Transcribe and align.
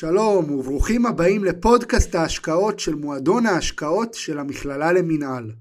שלום 0.00 0.50
וברוכים 0.50 1.06
הבאים 1.06 1.44
לפודקאסט 1.44 2.14
ההשקעות 2.14 2.80
של 2.80 2.94
מועדון 2.94 3.46
ההשקעות 3.46 4.14
של 4.14 4.38
המכללה 4.38 4.92
למינהל. 4.92 5.52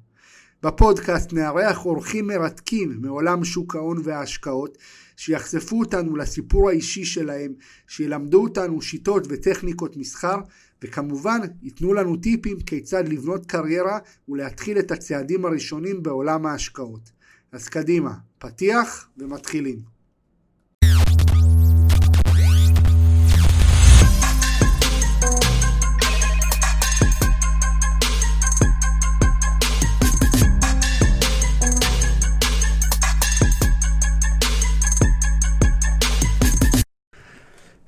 בפודקאסט 0.63 1.33
נארח 1.33 1.86
אורחים 1.86 2.28
מרתקים 2.28 2.97
מעולם 3.02 3.44
שוק 3.44 3.76
ההון 3.76 4.02
וההשקעות 4.04 4.78
שיחשפו 5.18 5.79
אותנו 5.79 6.15
לסיפור 6.15 6.70
האישי 6.70 7.05
שלהם, 7.05 7.54
שילמדו 7.88 8.44
אותנו 8.44 8.81
שיטות 8.81 9.28
וטכניקות 9.29 9.97
מסחר 9.97 10.38
וכמובן 10.81 11.40
ייתנו 11.62 11.94
לנו 11.94 12.15
טיפים 12.15 12.60
כיצד 12.60 13.08
לבנות 13.08 13.46
קריירה 13.46 13.99
ולהתחיל 14.29 14.79
את 14.79 14.92
הצעדים 14.92 15.46
הראשונים 15.46 16.04
בעולם 16.04 16.45
ההשקעות. 16.45 17.12
אז 17.52 17.70
קדימה, 17.70 18.13
פתיח 18.40 19.09
ומתחילים. 19.17 19.97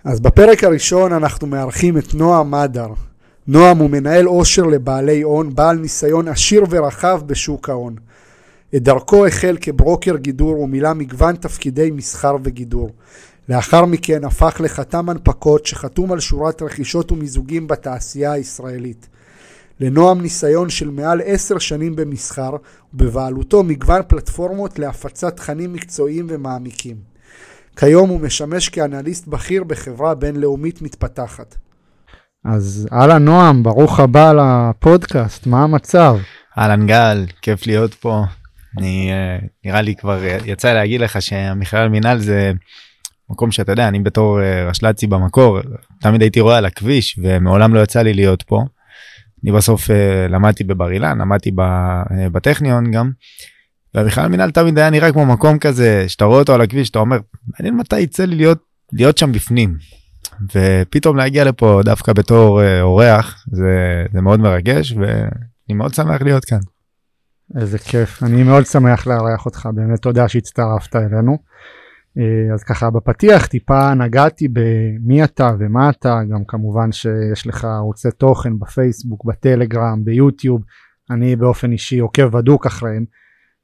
אז 0.03 0.19
בפרק 0.19 0.63
הראשון 0.63 1.13
אנחנו 1.13 1.47
מארחים 1.47 1.97
את 1.97 2.13
נועם 2.13 2.51
מדר. 2.51 2.87
נועם 3.47 3.77
הוא 3.77 3.89
מנהל 3.89 4.25
עושר 4.25 4.63
לבעלי 4.63 5.21
הון, 5.21 5.55
בעל 5.55 5.77
ניסיון 5.77 6.27
עשיר 6.27 6.63
ורחב 6.69 7.21
בשוק 7.25 7.69
ההון. 7.69 7.95
את 8.75 8.83
דרכו 8.83 9.27
החל 9.27 9.57
כברוקר 9.61 10.17
גידור 10.17 10.59
ומילא 10.59 10.93
מגוון 10.93 11.35
תפקידי 11.35 11.91
מסחר 11.91 12.35
וגידור. 12.43 12.89
לאחר 13.49 13.85
מכן 13.85 14.23
הפך 14.23 14.61
לחתם 14.63 15.09
הנפקות 15.09 15.65
שחתום 15.65 16.11
על 16.11 16.19
שורת 16.19 16.61
רכישות 16.61 17.11
ומיזוגים 17.11 17.67
בתעשייה 17.67 18.31
הישראלית. 18.31 19.07
לנועם 19.79 20.21
ניסיון 20.21 20.69
של 20.69 20.89
מעל 20.89 21.21
עשר 21.25 21.57
שנים 21.57 21.95
במסחר 21.95 22.55
ובבעלותו 22.93 23.63
מגוון 23.63 24.01
פלטפורמות 24.07 24.79
להפצת 24.79 25.35
תכנים 25.35 25.73
מקצועיים 25.73 26.27
ומעמיקים. 26.29 27.18
כיום 27.79 28.09
הוא 28.09 28.21
משמש 28.21 28.69
כאנליסט 28.69 29.27
בכיר 29.27 29.63
בחברה 29.63 30.15
בינלאומית 30.15 30.81
מתפתחת. 30.81 31.55
אז 32.45 32.87
אהלן 32.93 33.25
נועם, 33.25 33.63
ברוך 33.63 33.99
הבא 33.99 34.33
לפודקאסט, 34.33 35.47
מה 35.47 35.63
המצב? 35.63 36.17
אהלן 36.57 36.87
גל, 36.87 37.25
כיף 37.41 37.67
להיות 37.67 37.93
פה. 37.93 38.23
אני 38.77 39.11
אה, 39.11 39.47
נראה 39.65 39.81
לי 39.81 39.95
כבר 39.95 40.23
יצא 40.45 40.73
להגיד 40.73 41.01
לך 41.01 41.21
שהמכלל 41.21 41.89
מינהל 41.89 42.19
זה 42.19 42.51
מקום 43.29 43.51
שאתה 43.51 43.71
יודע, 43.71 43.87
אני 43.87 43.99
בתור 43.99 44.41
אה, 44.41 44.69
רשל"צי 44.69 45.07
במקור, 45.07 45.59
תמיד 46.01 46.21
הייתי 46.21 46.39
רואה 46.39 46.57
על 46.57 46.65
הכביש 46.65 47.19
ומעולם 47.23 47.73
לא 47.73 47.79
יצא 47.79 48.01
לי 48.01 48.13
להיות 48.13 48.43
פה. 48.43 48.63
אני 49.43 49.51
בסוף 49.51 49.91
אה, 49.91 50.27
למדתי 50.29 50.63
בבר 50.63 50.91
אילן, 50.91 51.21
למדתי 51.21 51.51
בטכניון 52.31 52.91
גם. 52.91 53.11
והמכלל 53.93 54.27
מינהל 54.27 54.51
תמיד 54.51 54.77
היה 54.77 54.89
נראה 54.89 55.11
כמו 55.11 55.25
מקום 55.25 55.59
כזה 55.59 56.05
שאתה 56.07 56.25
רואה 56.25 56.39
אותו 56.39 56.53
על 56.53 56.61
הכביש 56.61 56.89
אתה 56.89 56.99
אומר 56.99 57.17
מעניין 57.47 57.77
מתי 57.77 57.99
יצא 57.99 58.25
לי 58.25 58.35
להיות 58.35 58.59
להיות 58.93 59.17
שם 59.17 59.31
בפנים. 59.31 59.75
ופתאום 60.55 61.17
להגיע 61.17 61.43
לפה 61.43 61.81
דווקא 61.85 62.13
בתור 62.13 62.61
uh, 62.61 62.63
אורח 62.81 63.45
זה 63.51 64.05
זה 64.13 64.21
מאוד 64.21 64.39
מרגש 64.39 64.91
ואני 64.91 65.73
מאוד 65.73 65.93
שמח 65.93 66.21
להיות 66.21 66.45
כאן. 66.45 66.59
איזה 67.57 67.77
כיף 67.77 68.23
אני 68.23 68.43
מאוד 68.43 68.65
שמח 68.65 69.07
לארח 69.07 69.45
אותך 69.45 69.69
באמת 69.73 70.01
תודה 70.01 70.27
שהצטרפת 70.27 70.95
אלינו. 70.95 71.37
אה, 72.17 72.53
אז 72.53 72.63
ככה 72.63 72.89
בפתיח 72.89 73.45
טיפה 73.45 73.93
נגעתי 73.93 74.47
במי 74.53 75.23
אתה 75.23 75.51
ומה 75.59 75.89
אתה 75.89 76.19
גם 76.31 76.45
כמובן 76.47 76.91
שיש 76.91 77.47
לך 77.47 77.65
ערוצי 77.65 78.11
תוכן 78.17 78.59
בפייסבוק 78.59 79.25
בטלגרם 79.25 80.05
ביוטיוב 80.05 80.61
אני 81.11 81.35
באופן 81.35 81.71
אישי 81.71 81.99
עוקב 81.99 82.37
בדוק 82.37 82.65
אחריהם. 82.65 83.05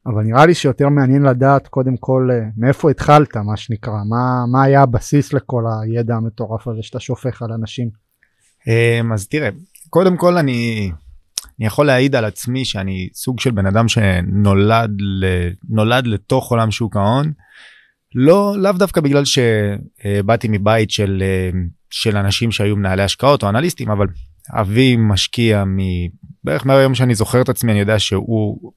אבל 0.08 0.24
נראה 0.24 0.46
לי 0.46 0.54
שיותר 0.54 0.90
מעניין 0.90 1.24
לדעת 1.24 1.68
קודם 1.68 1.98
כל 1.98 2.30
אה, 2.32 2.40
מאיפה 2.58 2.92
התחלת 2.92 3.38
מה 3.38 3.58
שנקרא 3.58 4.04
מה 4.10 4.46
מה 4.52 4.64
היה 4.64 4.82
הבסיס 4.82 5.34
לכל 5.34 5.64
הידע 5.82 6.16
המטורף 6.16 6.68
הזה 6.68 6.84
שאתה 6.84 7.00
שופך 7.00 7.42
על 7.42 7.52
אנשים. 7.52 7.90
אמ, 8.68 9.14
אז 9.14 9.28
תראה 9.28 9.50
קודם 9.90 10.18
כל 10.18 10.38
אני 10.38 10.92
אני 11.60 11.66
יכול 11.68 11.86
להעיד 11.86 12.16
על 12.16 12.26
עצמי 12.26 12.66
שאני 12.66 13.10
סוג 13.14 13.40
של 13.40 13.52
בן 13.52 13.66
אדם 13.66 13.88
שנולד 13.88 14.92
נולד 15.70 16.08
לתוך 16.08 16.52
עולם 16.52 16.72
שוק 16.72 16.96
ההון. 16.96 17.32
לא 18.16 18.56
לאו 18.58 18.72
דווקא 18.72 19.02
בגלל 19.02 19.24
שבאתי 19.26 20.48
מבית 20.52 20.92
של 20.92 21.24
אה, 21.26 21.50
של 21.90 22.18
אנשים 22.18 22.52
שהיו 22.52 22.76
מנהלי 22.76 23.04
השקעות 23.04 23.44
או 23.44 23.50
אנליסטים 23.50 23.92
אבל 23.92 24.08
אבי 24.50 24.96
משקיע 25.00 25.64
בערך 26.46 26.66
מהיום 26.66 26.96
שאני 26.96 27.16
זוכר 27.16 27.42
את 27.42 27.50
עצמי 27.50 27.72
אני 27.72 27.80
יודע 27.80 28.00
שהוא 28.00 28.74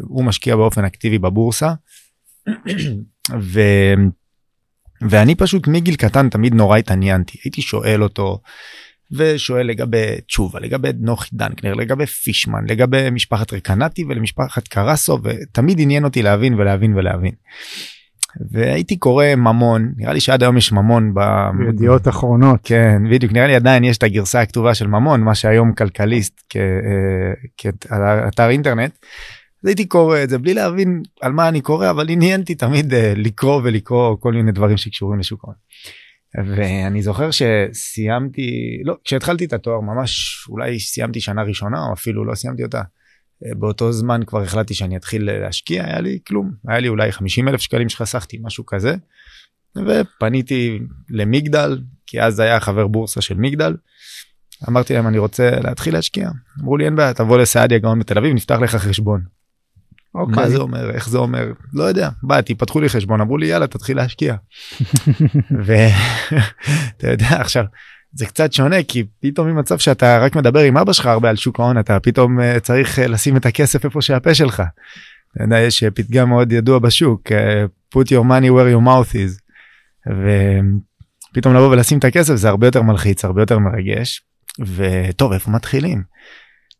הוא 0.00 0.24
משקיע 0.24 0.56
באופן 0.56 0.84
אקטיבי 0.84 1.18
בבורסה. 1.18 1.72
ו, 3.40 3.60
ואני 5.00 5.34
פשוט 5.34 5.66
מגיל 5.66 5.96
קטן 5.96 6.28
תמיד 6.28 6.54
נורא 6.54 6.78
התעניינתי 6.78 7.38
הייתי 7.44 7.62
שואל 7.62 8.02
אותו 8.02 8.40
ושואל 9.10 9.66
לגבי 9.66 10.20
תשובה 10.26 10.60
לגבי 10.60 10.88
נוחי 11.00 11.28
דנקנר 11.32 11.74
לגבי 11.74 12.06
פישמן 12.06 12.64
לגבי 12.68 13.10
משפחת 13.10 13.52
רקנטי 13.52 14.04
ולמשפחת 14.04 14.68
קרסו 14.68 15.18
ותמיד 15.22 15.80
עניין 15.80 16.04
אותי 16.04 16.22
להבין 16.22 16.54
ולהבין 16.54 16.94
ולהבין. 16.94 17.32
והייתי 18.50 18.96
קורא 18.96 19.26
ממון 19.36 19.92
נראה 19.96 20.12
לי 20.12 20.20
שעד 20.20 20.42
היום 20.42 20.56
יש 20.56 20.72
ממון 20.72 21.14
בידיעות 21.58 22.08
אחרונות 22.08 22.60
כן 22.64 23.02
בדיוק 23.10 23.32
נראה 23.32 23.46
לי 23.46 23.54
עדיין 23.54 23.84
יש 23.84 23.98
את 23.98 24.02
הגרסה 24.02 24.40
הכתובה 24.40 24.74
של 24.74 24.86
ממון 24.86 25.20
מה 25.20 25.34
שהיום 25.34 25.72
כלכליסט 25.72 26.54
כאתר 27.58 28.48
אינטרנט. 28.48 28.92
אז 29.62 29.68
הייתי 29.68 29.86
קורא 29.86 30.22
את 30.22 30.28
זה 30.28 30.38
בלי 30.38 30.54
להבין 30.54 31.02
על 31.20 31.32
מה 31.32 31.48
אני 31.48 31.60
קורא 31.60 31.90
אבל 31.90 32.10
עניינתי 32.10 32.54
תמיד 32.54 32.94
אה, 32.94 33.12
לקרוא 33.16 33.60
ולקרוא 33.64 34.16
כל 34.20 34.32
מיני 34.32 34.52
דברים 34.52 34.76
שקשורים 34.76 35.18
לשוק 35.18 35.44
ההון. 35.44 35.56
ואני 36.56 37.02
זוכר 37.02 37.28
שסיימתי 37.30 38.80
לא 38.84 38.96
כשהתחלתי 39.04 39.44
את 39.44 39.52
התואר 39.52 39.80
ממש 39.80 40.44
אולי 40.48 40.80
סיימתי 40.80 41.20
שנה 41.20 41.42
ראשונה 41.42 41.78
או 41.88 41.92
אפילו 41.92 42.24
לא 42.24 42.34
סיימתי 42.34 42.64
אותה. 42.64 42.82
אה, 43.44 43.54
באותו 43.54 43.92
זמן 43.92 44.20
כבר 44.26 44.42
החלטתי 44.42 44.74
שאני 44.74 44.96
אתחיל 44.96 45.30
להשקיע 45.30 45.84
היה 45.84 46.00
לי 46.00 46.18
כלום 46.26 46.52
היה 46.68 46.80
לי 46.80 46.88
אולי 46.88 47.12
50 47.12 47.48
אלף 47.48 47.60
שקלים 47.60 47.88
שחסכתי 47.88 48.38
משהו 48.42 48.66
כזה. 48.66 48.94
ופניתי 49.76 50.78
למגדל 51.10 51.80
כי 52.06 52.22
אז 52.22 52.40
היה 52.40 52.60
חבר 52.60 52.86
בורסה 52.86 53.20
של 53.20 53.34
מגדל. 53.34 53.76
אמרתי 54.68 54.94
להם 54.94 55.06
אני 55.06 55.18
רוצה 55.18 55.50
להתחיל 55.60 55.94
להשקיע 55.94 56.30
אמרו 56.60 56.76
לי 56.76 56.84
אין 56.84 56.96
בעיה 56.96 57.14
תבוא 57.14 57.38
לסעדיה 57.38 57.78
גאון 57.78 57.98
בתל 57.98 58.18
אביב 58.18 58.34
נפתח 58.34 58.58
לך 58.62 58.76
חשבון. 58.76 59.20
Okay. 59.20 60.18
מה 60.18 60.22
אוקיי. 60.22 60.50
זה 60.50 60.58
אומר 60.58 60.90
איך 60.90 61.08
זה 61.08 61.18
אומר 61.18 61.52
לא 61.72 61.84
יודע 61.84 62.10
באתי 62.22 62.54
פתחו 62.54 62.80
לי 62.80 62.88
חשבון 62.88 63.20
אמרו 63.20 63.38
לי 63.38 63.46
יאללה 63.46 63.66
תתחיל 63.66 63.96
להשקיע. 63.96 64.36
ואתה 65.66 67.10
יודע 67.12 67.40
עכשיו 67.40 67.64
זה 68.16 68.26
קצת 68.26 68.52
שונה 68.52 68.82
כי 68.82 69.04
פתאום 69.20 69.48
ממצב 69.48 69.78
שאתה 69.78 70.18
רק 70.18 70.36
מדבר 70.36 70.60
עם 70.60 70.76
אבא 70.76 70.92
שלך 70.92 71.06
הרבה 71.06 71.30
על 71.30 71.36
שוק 71.36 71.60
ההון 71.60 71.78
אתה 71.78 72.00
פתאום 72.00 72.40
uh, 72.40 72.60
צריך 72.60 72.98
uh, 72.98 73.02
לשים 73.02 73.36
את 73.36 73.46
הכסף 73.46 73.84
איפה 73.84 74.02
שהפה 74.02 74.34
שלך. 74.34 74.62
אתה 75.36 75.44
יודע, 75.44 75.60
יש 75.60 75.82
אה, 75.82 75.90
פתגם 75.90 76.28
מאוד 76.28 76.52
ידוע 76.52 76.78
בשוק 76.78 77.32
put 77.94 78.06
your 78.06 78.24
money 78.24 78.48
where 78.48 78.74
your 78.74 78.86
mouth 78.86 79.14
is. 79.14 79.40
ופתאום 81.32 81.54
לבוא 81.54 81.68
ולשים 81.68 81.98
את 81.98 82.04
הכסף 82.04 82.34
זה 82.34 82.48
הרבה 82.48 82.66
יותר 82.66 82.82
מלחיץ 82.82 83.24
הרבה 83.24 83.42
יותר 83.42 83.58
מרגש 83.58 84.22
וטוב 84.60 85.32
איפה 85.32 85.50
מתחילים. 85.50 86.02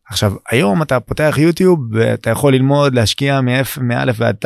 עכשיו 0.09 0.33
היום 0.49 0.81
אתה 0.81 0.99
פותח 0.99 1.35
יוטיוב 1.37 1.79
ואתה 1.91 2.29
יכול 2.29 2.53
ללמוד 2.53 2.93
להשקיע 2.93 3.41
מא' 3.41 4.03
ועד 4.17 4.35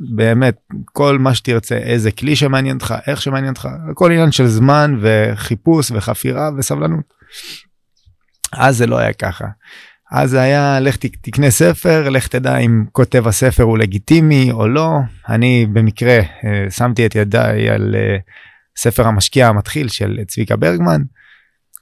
באמת 0.00 0.56
כל 0.84 1.18
מה 1.18 1.34
שתרצה 1.34 1.76
איזה 1.76 2.10
כלי 2.10 2.36
שמעניין 2.36 2.76
אותך 2.76 2.94
איך 3.06 3.22
שמעניין 3.22 3.52
אותך 3.52 3.68
הכל 3.90 4.12
עניין 4.12 4.32
של 4.32 4.46
זמן 4.46 4.98
וחיפוש 5.00 5.90
וחפירה 5.90 6.50
וסבלנות. 6.58 7.14
אז 8.52 8.76
זה 8.76 8.86
לא 8.86 8.98
היה 8.98 9.12
ככה. 9.12 9.46
אז 10.12 10.30
זה 10.30 10.40
היה 10.40 10.80
לך 10.80 10.96
תקנה 10.96 11.50
ספר 11.50 12.08
לך 12.08 12.28
תדע 12.28 12.56
אם 12.56 12.84
כותב 12.92 13.26
הספר 13.26 13.62
הוא 13.62 13.78
לגיטימי 13.78 14.52
או 14.52 14.68
לא 14.68 14.98
אני 15.28 15.66
במקרה 15.72 16.18
אה, 16.18 16.70
שמתי 16.70 17.06
את 17.06 17.14
ידיי 17.14 17.70
על 17.70 17.94
אה, 17.98 18.16
ספר 18.76 19.06
המשקיע 19.06 19.48
המתחיל 19.48 19.88
של 19.88 20.20
צביקה 20.26 20.56
ברגמן. 20.56 21.02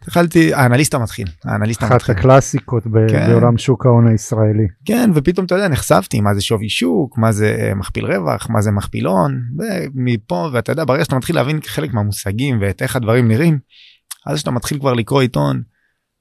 התחלתי 0.07 0.55
האנליסט 0.55 0.95
המתחיל 0.95 1.27
האנליסט 1.45 1.83
המתחיל. 1.83 1.97
אחת 1.97 2.19
הקלאסיקות 2.19 2.83
כן. 3.09 3.27
בעולם 3.29 3.59
שוק 3.59 3.87
ההון 3.87 4.09
הישראלי. 4.09 4.67
כן 4.85 5.11
ופתאום 5.15 5.47
אתה 5.47 5.55
יודע 5.55 5.69
נחשפתי 5.69 6.21
מה 6.21 6.35
זה 6.35 6.41
שווי 6.41 6.69
שוק 6.69 7.19
מה 7.19 7.33
זה 7.33 7.57
אה, 7.61 7.75
מכפיל 7.75 8.07
רווח 8.07 8.51
מה 8.51 8.61
זה 8.61 8.71
מכפיל 8.71 9.07
הון 9.07 9.43
ומפה 9.59 10.49
ואתה 10.53 10.73
יודע 10.73 10.85
ברגע 10.85 11.05
שאתה 11.05 11.17
מתחיל 11.17 11.37
להבין 11.37 11.61
חלק 11.67 11.95
מהמושגים 11.95 12.59
ואת 12.61 12.83
איך 12.83 12.97
הדברים 12.97 13.29
נראים 13.29 13.59
אז 14.27 14.37
כשאתה 14.37 14.51
מתחיל 14.51 14.79
כבר 14.79 14.93
לקרוא 14.93 15.21
עיתון 15.21 15.63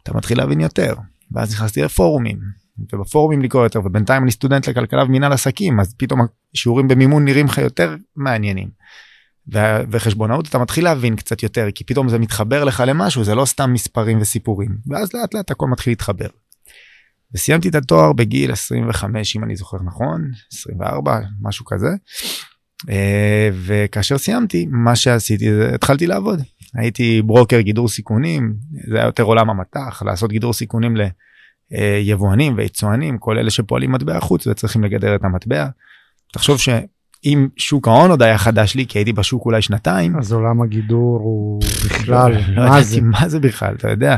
אתה 0.04 0.14
מתחיל 0.14 0.38
להבין 0.38 0.60
יותר 0.60 0.96
ואז 1.32 1.54
נכנסתי 1.54 1.82
לפורומים 1.82 2.38
ובפורומים 2.94 3.42
לקרוא 3.42 3.64
יותר 3.64 3.80
ובינתיים 3.80 4.24
אני 4.24 4.32
סטודנט 4.32 4.68
לכלכלה 4.68 5.04
ומנהל 5.04 5.32
עסקים 5.32 5.80
אז 5.80 5.96
פתאום 5.98 6.22
השיעורים 6.56 6.88
במימון 6.88 7.26
נראים 7.26 7.46
לך 7.46 7.58
יותר 7.58 7.96
מעניינים. 8.16 8.70
וחשבונאות 9.92 10.48
אתה 10.48 10.60
מתחיל 10.60 10.84
להבין 10.84 11.16
קצת 11.16 11.44
יותר 11.44 11.68
כי 11.76 11.84
פתאום 11.84 12.10
זה 12.10 12.20
מתחבר 12.20 12.64
לך 12.64 12.84
למשהו 12.88 13.24
זה 13.24 13.36
לא 13.36 13.46
סתם 13.46 13.74
מספרים 13.74 14.22
וסיפורים 14.22 14.78
ואז 14.88 15.14
לאט 15.14 15.34
לאט 15.34 15.52
הכל 15.52 15.68
מתחיל 15.68 15.92
להתחבר. 15.92 16.28
וסיימתי 17.34 17.70
את 17.70 17.76
התואר 17.76 18.14
בגיל 18.14 18.52
25 18.52 19.36
אם 19.36 19.44
אני 19.44 19.56
זוכר 19.56 19.78
נכון 19.86 20.32
24 20.54 21.20
משהו 21.42 21.66
כזה. 21.66 21.90
אה, 22.90 23.50
וכאשר 23.54 24.18
סיימתי 24.18 24.66
מה 24.70 24.96
שעשיתי 24.96 25.54
זה 25.54 25.76
התחלתי 25.76 26.08
לעבוד 26.08 26.42
הייתי 26.76 27.22
ברוקר 27.22 27.60
גידור 27.60 27.88
סיכונים 27.88 28.56
זה 28.90 28.98
היה 28.98 29.06
יותר 29.06 29.24
עולם 29.24 29.50
המטח 29.50 30.04
לעשות 30.06 30.32
גידור 30.32 30.54
סיכונים 30.54 30.96
ליבואנים 31.72 32.54
ויצואנים 32.58 33.18
כל 33.18 33.38
אלה 33.38 33.50
שפועלים 33.50 33.92
מטבע 33.92 34.20
חוץ 34.20 34.48
וצריכים 34.48 34.84
לגדר 34.84 35.16
את 35.16 35.24
המטבע. 35.24 35.68
תחשוב 36.34 36.58
שאם 37.26 37.48
שוק 37.58 37.88
ההון 37.88 38.10
עוד 38.10 38.22
היה 38.22 38.38
חדש 38.38 38.76
לי 38.76 38.86
כי 38.88 39.00
הייתי 39.00 39.14
בשוק 39.14 39.46
אולי 39.46 39.62
שנתיים 39.62 40.18
אז 40.18 40.34
עולם 40.34 40.62
הגידור 40.62 41.20
הוא 41.24 41.62
בכלל 41.86 42.32
לא 42.32 42.70
מה 42.70 42.82
זה 42.82 43.02
מה 43.02 43.30
זה 43.30 43.40
בכלל 43.40 43.76
אתה 43.76 43.90
יודע. 43.90 44.16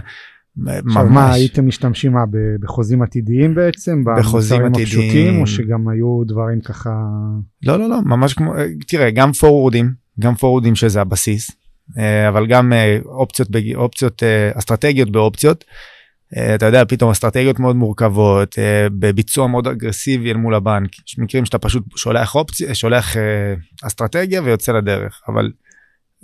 עכשיו 0.66 1.06
מה 1.10 1.34
הייתם 1.34 1.68
משתמשים 1.68 2.12
מה, 2.12 2.24
בחוזים 2.60 3.02
עתידיים 3.02 3.56
בעצם 3.56 4.04
בחוזים 4.20 4.66
עתידיים. 4.66 4.88
הפשוטים 4.88 5.42
או 5.42 5.48
שגם 5.48 5.88
היו 5.90 6.24
דברים 6.26 6.62
ככה 6.62 6.90
לא 7.66 7.80
לא 7.80 7.90
לא 7.90 8.02
ממש 8.02 8.34
כמו 8.34 8.54
תראה 8.88 9.12
גם 9.12 9.34
פורורדים 9.34 9.92
גם 10.20 10.36
פורורדים 10.36 10.76
שזה 10.76 11.02
הבסיס 11.02 11.52
אה, 11.98 12.30
אבל 12.30 12.48
גם 12.48 12.74
אה, 12.74 12.98
אופציות 13.06 13.50
אופציות 13.76 14.24
אה, 14.24 14.52
אסטרטגיות 14.54 15.12
באופציות. 15.12 15.64
אה, 16.36 16.56
אתה 16.56 16.66
יודע 16.66 16.86
פתאום 16.86 17.12
אסטרטגיות 17.12 17.60
מאוד 17.60 17.76
מורכבות 17.76 18.60
אה, 18.60 18.88
בביצוע 18.92 19.48
מאוד 19.48 19.68
אגרסיבי 19.68 20.32
אל 20.32 20.38
מול 20.38 20.56
הבנק 20.56 21.08
יש 21.08 21.20
מקרים 21.20 21.46
שאתה 21.46 21.58
פשוט 21.58 21.84
שולח 21.96 22.36
אופציה 22.36 22.76
שולח 22.76 23.18
אה, 23.18 23.54
אסטרטגיה 23.84 24.42
ויוצא 24.42 24.72
לדרך 24.72 25.22
אבל 25.28 25.52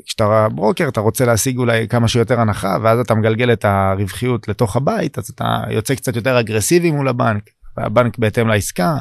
כשאתה 0.06 0.48
ברוקר 0.56 0.88
אתה 0.88 1.00
רוצה 1.00 1.26
להשיג 1.26 1.58
אולי 1.58 1.88
כמה 1.88 2.08
שיותר 2.08 2.40
הנחה 2.40 2.78
ואז 2.82 3.00
אתה 3.00 3.16
מגלגל 3.16 3.54
את 3.54 3.66
הרווחיות 3.66 4.48
לתוך 4.48 4.76
הבית 4.76 5.18
אז 5.18 5.30
אתה 5.30 5.64
יוצא 5.70 5.96
קצת 5.96 6.16
יותר 6.16 6.40
אגרסיבי 6.40 6.92
מול 6.92 7.08
הבנק 7.08 7.44
והבנק 7.78 8.18
בהתאם 8.18 8.48
לעסקה. 8.48 8.98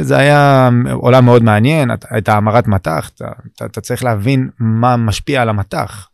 זה 0.00 0.16
היה 0.16 0.70
עולם 0.92 1.24
מאוד 1.24 1.42
מעניין 1.42 1.90
את 2.18 2.28
ההמרת 2.28 2.68
מט"ח 2.68 3.10
אתה, 3.14 3.28
אתה, 3.54 3.64
אתה 3.64 3.80
צריך 3.80 4.04
להבין 4.04 4.50
מה 4.58 4.96
משפיע 4.96 5.42
על 5.42 5.48
המט"ח. 5.48 6.08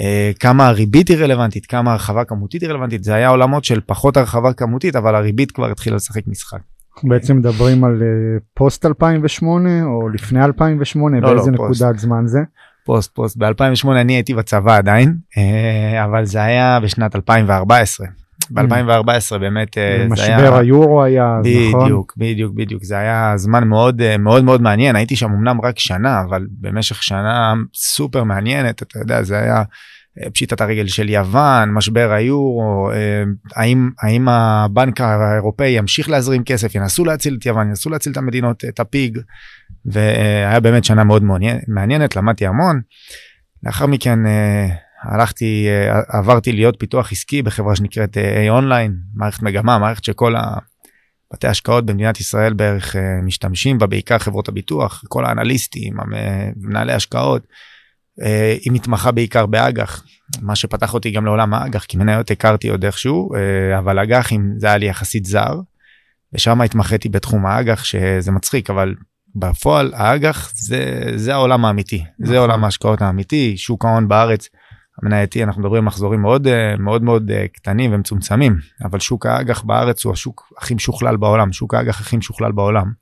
אה, 0.00 0.30
כמה 0.40 0.66
הריבית 0.66 1.08
היא 1.08 1.16
רלוונטית 1.16 1.66
כמה 1.66 1.92
הרחבה 1.92 2.24
כמותית 2.24 2.62
היא 2.62 2.70
רלוונטית 2.70 3.04
זה 3.04 3.14
היה 3.14 3.28
עולמות 3.28 3.64
של 3.64 3.80
פחות 3.86 4.16
הרחבה 4.16 4.52
כמותית 4.52 4.96
אבל 4.96 5.14
הריבית 5.14 5.50
כבר 5.52 5.70
התחילה 5.70 5.96
לשחק 5.96 6.26
משחק. 6.26 6.58
בעצם 7.02 7.36
מדברים 7.36 7.84
על 7.84 8.02
אה, 8.02 8.38
פוסט 8.54 8.86
2008 8.86 9.84
או 9.84 10.08
לפני 10.08 10.44
2008 10.44 11.20
לא, 11.20 11.28
באיזה 11.28 11.50
לא, 11.50 11.56
פוסט. 11.56 11.82
נקודת 11.82 11.98
זמן 11.98 12.26
זה 12.26 12.38
post 12.84 13.14
post 13.14 13.36
ב2008 13.36 13.88
אני 13.90 14.12
הייתי 14.12 14.34
בצבא 14.34 14.76
עדיין 14.76 15.16
אה, 15.38 16.04
אבל 16.04 16.24
זה 16.24 16.42
היה 16.42 16.80
בשנת 16.80 17.16
2014 17.16 18.06
ב2014 18.52 19.38
באמת 19.38 19.78
אה, 19.78 20.06
זה 20.16 20.24
היה 20.24 20.36
משבר 20.36 20.56
היורו 20.58 21.02
היה 21.02 21.36
אז, 21.38 21.46
נכון 21.68 21.84
בדיוק 21.84 22.14
בדיוק 22.16 22.54
בדיוק 22.54 22.84
זה 22.84 22.98
היה 22.98 23.32
זמן 23.36 23.68
מאוד 23.68 24.00
אה, 24.00 24.18
מאוד 24.18 24.44
מאוד 24.44 24.62
מעניין 24.62 24.96
הייתי 24.96 25.16
שם 25.16 25.30
אמנם 25.30 25.60
רק 25.60 25.78
שנה 25.78 26.22
אבל 26.28 26.46
במשך 26.60 27.02
שנה 27.02 27.54
סופר 27.74 28.24
מעניינת 28.24 28.82
אתה 28.82 28.98
יודע 28.98 29.22
זה 29.22 29.38
היה 29.38 29.62
אה, 30.22 30.30
פשיטת 30.30 30.60
הרגל 30.60 30.86
של 30.86 31.08
יוון 31.08 31.72
משבר 31.72 32.12
היורו 32.12 32.90
האם 33.56 33.90
האם 34.02 34.28
הבנק 34.28 35.00
האירופאי 35.00 35.68
ימשיך 35.68 36.08
להזרים 36.08 36.44
כסף 36.44 36.74
ינסו 36.74 37.04
להציל 37.04 37.36
את 37.40 37.46
יוון 37.46 37.68
ינסו 37.68 37.90
להציל 37.90 38.12
את 38.12 38.16
המדינות 38.16 38.64
את 38.68 38.80
הפיג 38.80 39.18
והיה 39.86 40.60
באמת 40.60 40.84
שנה 40.84 41.04
מאוד 41.04 41.22
מעניינת 41.68 42.16
למדתי 42.16 42.46
המון. 42.46 42.80
לאחר 43.62 43.86
מכן 43.86 44.18
הלכתי 45.04 45.66
אה, 45.68 46.00
עברתי 46.08 46.52
להיות 46.52 46.76
פיתוח 46.78 47.12
עסקי 47.12 47.42
בחברה 47.42 47.76
שנקראת 47.76 48.18
אה, 48.18 48.46
A 48.46 48.50
אונליין 48.50 48.96
מערכת 49.14 49.42
מגמה 49.42 49.78
מערכת 49.78 50.04
שכל 50.04 50.34
הבתי 50.36 51.46
השקעות 51.46 51.86
במדינת 51.86 52.20
ישראל 52.20 52.52
בערך 52.52 52.96
אה, 52.96 53.20
משתמשים 53.22 53.78
בה 53.78 53.86
בעיקר 53.86 54.18
חברות 54.18 54.48
הביטוח 54.48 55.04
כל 55.08 55.24
האנליסטים 55.24 55.96
מנהלי 56.56 56.92
השקעות. 56.92 57.46
היא 58.60 58.72
מתמחה 58.72 59.10
בעיקר 59.12 59.46
באג"ח 59.46 60.04
מה 60.40 60.56
שפתח 60.56 60.94
אותי 60.94 61.10
גם 61.10 61.24
לעולם 61.24 61.54
האג"ח 61.54 61.84
כי 61.84 61.96
מניות 61.96 62.30
הכרתי 62.30 62.68
עוד 62.68 62.84
איכשהו 62.84 63.30
אבל 63.78 63.98
אג"חים 63.98 64.54
זה 64.56 64.66
היה 64.66 64.76
לי 64.76 64.86
יחסית 64.86 65.24
זר. 65.24 65.60
ושם 66.32 66.60
התמחיתי 66.60 67.08
בתחום 67.08 67.46
האג"ח 67.46 67.84
שזה 67.84 68.32
מצחיק 68.32 68.70
אבל 68.70 68.94
בפועל 69.36 69.92
האג"ח 69.94 70.52
זה 70.56 71.12
זה 71.16 71.34
העולם 71.34 71.64
האמיתי 71.64 72.04
זה 72.18 72.24
נכון. 72.24 72.36
עולם 72.36 72.64
ההשקעות 72.64 73.02
האמיתי 73.02 73.56
שוק 73.56 73.84
ההון 73.84 74.08
בארץ. 74.08 74.48
המנייתי 75.02 75.42
אנחנו 75.44 75.62
מדברים 75.62 75.82
על 75.82 75.86
מחזורים 75.86 76.22
מאוד 76.22 76.46
אה, 76.46 76.76
מאוד 76.78 77.02
מאוד 77.02 77.30
אה, 77.30 77.48
קטנים 77.48 77.94
ומצומצמים 77.94 78.56
אבל 78.84 79.00
שוק 79.00 79.26
האג"ח 79.26 79.62
בארץ 79.62 80.04
הוא 80.04 80.12
השוק 80.12 80.52
הכי 80.58 80.74
משוכלל 80.74 81.16
בעולם 81.16 81.52
שוק 81.52 81.74
האג"ח 81.74 82.00
הכי 82.00 82.16
משוכלל 82.16 82.52
בעולם. 82.52 82.92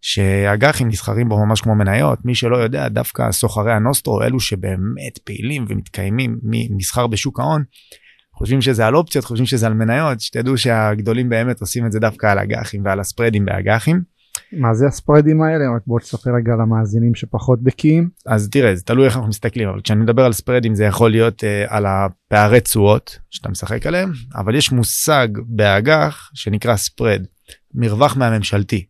שאג"חים 0.00 0.88
נסחרים 0.88 1.28
בו 1.28 1.46
ממש 1.46 1.60
כמו 1.60 1.74
מניות 1.74 2.18
מי 2.24 2.34
שלא 2.34 2.56
יודע 2.56 2.88
דווקא 2.88 3.32
סוחרי 3.32 3.72
הנוסטרו 3.72 4.22
אלו 4.22 4.40
שבאמת 4.40 5.18
פעילים 5.24 5.64
ומתקיימים 5.68 6.38
ממסחר 6.42 7.06
בשוק 7.06 7.40
ההון. 7.40 7.64
חושבים 8.34 8.60
שזה 8.60 8.86
על 8.86 8.96
אופציות 8.96 9.24
חושבים 9.24 9.46
שזה 9.46 9.66
על 9.66 9.74
מניות 9.74 10.20
שתדעו 10.20 10.58
שהגדולים 10.58 11.28
באמת 11.28 11.60
עושים 11.60 11.86
את 11.86 11.92
זה 11.92 11.98
דווקא 11.98 12.26
על 12.26 12.38
אג"חים 12.38 12.84
ועל 12.84 13.00
הספרדים 13.00 13.44
באג"חים. 13.44 14.17
מה 14.52 14.74
זה 14.74 14.86
הספרדים 14.86 15.42
האלה 15.42 15.64
רק 15.76 15.82
בוא 15.86 16.00
תספר 16.00 16.30
רגע 16.36 16.52
למאזינים 16.52 17.14
שפחות 17.14 17.62
בקיאים 17.62 18.08
אז 18.26 18.48
תראה 18.50 18.74
זה 18.74 18.82
תלוי 18.82 19.06
איך 19.06 19.16
אנחנו 19.16 19.28
מסתכלים 19.28 19.68
אבל 19.68 19.80
כשאני 19.80 20.00
מדבר 20.00 20.24
על 20.24 20.32
ספרדים 20.32 20.74
זה 20.74 20.84
יכול 20.84 21.10
להיות 21.10 21.42
uh, 21.42 21.46
על 21.74 21.86
הפערי 21.86 22.60
תשואות 22.60 23.18
שאתה 23.30 23.48
משחק 23.48 23.86
עליהם 23.86 24.12
אבל 24.34 24.54
יש 24.54 24.72
מושג 24.72 25.28
באג"ח 25.46 26.30
שנקרא 26.34 26.76
ספרד 26.76 27.22
מרווח 27.74 28.16
מהממשלתי. 28.16 28.86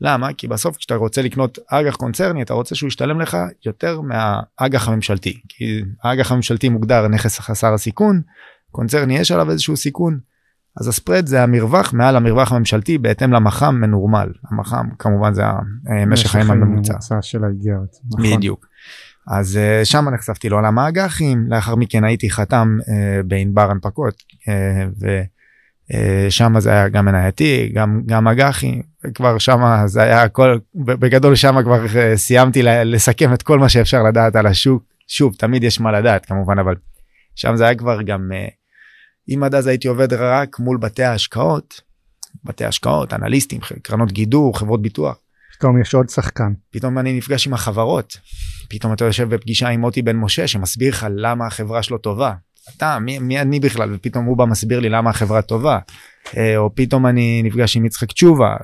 למה? 0.00 0.32
כי 0.32 0.48
בסוף 0.48 0.76
כשאתה 0.76 0.94
רוצה 0.94 1.22
לקנות 1.22 1.58
אג"ח 1.68 1.96
קונצרני 1.96 2.42
אתה 2.42 2.54
רוצה 2.54 2.74
שהוא 2.74 2.88
ישתלם 2.88 3.20
לך 3.20 3.36
יותר 3.66 4.00
מהאג"ח 4.00 4.88
הממשלתי 4.88 5.40
כי 5.48 5.82
האג"ח 6.02 6.32
הממשלתי 6.32 6.68
מוגדר 6.68 7.08
נכס 7.08 7.38
חסר 7.38 7.74
הסיכון 7.74 8.22
קונצרני 8.70 9.18
יש 9.18 9.30
עליו 9.30 9.50
איזשהו 9.50 9.76
סיכון. 9.76 10.18
אז 10.80 10.88
הספרד 10.88 11.26
זה 11.26 11.42
המרווח 11.42 11.92
מעל 11.92 12.16
המרווח 12.16 12.52
הממשלתי 12.52 12.98
בהתאם 12.98 13.32
למח"מ 13.32 13.74
מנורמל 13.80 14.28
המח"מ 14.50 14.88
כמובן 14.98 15.34
זה 15.34 15.42
המשך 15.86 16.30
חיים 16.30 16.50
הממוצע. 16.50 16.94
של 17.20 17.44
האיגרת 17.44 17.96
נכון. 18.10 18.36
בדיוק. 18.36 18.66
אז 19.28 19.58
uh, 19.58 19.84
שם 19.84 20.08
נחשפתי 20.08 20.48
לעולם 20.48 20.78
האג"חים 20.78 21.46
לאחר 21.48 21.74
מכן 21.74 22.04
הייתי 22.04 22.30
חתם 22.30 22.78
uh, 22.80 22.86
בענבר 23.26 23.70
הנפקות 23.70 24.14
uh, 24.14 25.06
ושם 26.26 26.54
זה 26.58 26.70
היה 26.70 26.88
גם 26.88 27.04
מנייתי 27.04 27.72
גם 27.74 28.02
גם 28.06 28.28
אג"חים 28.28 28.82
כבר 29.14 29.38
שם 29.38 29.82
זה 29.86 30.02
היה 30.02 30.22
הכל 30.22 30.58
בגדול 30.74 31.34
שם 31.34 31.62
כבר 31.62 31.86
סיימתי 32.16 32.62
לסכם 32.62 33.34
את 33.34 33.42
כל 33.42 33.58
מה 33.58 33.68
שאפשר 33.68 34.02
לדעת 34.02 34.36
על 34.36 34.46
השוק 34.46 34.82
שוב 35.08 35.34
תמיד 35.38 35.64
יש 35.64 35.80
מה 35.80 35.92
לדעת 35.92 36.26
כמובן 36.26 36.58
אבל 36.58 36.74
שם 37.34 37.56
זה 37.56 37.64
היה 37.64 37.74
כבר 37.74 38.02
גם 38.02 38.30
uh, 38.32 38.65
אם 39.34 39.42
עד 39.42 39.54
אז 39.54 39.66
הייתי 39.66 39.88
עובד 39.88 40.12
רק 40.12 40.58
מול 40.58 40.76
בתי 40.76 41.02
ההשקעות 41.02 41.80
בתי 42.44 42.64
השקעות 42.64 43.12
אנליסטים 43.12 43.60
קרנות 43.82 44.12
גידור 44.12 44.58
חברות 44.58 44.82
ביטוח. 44.82 45.18
פתאום 45.58 45.80
יש 45.80 45.94
עוד 45.94 46.08
שחקן 46.08 46.52
פתאום 46.70 46.98
אני 46.98 47.16
נפגש 47.18 47.46
עם 47.46 47.54
החברות 47.54 48.16
פתאום 48.68 48.92
אתה 48.92 49.04
יושב 49.04 49.34
בפגישה 49.34 49.68
עם 49.68 49.80
מוטי 49.80 50.02
בן 50.02 50.16
משה 50.16 50.46
שמסביר 50.46 50.92
לך 50.92 51.06
למה 51.10 51.46
החברה 51.46 51.82
שלו 51.82 51.98
טובה. 51.98 52.32
אתה 52.76 52.98
מי, 52.98 53.18
מי 53.18 53.40
אני 53.40 53.60
בכלל 53.60 53.94
ופתאום 53.94 54.24
הוא 54.24 54.36
בא 54.36 54.44
מסביר 54.44 54.80
לי 54.80 54.88
למה 54.88 55.10
החברה 55.10 55.42
טובה 55.42 55.78
אה, 56.36 56.56
או 56.56 56.74
פתאום 56.74 57.06
אני 57.06 57.42
נפגש 57.44 57.76
עם 57.76 57.86
יצחק 57.86 58.12
תשובה 58.12 58.56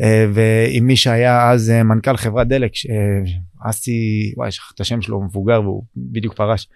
אה, 0.00 0.26
ועם 0.34 0.86
מי 0.86 0.96
שהיה 0.96 1.50
אז 1.50 1.70
אה, 1.70 1.82
מנכ"ל 1.82 2.16
חברת 2.16 2.48
דלק 2.48 2.72
אסי 3.70 4.32
וואי 4.36 4.50
שכח 4.50 4.72
את 4.74 4.80
השם 4.80 5.02
שלו 5.02 5.16
הוא 5.16 5.24
מבוגר 5.24 5.62
והוא 5.62 5.84
בדיוק 5.96 6.34
פרש. 6.34 6.68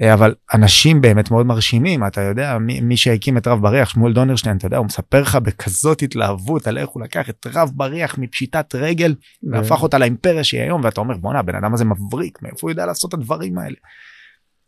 אה, 0.00 0.14
אבל 0.14 0.34
אנשים 0.54 1.00
באמת 1.00 1.30
מאוד 1.30 1.46
מרשימים 1.46 2.06
אתה 2.06 2.20
יודע 2.20 2.58
מי, 2.58 2.80
מי 2.80 2.96
שהקים 2.96 3.36
את 3.36 3.46
רב 3.46 3.62
בריח 3.62 3.88
שמואל 3.88 4.12
דונרשטיין 4.12 4.56
אתה 4.56 4.66
יודע 4.66 4.76
הוא 4.76 4.86
מספר 4.86 5.22
לך 5.22 5.36
בכזאת 5.36 6.02
התלהבות 6.02 6.66
על 6.66 6.78
איך 6.78 6.88
הוא 6.88 7.02
לקח 7.02 7.30
את 7.30 7.46
רב 7.54 7.70
בריח 7.74 8.18
מפשיטת 8.18 8.74
רגל 8.74 9.14
והפך 9.52 9.82
אותה 9.82 9.98
לאימפריה 9.98 10.44
שהיא 10.44 10.60
היום 10.60 10.84
ואתה 10.84 11.00
אומר 11.00 11.16
בואנה 11.16 11.38
הבן 11.38 11.54
אדם 11.54 11.74
הזה 11.74 11.84
מבריק 11.84 12.42
מאיפה 12.42 12.58
הוא 12.62 12.70
יודע 12.70 12.86
לעשות 12.86 13.08
את 13.08 13.18
הדברים 13.18 13.58
האלה. 13.58 13.76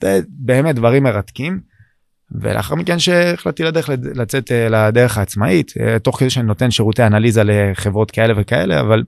זה 0.02 0.20
באמת 0.28 0.74
דברים 0.74 1.02
מרתקים. 1.02 1.74
ולאחר 2.40 2.74
מכן 2.74 2.98
שהחלטתי 2.98 3.62
לדרך 3.62 3.90
לצאת 4.14 4.52
אה, 4.52 4.68
לדרך 4.68 5.18
העצמאית 5.18 5.72
אה, 5.80 5.98
תוך 5.98 6.18
כדי 6.18 6.30
שאני 6.30 6.46
נותן 6.46 6.70
שירותי 6.70 7.02
אנליזה 7.06 7.42
לחברות 7.44 8.10
כאלה 8.10 8.34
וכאלה 8.36 8.80
אבל 8.80 9.04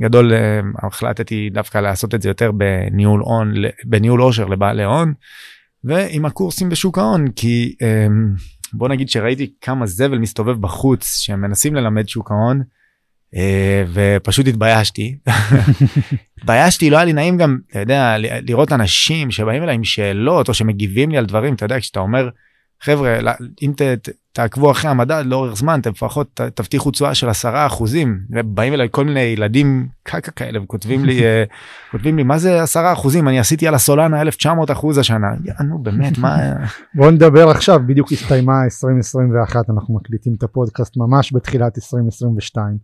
גדול 0.00 0.32
אה, 0.32 0.60
החלטתי 0.82 1.50
דווקא 1.50 1.78
לעשות 1.78 2.14
את 2.14 2.22
זה 2.22 2.28
יותר 2.28 2.52
בניהול 2.52 3.20
הון 3.20 3.54
בניהול 3.84 4.20
עושר 4.20 4.46
לבעלי 4.46 4.84
הון 4.84 5.12
ועם 5.84 6.24
הקורסים 6.24 6.68
בשוק 6.68 6.98
ההון 6.98 7.30
כי 7.36 7.76
בוא 8.72 8.88
נגיד 8.88 9.08
שראיתי 9.08 9.52
כמה 9.60 9.86
זבל 9.86 10.18
מסתובב 10.18 10.60
בחוץ 10.60 11.16
שמנסים 11.16 11.74
ללמד 11.74 12.08
שוק 12.08 12.30
ההון 12.30 12.62
אה, 13.36 13.84
ופשוט 13.92 14.46
התביישתי. 14.46 15.16
התביישתי, 16.38 16.90
לא 16.90 16.96
היה 16.96 17.04
לי 17.04 17.12
נעים 17.12 17.38
גם, 17.38 17.58
אתה 17.70 17.78
יודע, 17.78 18.16
לראות 18.18 18.72
אנשים 18.72 19.30
שבאים 19.30 19.62
אליי 19.62 19.74
עם 19.74 19.84
שאלות 19.84 20.48
או 20.48 20.54
שמגיבים 20.54 21.10
לי 21.10 21.18
על 21.18 21.26
דברים, 21.26 21.54
אתה 21.54 21.64
יודע, 21.64 21.80
כשאתה 21.80 22.00
אומר, 22.00 22.28
חבר'ה, 22.82 23.18
אם 23.62 23.72
ת, 23.76 23.82
ת, 23.82 24.08
תעקבו 24.32 24.70
אחרי 24.70 24.90
המדד 24.90 25.22
לאורך 25.26 25.56
זמן, 25.56 25.80
אתם 25.80 25.90
לפחות 25.90 26.40
תבטיחו 26.54 26.90
תשואה 26.90 27.14
של 27.14 27.28
עשרה 27.28 27.66
אחוזים. 27.66 28.20
ובאים 28.30 28.74
אליי 28.74 28.88
כל 28.90 29.04
מיני 29.04 29.20
ילדים 29.20 29.88
קקה 30.02 30.30
כאלה 30.30 30.62
וכותבים 30.62 31.04
לי, 31.04 31.24
אה, 31.24 31.44
כותבים 31.92 32.16
לי, 32.16 32.22
מה 32.22 32.38
זה 32.38 32.62
עשרה 32.62 32.92
אחוזים? 32.92 33.28
אני 33.28 33.38
עשיתי 33.38 33.68
על 33.68 33.74
הסולנה 33.74 34.20
1900 34.20 34.70
אחוז 34.70 34.98
השנה. 34.98 35.26
נו 35.64 35.78
באמת, 35.78 36.18
מה... 36.18 36.36
בוא 36.96 37.10
נדבר 37.10 37.48
עכשיו, 37.48 37.80
בדיוק 37.86 38.12
הסתיימה 38.12 38.64
2021, 38.64 39.70
אנחנו 39.70 39.94
מקליטים 39.94 40.34
את 40.34 40.42
הפודקאסט 40.42 40.96
ממש 40.96 41.32
בתחילת 41.32 41.78
2022. 41.78 42.76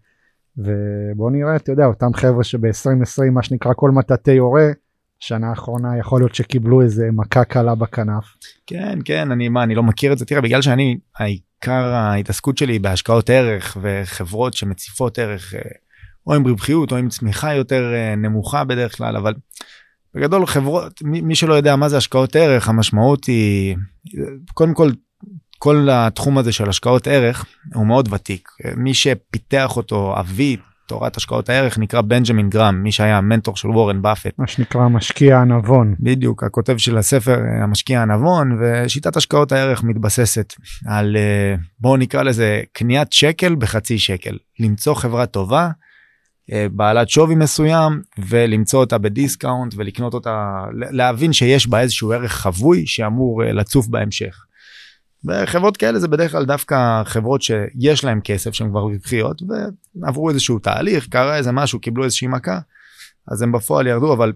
ובוא 0.57 1.31
נראה, 1.31 1.57
אתה 1.57 1.73
יודע, 1.73 1.87
אותם 1.87 2.15
חבר'ה 2.15 2.45
שב-2020, 2.45 3.31
מה 3.31 3.43
שנקרא 3.43 3.73
כל 3.77 3.91
מטאטי 3.91 4.33
יורה, 4.33 4.67
שנה 5.21 5.51
האחרונה 5.51 5.99
יכול 5.99 6.21
להיות 6.21 6.35
שקיבלו 6.35 6.83
איזה 6.83 7.09
מכה 7.13 7.45
קלה 7.45 7.75
בכנף. 7.75 8.25
כן 8.67 8.99
כן 9.05 9.31
אני 9.31 9.49
מה 9.49 9.63
אני 9.63 9.75
לא 9.75 9.83
מכיר 9.83 10.13
את 10.13 10.19
זה 10.19 10.25
תראה 10.25 10.41
בגלל 10.41 10.63
שאני 10.63 10.99
העיקר 11.19 11.85
ההתעסקות 11.85 12.59
שלי 12.59 12.79
בהשקעות 12.79 13.31
ערך 13.31 13.77
וחברות 13.81 14.55
שמציפות 14.55 15.19
ערך 15.19 15.55
אה, 15.55 15.61
או 16.27 16.35
עם 16.35 16.47
רווחיות 16.47 16.93
או 16.93 16.97
עם 16.97 17.09
צמיחה 17.09 17.55
יותר 17.55 17.95
אה, 17.95 18.15
נמוכה 18.17 18.65
בדרך 18.65 18.97
כלל 18.97 19.17
אבל 19.17 19.35
בגדול 20.15 20.47
חברות 20.47 21.03
מי, 21.03 21.21
מי 21.21 21.35
שלא 21.35 21.55
יודע 21.55 21.77
מה 21.77 21.89
זה 21.89 21.97
השקעות 21.97 22.37
ערך 22.37 22.69
המשמעות 22.69 23.25
היא 23.25 23.77
קודם 24.55 24.75
כל 24.75 24.91
כל 25.59 25.89
התחום 25.93 26.39
הזה 26.39 26.53
של 26.53 26.69
השקעות 26.69 27.07
ערך 27.07 27.45
הוא 27.75 27.87
מאוד 27.87 28.13
ותיק 28.13 28.49
מי 28.77 28.95
שפיתח 28.95 29.77
אותו 29.77 30.21
אבי 30.21 30.57
תורת 30.89 31.17
השקעות 31.17 31.49
הערך 31.49 31.79
נקרא 31.79 32.01
בנג'מין 32.01 32.51
גרם 32.51 32.83
מי 32.83 32.93
שהיה 32.93 33.19
המנטור 33.19 33.57
של 33.57 33.69
וורן 33.69 34.03
באפט. 34.03 34.39
מה 34.39 34.47
שנקרא 34.47 34.89
משקיע 34.89 35.39
הנבון. 35.39 35.95
בדיוק 36.01 36.45
הכותב 36.45 36.77
של 36.77 36.99
הספר 36.99 37.39
המשקיע 37.63 38.03
הנבון 38.03 38.59
ושיטת 38.61 39.17
השקעות 39.17 39.53
הערך 39.53 39.85
מתבססת 39.85 40.55
על 40.87 41.17
אה, 41.17 41.55
בואו 41.81 41.97
נקרא 41.97 42.23
לזה 42.23 42.63
קניית 42.73 43.13
שקל 43.13 43.55
בחצי 43.55 43.99
שקל 43.99 44.37
למצוא 44.61 44.95
חברה 44.95 45.27
טובה. 45.27 45.71
אה, 46.53 46.67
בעלת 46.73 47.09
שווי 47.09 47.35
מסוים 47.35 48.03
ולמצוא 48.19 48.81
אותה 48.81 48.99
בדיסקאונט 48.99 49.75
ולקנות 49.77 50.15
אותה 50.15 50.65
להבין 50.73 51.33
שיש 51.33 51.67
בה 51.67 51.81
איזשהו 51.81 52.13
ערך 52.13 52.33
חבוי 52.33 52.87
שאמור 52.87 53.45
אה, 53.45 53.53
לצוף 53.53 53.87
בהמשך. 53.87 54.48
וחברות 55.25 55.77
כאלה 55.77 55.99
זה 55.99 56.09
בדרך 56.09 56.33
כלל 56.33 56.45
דווקא 56.45 57.03
חברות 57.05 57.43
שיש 57.43 58.05
להם 58.05 58.21
כסף 58.21 58.55
שהן 58.55 58.71
כבר 58.71 58.81
רווחיות 58.81 59.43
ועברו 59.97 60.31
איזשהו 60.31 60.59
תהליך 60.59 61.09
קרה 61.09 61.37
איזה 61.37 61.53
משהו 61.53 61.81
קיבלו 61.81 62.05
איזושהי 62.05 62.29
מכה 62.29 62.59
אז 63.29 63.43
הם 63.43 63.53
בפועל 63.53 63.87
ירדו 63.87 64.13
אבל 64.13 64.33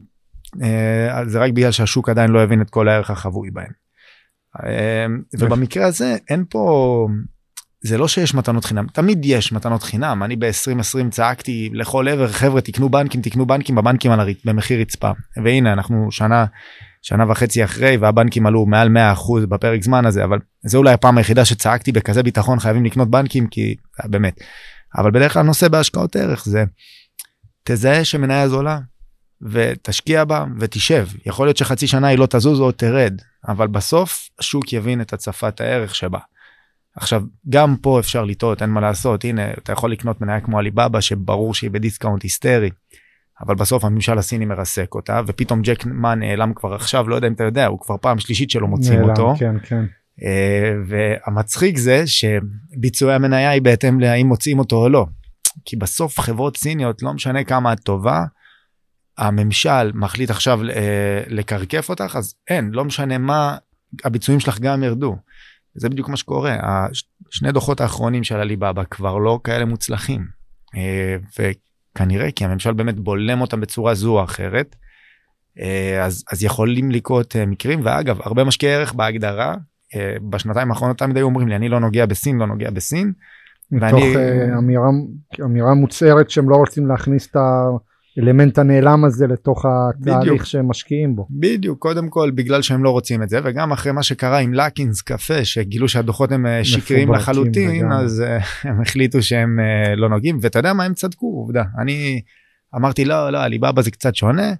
אה, 0.62 1.22
זה 1.26 1.38
רק 1.38 1.52
בגלל 1.52 1.70
שהשוק 1.70 2.08
עדיין 2.08 2.30
לא 2.30 2.42
הבין 2.42 2.62
את 2.62 2.70
כל 2.70 2.88
הערך 2.88 3.10
החבוי 3.10 3.50
בהם. 3.50 3.72
אה, 4.64 5.06
ובמקרה 5.38 5.86
הזה 5.86 6.16
אין 6.30 6.44
פה 6.48 7.08
זה 7.80 7.98
לא 7.98 8.08
שיש 8.08 8.34
מתנות 8.34 8.64
חינם 8.64 8.86
תמיד 8.86 9.24
יש 9.24 9.52
מתנות 9.52 9.82
חינם 9.82 10.22
אני 10.22 10.36
ב-2020 10.36 11.10
צעקתי 11.10 11.70
לכל 11.72 12.08
עבר 12.08 12.28
חבר'ה 12.28 12.60
תקנו 12.60 12.88
בנקים 12.88 13.22
תקנו 13.22 13.46
בנקים 13.46 13.74
בבנקים 13.74 14.10
על 14.10 14.20
הר... 14.20 14.26
במחיר 14.44 14.80
רצפה 14.80 15.10
והנה 15.44 15.72
אנחנו 15.72 16.10
שנה 16.10 16.44
שנה 17.02 17.30
וחצי 17.30 17.64
אחרי 17.64 17.96
והבנקים 17.96 18.46
עלו 18.46 18.66
מעל 18.66 18.88
100% 19.16 19.46
בפרק 19.48 19.82
זמן 19.82 20.06
הזה 20.06 20.24
אבל 20.24 20.38
זה 20.62 20.78
אולי 20.78 20.92
הפעם 20.92 21.18
היחידה 21.18 21.44
שצעקתי 21.44 21.92
בכזה 21.92 22.22
ביטחון 22.22 22.60
חייבים 22.60 22.84
לקנות 22.84 23.10
בנקים 23.10 23.46
כי 23.46 23.74
באמת. 24.04 24.40
אבל 24.98 25.10
בדרך 25.10 25.32
כלל 25.32 25.42
נושא 25.42 25.68
בהשקעות 25.68 26.16
ערך 26.16 26.44
זה 26.44 26.64
תזהה 27.64 28.04
שמניה 28.04 28.48
זולה 28.48 28.78
ותשקיע 29.42 30.24
בה 30.24 30.44
ותשב 30.58 31.06
יכול 31.26 31.46
להיות 31.46 31.56
שחצי 31.56 31.86
שנה 31.86 32.08
היא 32.08 32.18
לא 32.18 32.26
תזוז 32.26 32.60
או 32.60 32.72
תרד 32.72 33.20
אבל 33.48 33.66
בסוף 33.66 34.28
השוק 34.38 34.72
יבין 34.72 35.00
את 35.00 35.12
הצפת 35.12 35.60
הערך 35.60 35.94
שבה. 35.94 36.18
עכשיו 36.96 37.22
גם 37.48 37.76
פה 37.76 38.00
אפשר 38.00 38.24
לטעות 38.24 38.62
אין 38.62 38.70
מה 38.70 38.80
לעשות 38.80 39.24
הנה 39.24 39.50
אתה 39.50 39.72
יכול 39.72 39.92
לקנות 39.92 40.20
מניה 40.20 40.40
כמו 40.40 40.58
עליבאבא 40.58 41.00
שברור 41.00 41.54
שהיא 41.54 41.70
ב 41.70 41.76
discount 41.76 42.22
היסטרי 42.22 42.70
אבל 43.40 43.54
בסוף 43.54 43.84
הממשל 43.84 44.18
הסיני 44.18 44.44
מרסק 44.44 44.94
אותה 44.94 45.20
ופתאום 45.26 45.62
ג'ק 45.62 45.86
מה 45.86 46.14
נעלם 46.14 46.54
כבר 46.54 46.74
עכשיו 46.74 47.08
לא 47.08 47.14
יודע 47.14 47.28
אם 47.28 47.32
אתה 47.32 47.44
יודע 47.44 47.66
הוא 47.66 47.80
כבר 47.80 47.96
פעם 48.00 48.18
שלישית 48.18 48.50
שלו 48.50 48.68
מוצאים 48.68 48.98
נעלם, 48.98 49.10
אותו. 49.10 49.34
כן 49.38 49.54
כן. 49.62 49.84
אה, 50.20 50.24
והמצחיק 50.86 51.78
זה 51.78 52.04
שביצועי 52.06 53.14
המניה 53.14 53.50
היא 53.50 53.62
בהתאם 53.62 54.00
להאם 54.00 54.26
מוצאים 54.26 54.58
אותו 54.58 54.76
או 54.76 54.88
לא. 54.88 55.06
כי 55.64 55.76
בסוף 55.76 56.20
חברות 56.20 56.56
סיניות 56.56 57.02
לא 57.02 57.12
משנה 57.12 57.44
כמה 57.44 57.72
את 57.72 57.80
טובה 57.80 58.24
הממשל 59.18 59.92
מחליט 59.94 60.30
עכשיו 60.30 60.60
uh, 60.62 60.74
לקרקף 61.26 61.88
אותך 61.88 62.16
אז 62.16 62.34
אין 62.48 62.70
לא 62.72 62.84
משנה 62.84 63.18
מה 63.18 63.56
הביצועים 64.04 64.40
שלך 64.40 64.58
גם 64.60 64.82
ירדו. 64.82 65.16
זה 65.74 65.88
בדיוק 65.88 66.08
מה 66.08 66.16
שקורה 66.16 66.56
שני 67.30 67.52
דוחות 67.52 67.80
האחרונים 67.80 68.24
של 68.24 68.36
הליבאבא 68.36 68.84
כבר 68.84 69.18
לא 69.18 69.40
כאלה 69.44 69.64
מוצלחים. 69.64 70.26
Uh, 70.74 71.40
כנראה 71.94 72.30
כי 72.30 72.44
הממשל 72.44 72.72
באמת 72.72 72.98
בולם 72.98 73.40
אותם 73.40 73.60
בצורה 73.60 73.94
זו 73.94 74.18
או 74.18 74.24
אחרת. 74.24 74.76
אה, 75.60 76.04
אז, 76.04 76.24
אז 76.32 76.44
יכולים 76.44 76.90
לקרות 76.90 77.36
אה, 77.36 77.46
מקרים 77.46 77.80
ואגב 77.82 78.20
הרבה 78.22 78.44
משקיעי 78.44 78.74
ערך 78.74 78.92
בהגדרה 78.92 79.54
אה, 79.94 80.14
בשנתיים 80.30 80.70
האחרונות 80.70 80.98
תמיד 80.98 81.16
היו 81.16 81.26
אומרים 81.26 81.48
לי 81.48 81.56
אני 81.56 81.68
לא 81.68 81.80
נוגע 81.80 82.06
בסין 82.06 82.38
לא 82.38 82.46
נוגע 82.46 82.70
בסין. 82.70 83.12
מתוך 83.70 84.00
ואני... 84.00 84.58
אמירה, 84.58 84.88
אמירה 85.44 85.74
מוצהרת 85.74 86.30
שהם 86.30 86.50
לא 86.50 86.56
רוצים 86.56 86.86
להכניס 86.86 87.30
את 87.30 87.36
ה... 87.36 87.68
האלמנט 88.18 88.58
הנעלם 88.58 89.04
הזה 89.04 89.26
לתוך 89.26 89.64
התהליך 89.66 90.20
בדיוק. 90.20 90.44
שהם 90.44 90.68
משקיעים 90.68 91.16
בו. 91.16 91.26
בדיוק 91.30 91.78
קודם 91.78 92.08
כל 92.08 92.30
בגלל 92.34 92.62
שהם 92.62 92.84
לא 92.84 92.90
רוצים 92.90 93.22
את 93.22 93.28
זה 93.28 93.38
וגם 93.44 93.72
אחרי 93.72 93.92
מה 93.92 94.02
שקרה 94.02 94.38
עם 94.38 94.54
לקינס 94.54 95.02
קפה 95.02 95.44
שגילו 95.44 95.88
שהדוחות 95.88 96.32
הם 96.32 96.46
אה, 96.46 96.64
שקריים 96.64 97.12
לחלוטין 97.12 97.70
וגם. 97.70 97.92
אז 97.92 98.24
uh, 98.26 98.44
הם 98.68 98.80
החליטו 98.80 99.22
שהם 99.22 99.58
uh, 99.58 99.96
לא 99.96 100.08
נוגעים 100.08 100.38
ואתה 100.42 100.58
יודע 100.58 100.72
מה 100.72 100.84
הם 100.84 100.94
צדקו 100.94 101.26
עובדה 101.26 101.62
אני 101.78 102.20
אמרתי 102.76 103.04
לא 103.04 103.30
לא 103.30 103.42
עליבאבא 103.42 103.82
זה 103.82 103.90
קצת 103.90 104.14
שונה. 104.14 104.52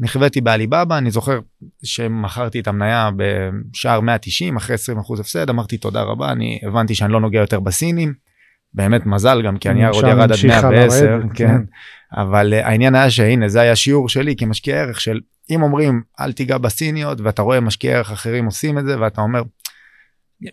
נכוויתי 0.00 0.40
בעליבאבא 0.40 0.98
אני 0.98 1.10
זוכר 1.10 1.40
שמכרתי 1.84 2.60
את 2.60 2.68
המניה 2.68 3.10
בשער 3.16 4.00
190 4.00 4.56
אחרי 4.56 4.76
20% 4.76 5.20
הפסד 5.20 5.50
אמרתי 5.50 5.78
תודה 5.78 6.02
רבה 6.02 6.32
אני 6.32 6.60
הבנתי 6.62 6.94
שאני 6.94 7.12
לא 7.12 7.20
נוגע 7.20 7.40
יותר 7.40 7.60
בסינים. 7.60 8.26
באמת 8.74 9.06
מזל 9.06 9.42
גם 9.42 9.58
כי 9.58 9.68
הנייר 9.68 9.90
עוד 9.90 10.04
ירד 10.04 10.32
עד 10.32 10.38
110 10.46 11.20
כן. 11.20 11.28
כן. 11.34 11.56
אבל 12.12 12.54
uh, 12.54 12.66
העניין 12.66 12.94
היה 12.94 13.10
שהנה 13.10 13.48
זה 13.48 13.60
היה 13.60 13.76
שיעור 13.76 14.08
שלי 14.08 14.36
כמשקיע 14.36 14.76
ערך 14.76 15.00
של 15.00 15.20
אם 15.50 15.62
אומרים 15.62 16.02
אל 16.20 16.32
תיגע 16.32 16.58
בסיניות 16.58 17.20
ואתה 17.20 17.42
רואה 17.42 17.60
משקיעי 17.60 17.94
ערך 17.94 18.10
אחרים 18.10 18.44
עושים 18.44 18.78
את 18.78 18.86
זה 18.86 19.00
ואתה 19.00 19.20
אומר. 19.20 19.42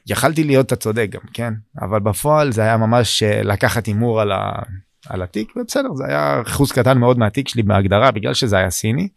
יכלתי 0.07 0.43
להיות 0.43 0.65
אתה 0.65 0.75
צודק 0.75 1.07
גם 1.09 1.21
כן 1.33 1.53
אבל 1.81 1.99
בפועל 1.99 2.51
זה 2.51 2.61
היה 2.61 2.77
ממש 2.77 3.23
uh, 3.23 3.43
לקחת 3.43 3.85
הימור 3.85 4.21
על, 4.21 4.31
ה, 4.31 4.51
על 5.09 5.21
התיק 5.21 5.53
ובסדר 5.55 5.93
זה 5.93 6.05
היה 6.07 6.41
אחוז 6.41 6.71
קטן 6.71 6.97
מאוד 6.97 7.17
מהתיק 7.17 7.47
שלי 7.47 7.63
בהגדרה 7.63 8.11
בגלל 8.11 8.33
שזה 8.33 8.57
היה 8.57 8.69
סיני. 8.69 9.07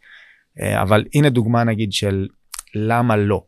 uh, 0.58 0.82
אבל 0.82 1.04
הנה 1.14 1.28
דוגמה 1.28 1.64
נגיד 1.64 1.92
של 1.92 2.26
למה 2.74 3.16
לא. 3.16 3.42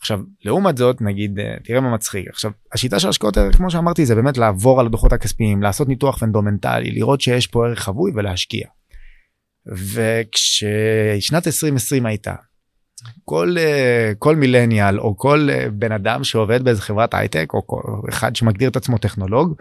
עכשיו 0.00 0.20
לעומת 0.44 0.76
זאת 0.76 1.00
נגיד 1.00 1.38
אה, 1.38 1.56
תראה 1.64 1.80
מה 1.80 1.94
מצחיק 1.94 2.28
עכשיו 2.28 2.50
השיטה 2.72 2.98
של 2.98 3.08
השקעות 3.08 3.36
ערך 3.36 3.56
כמו 3.56 3.70
שאמרתי 3.70 4.06
זה 4.06 4.14
באמת 4.14 4.38
לעבור 4.38 4.80
על 4.80 4.86
הדוחות 4.86 5.12
הכספיים 5.12 5.62
לעשות 5.62 5.88
ניתוח 5.88 6.18
פנדומנטלי 6.18 6.90
לראות 6.90 7.20
שיש 7.20 7.46
פה 7.46 7.66
ערך 7.66 7.78
חבוי 7.78 8.12
ולהשקיע. 8.14 8.66
וכששנת 9.66 11.46
2020 11.46 12.06
הייתה 12.06 12.34
כל 13.24 13.54
אה, 13.58 14.12
כל 14.18 14.36
מילניאל 14.36 15.00
או 15.00 15.16
כל 15.16 15.48
אה, 15.50 15.66
בן 15.72 15.92
אדם 15.92 16.24
שעובד 16.24 16.64
באיזה 16.64 16.82
חברת 16.82 17.14
הייטק 17.14 17.50
או 17.54 17.66
כל 17.66 17.82
אחד 18.08 18.36
שמגדיר 18.36 18.70
את 18.70 18.76
עצמו 18.76 18.98
טכנולוג 18.98 19.54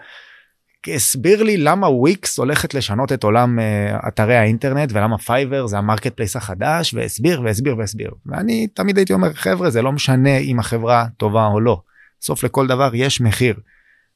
הסביר 0.88 1.44
לי 1.44 1.58
למה 1.58 1.89
וויקס 1.89 2.39
הולכת 2.39 2.74
לשנות 2.74 3.12
את 3.12 3.24
עולם 3.24 3.60
אה, 3.60 4.07
אתרי 4.08 4.36
האינטרנט 4.36 4.89
ולמה 4.94 5.18
פייבר 5.18 5.68
זה 5.68 5.77
ה 5.77 5.83
market 5.83 6.13
place 6.13 6.36
החדש 6.36 6.94
והסביר 6.94 7.42
והסביר 7.42 7.77
והסביר 7.77 8.12
ואני 8.25 8.68
תמיד 8.68 8.98
הייתי 8.98 9.13
אומר 9.13 9.34
חבר'ה 9.34 9.70
זה 9.70 9.82
לא 9.82 9.92
משנה 9.92 10.38
אם 10.38 10.60
החברה 10.60 11.06
טובה 11.18 11.46
או 11.46 11.60
לא 11.60 11.82
סוף 12.22 12.44
לכל 12.44 12.68
דבר 12.68 12.89
יש 12.94 13.22
מחיר. 13.22 13.56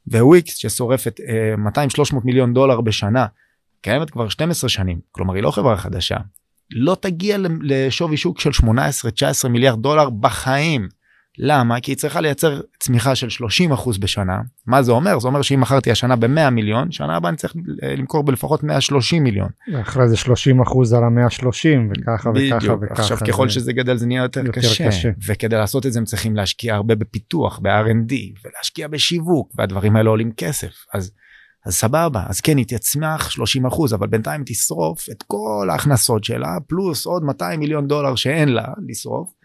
ווויקס 0.07 0.55
ששורפת 0.55 1.19
אה, 1.19 2.13
200-300 2.13 2.15
מיליון 2.23 2.53
דולר 2.53 2.81
בשנה 2.81 3.25
קיימת 3.81 4.09
כבר 4.09 4.29
12 4.29 4.69
שנים 4.69 4.99
כלומר 5.11 5.33
היא 5.33 5.43
לא 5.43 5.51
חברה 5.51 5.77
חדשה 5.77 6.17
לא 6.71 6.97
תגיע 7.01 7.37
לשווי 7.61 8.17
שוק 8.17 8.39
של 8.39 8.49
18-19 9.45 9.47
מיליארד 9.47 9.81
דולר 9.81 10.09
בחיים. 10.09 10.98
למה? 11.41 11.79
כי 11.79 11.91
היא 11.91 11.97
צריכה 11.97 12.21
לייצר 12.21 12.61
צמיחה 12.79 13.15
של 13.15 13.45
30% 13.73 13.99
בשנה. 13.99 14.41
מה 14.67 14.81
זה 14.81 14.91
אומר? 14.91 15.19
זה 15.19 15.27
אומר 15.27 15.41
שאם 15.41 15.61
מכרתי 15.61 15.91
השנה 15.91 16.15
ב-100 16.15 16.49
מיליון, 16.49 16.91
שנה 16.91 17.15
הבאה 17.15 17.29
אני 17.29 17.37
צריך 17.37 17.55
אה, 17.83 17.95
למכור 17.95 18.23
בלפחות 18.23 18.63
130 18.63 19.23
מיליון. 19.23 19.49
אחרי 19.81 20.09
זה 20.09 20.15
30% 20.15 20.97
על 20.97 21.03
ה-130 21.03 21.47
וככה 21.89 22.31
בדיוק. 22.31 22.63
וככה 22.63 22.73
וככה. 22.81 23.01
עכשיו 23.01 23.17
ככל 23.27 23.47
זה... 23.47 23.53
שזה 23.53 23.73
גדל 23.73 23.97
זה 23.97 24.07
נהיה 24.07 24.23
יותר, 24.23 24.45
יותר 24.45 24.61
קשה. 24.61 24.87
קשה. 24.87 25.09
וכדי 25.27 25.55
לעשות 25.55 25.85
את 25.85 25.93
זה 25.93 25.99
הם 25.99 26.05
צריכים 26.05 26.35
להשקיע 26.35 26.75
הרבה 26.75 26.95
בפיתוח, 26.95 27.59
ב-R&D, 27.59 28.13
ולהשקיע 28.45 28.87
בשיווק, 28.87 29.51
והדברים 29.57 29.95
האלה 29.95 30.09
עולים 30.09 30.31
כסף. 30.37 30.73
אז 30.93 31.11
אז 31.65 31.73
סבבה, 31.75 32.23
אז 32.27 32.41
כן, 32.41 32.57
היא 32.57 32.65
תצמח 32.65 33.29
30 33.29 33.65
אחוז, 33.65 33.93
אבל 33.93 34.07
בינתיים 34.07 34.43
תשרוף 34.45 35.09
את 35.11 35.23
כל 35.27 35.67
ההכנסות 35.71 36.23
שלה, 36.23 36.57
פלוס 36.67 37.05
עוד 37.05 37.23
200 37.23 37.59
מיליון 37.59 37.87
דולר 37.87 38.15
שאין 38.15 38.49
לה 38.49 38.63
לשרוף. 38.87 39.38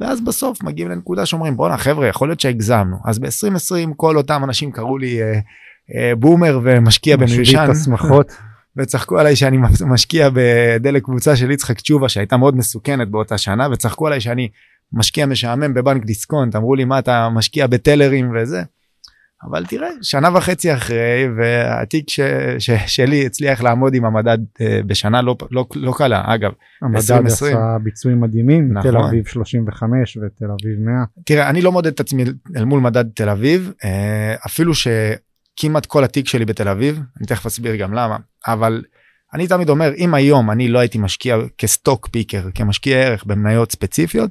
ואז 0.00 0.20
בסוף 0.20 0.62
מגיעים 0.62 0.90
לנקודה 0.90 1.26
שאומרים 1.26 1.56
בואנה 1.56 1.76
חבר'ה 1.76 2.06
יכול 2.06 2.28
להיות 2.28 2.40
שהגזמנו. 2.40 2.96
אז 3.04 3.18
ב-2020 3.18 3.94
כל 3.96 4.16
אותם 4.16 4.44
אנשים 4.44 4.72
קראו 4.72 4.98
לי 4.98 5.22
אה, 5.22 5.40
אה, 5.94 6.12
בומר 6.16 6.60
ומשקיע 6.62 7.16
במיושן 7.16 7.66
וצחקו 8.76 9.18
עליי 9.18 9.36
שאני 9.36 9.58
משקיע 9.86 10.28
בדלק 10.32 11.04
קבוצה 11.04 11.36
של 11.36 11.50
יצחק 11.50 11.80
תשובה 11.80 12.08
שהייתה 12.08 12.36
מאוד 12.36 12.56
מסוכנת 12.56 13.08
באותה 13.08 13.38
שנה 13.38 13.68
וצחקו 13.72 14.06
עליי 14.06 14.20
שאני 14.20 14.48
משקיע 14.92 15.26
משעמם 15.26 15.74
בבנק 15.74 16.04
דיסקונט. 16.04 16.56
אמרו 16.56 16.74
לי 16.74 16.84
מה 16.84 16.98
אתה 16.98 17.28
משקיע 17.28 17.66
בטלרים 17.66 18.32
וזה. 18.34 18.62
אבל 19.50 19.66
תראה 19.66 19.88
שנה 20.02 20.36
וחצי 20.36 20.74
אחרי 20.74 21.28
והתיק 21.36 22.10
ש, 22.10 22.20
ש, 22.58 22.70
שלי 22.86 23.26
הצליח 23.26 23.62
לעמוד 23.62 23.94
עם 23.94 24.04
המדד 24.04 24.38
uh, 24.38 24.62
בשנה 24.86 25.22
לא, 25.22 25.36
לא, 25.50 25.66
לא 25.74 25.92
קלה 25.96 26.22
אגב. 26.26 26.52
המדד 26.82 26.96
2020. 26.96 27.56
עשה 27.56 27.78
ביצועים 27.82 28.20
מדהימים 28.20 28.72
נכון. 28.72 28.90
תל 28.90 28.96
אביב 28.96 29.26
35 29.26 30.16
ותל 30.16 30.44
אביב 30.44 30.80
100. 30.80 31.04
תראה 31.24 31.50
אני 31.50 31.62
לא 31.62 31.72
מודד 31.72 31.92
את 31.92 32.00
עצמי 32.00 32.24
אל 32.56 32.64
מול 32.64 32.80
מדד 32.80 33.04
תל 33.14 33.28
אביב 33.28 33.72
uh, 33.82 33.86
אפילו 34.46 34.72
שכמעט 34.74 35.86
כל 35.86 36.04
התיק 36.04 36.28
שלי 36.28 36.44
בתל 36.44 36.68
אביב 36.68 37.00
אני 37.18 37.26
תכף 37.26 37.46
אסביר 37.46 37.76
גם 37.76 37.92
למה 37.92 38.16
אבל 38.46 38.82
אני 39.34 39.46
תמיד 39.46 39.68
אומר 39.68 39.90
אם 39.96 40.14
היום 40.14 40.50
אני 40.50 40.68
לא 40.68 40.78
הייתי 40.78 40.98
משקיע 40.98 41.36
כסטוק 41.58 42.08
פיקר 42.08 42.42
כמשקיע 42.54 42.98
ערך 42.98 43.24
במניות 43.24 43.72
ספציפיות. 43.72 44.30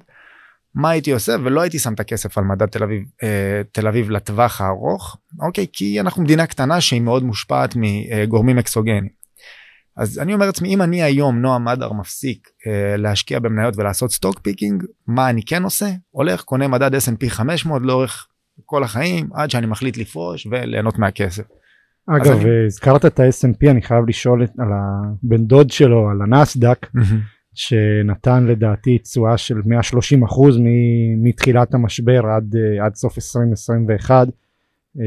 מה 0.75 0.89
הייתי 0.89 1.11
עושה 1.11 1.35
ולא 1.43 1.61
הייתי 1.61 1.79
שם 1.79 1.93
את 1.93 1.99
הכסף 1.99 2.37
על 2.37 2.43
מדד 2.43 2.65
תל 2.65 2.83
אביב 2.83 3.03
אה, 3.23 3.61
תל 3.71 3.87
אביב 3.87 4.09
לטווח 4.09 4.61
הארוך 4.61 5.17
אוקיי 5.41 5.67
כי 5.73 5.99
אנחנו 5.99 6.23
מדינה 6.23 6.45
קטנה 6.45 6.81
שהיא 6.81 7.01
מאוד 7.01 7.23
מושפעת 7.23 7.73
מגורמים 7.75 8.59
אקסוגנים. 8.59 9.07
אז 9.97 10.19
אני 10.19 10.33
אומר 10.33 10.45
לעצמי 10.45 10.73
אם 10.73 10.81
אני 10.81 11.03
היום 11.03 11.39
נועם 11.39 11.65
מדר 11.65 11.93
מפסיק 11.93 12.47
אה, 12.67 12.97
להשקיע 12.97 13.39
במניות 13.39 13.77
ולעשות 13.77 14.11
stock 14.11 14.39
picking 14.39 14.83
מה 15.07 15.29
אני 15.29 15.45
כן 15.45 15.63
עושה 15.63 15.89
הולך 16.11 16.41
קונה 16.41 16.67
מדד 16.67 16.95
S&P 16.95 17.29
500 17.29 17.81
לאורך 17.81 18.27
כל 18.65 18.83
החיים 18.83 19.29
עד 19.33 19.49
שאני 19.49 19.65
מחליט 19.65 19.97
לפרוש 19.97 20.47
וליהנות 20.51 20.99
מהכסף. 20.99 21.43
אגב 22.09 22.31
אני... 22.31 22.65
הזכרת 22.65 23.05
את 23.05 23.19
ה-S&P 23.19 23.69
אני 23.69 23.81
חייב 23.81 24.05
לשאול 24.07 24.41
על 24.41 24.67
הבן 24.73 25.45
דוד 25.45 25.69
שלו 25.69 26.09
על 26.09 26.21
הנסדק. 26.21 26.87
שנתן 27.55 28.45
לדעתי 28.45 28.97
תשואה 28.97 29.37
של 29.37 29.61
130 29.65 30.23
אחוז 30.23 30.57
מתחילת 31.17 31.73
המשבר 31.73 32.21
עד, 32.25 32.55
אה, 32.55 32.85
עד 32.85 32.95
סוף 32.95 33.17
2021. 33.17 34.27
אה, 34.99 35.03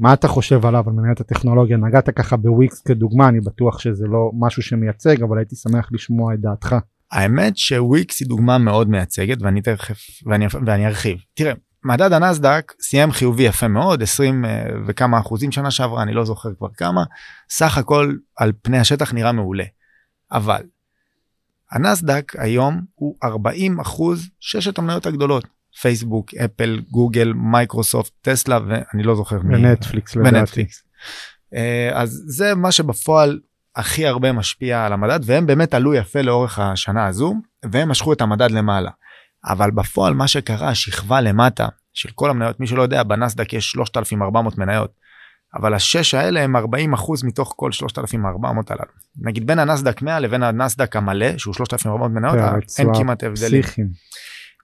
מה 0.00 0.12
אתה 0.12 0.28
חושב 0.28 0.66
עליו 0.66 0.84
על 0.86 0.92
מנהלת 0.92 1.20
הטכנולוגיה 1.20 1.76
נגעת 1.76 2.10
ככה 2.10 2.36
בוויקס 2.36 2.82
כדוגמה 2.82 3.28
אני 3.28 3.40
בטוח 3.40 3.78
שזה 3.78 4.06
לא 4.06 4.30
משהו 4.38 4.62
שמייצג 4.62 5.22
אבל 5.22 5.38
הייתי 5.38 5.56
שמח 5.56 5.88
לשמוע 5.92 6.34
את 6.34 6.40
דעתך. 6.40 6.76
האמת 7.12 7.56
שוויקס 7.56 8.20
היא 8.20 8.28
דוגמה 8.28 8.58
מאוד 8.58 8.88
מייצגת 8.88 9.42
ואני 9.42 9.62
תכף 9.62 9.98
ואני, 10.26 10.46
ואני 10.66 10.86
ארחיב 10.86 11.18
תראה 11.34 11.52
מדד 11.84 12.12
הנסדק 12.12 12.72
סיים 12.80 13.10
חיובי 13.10 13.42
יפה 13.42 13.68
מאוד 13.68 14.02
20 14.02 14.44
אה, 14.44 14.66
וכמה 14.86 15.18
אחוזים 15.18 15.52
שנה 15.52 15.70
שעברה 15.70 16.02
אני 16.02 16.12
לא 16.12 16.24
זוכר 16.24 16.48
כבר 16.58 16.68
כמה 16.76 17.04
סך 17.50 17.78
הכל 17.78 18.14
על 18.36 18.52
פני 18.62 18.78
השטח 18.78 19.12
נראה 19.12 19.32
מעולה 19.32 19.64
אבל 20.32 20.62
הנסדק 21.74 22.32
היום 22.38 22.80
הוא 22.94 23.16
40 23.24 23.80
אחוז 23.80 24.28
ששת 24.40 24.78
המניות 24.78 25.06
הגדולות 25.06 25.46
פייסבוק 25.80 26.34
אפל 26.34 26.80
גוגל 26.90 27.32
מייקרוסופט 27.32 28.12
טסלה 28.20 28.58
ואני 28.68 29.02
לא 29.02 29.14
זוכר 29.14 29.38
מי 29.42 29.56
ונטפליקס. 30.16 30.82
אה, 31.54 31.90
אז 31.94 32.22
זה 32.26 32.54
מה 32.54 32.72
שבפועל 32.72 33.40
הכי 33.76 34.06
הרבה 34.06 34.32
משפיע 34.32 34.86
על 34.86 34.92
המדד 34.92 35.20
והם 35.22 35.46
באמת 35.46 35.74
עלו 35.74 35.94
יפה 35.94 36.20
לאורך 36.20 36.58
השנה 36.58 37.06
הזו 37.06 37.34
והם 37.70 37.88
משכו 37.88 38.12
את 38.12 38.20
המדד 38.20 38.50
למעלה. 38.50 38.90
אבל 39.46 39.70
בפועל 39.70 40.14
מה 40.14 40.28
שקרה 40.28 40.68
השכבה 40.68 41.20
למטה 41.20 41.68
של 41.94 42.10
כל 42.14 42.30
המניות 42.30 42.60
מי 42.60 42.66
שלא 42.66 42.82
יודע 42.82 43.02
בנסדק 43.02 43.52
יש 43.52 43.70
3,400 43.70 44.58
מניות 44.58 44.92
אבל 45.54 45.74
השש 45.74 46.14
האלה 46.14 46.40
הם 46.40 46.56
40 46.56 46.92
אחוז 46.92 47.24
מתוך 47.24 47.52
כל 47.56 47.72
3,400 47.72 48.70
הללו. 48.70 48.84
נגיד 49.20 49.46
בין 49.46 49.58
הנסדק 49.58 50.02
100 50.02 50.20
לבין 50.20 50.42
הנסדק 50.42 50.96
המלא 50.96 51.38
שהוא 51.38 51.54
3,400 51.54 52.10
מניות 52.10 52.36
אין 52.78 52.88
כמעט 52.94 53.24
הבדלים. 53.24 53.62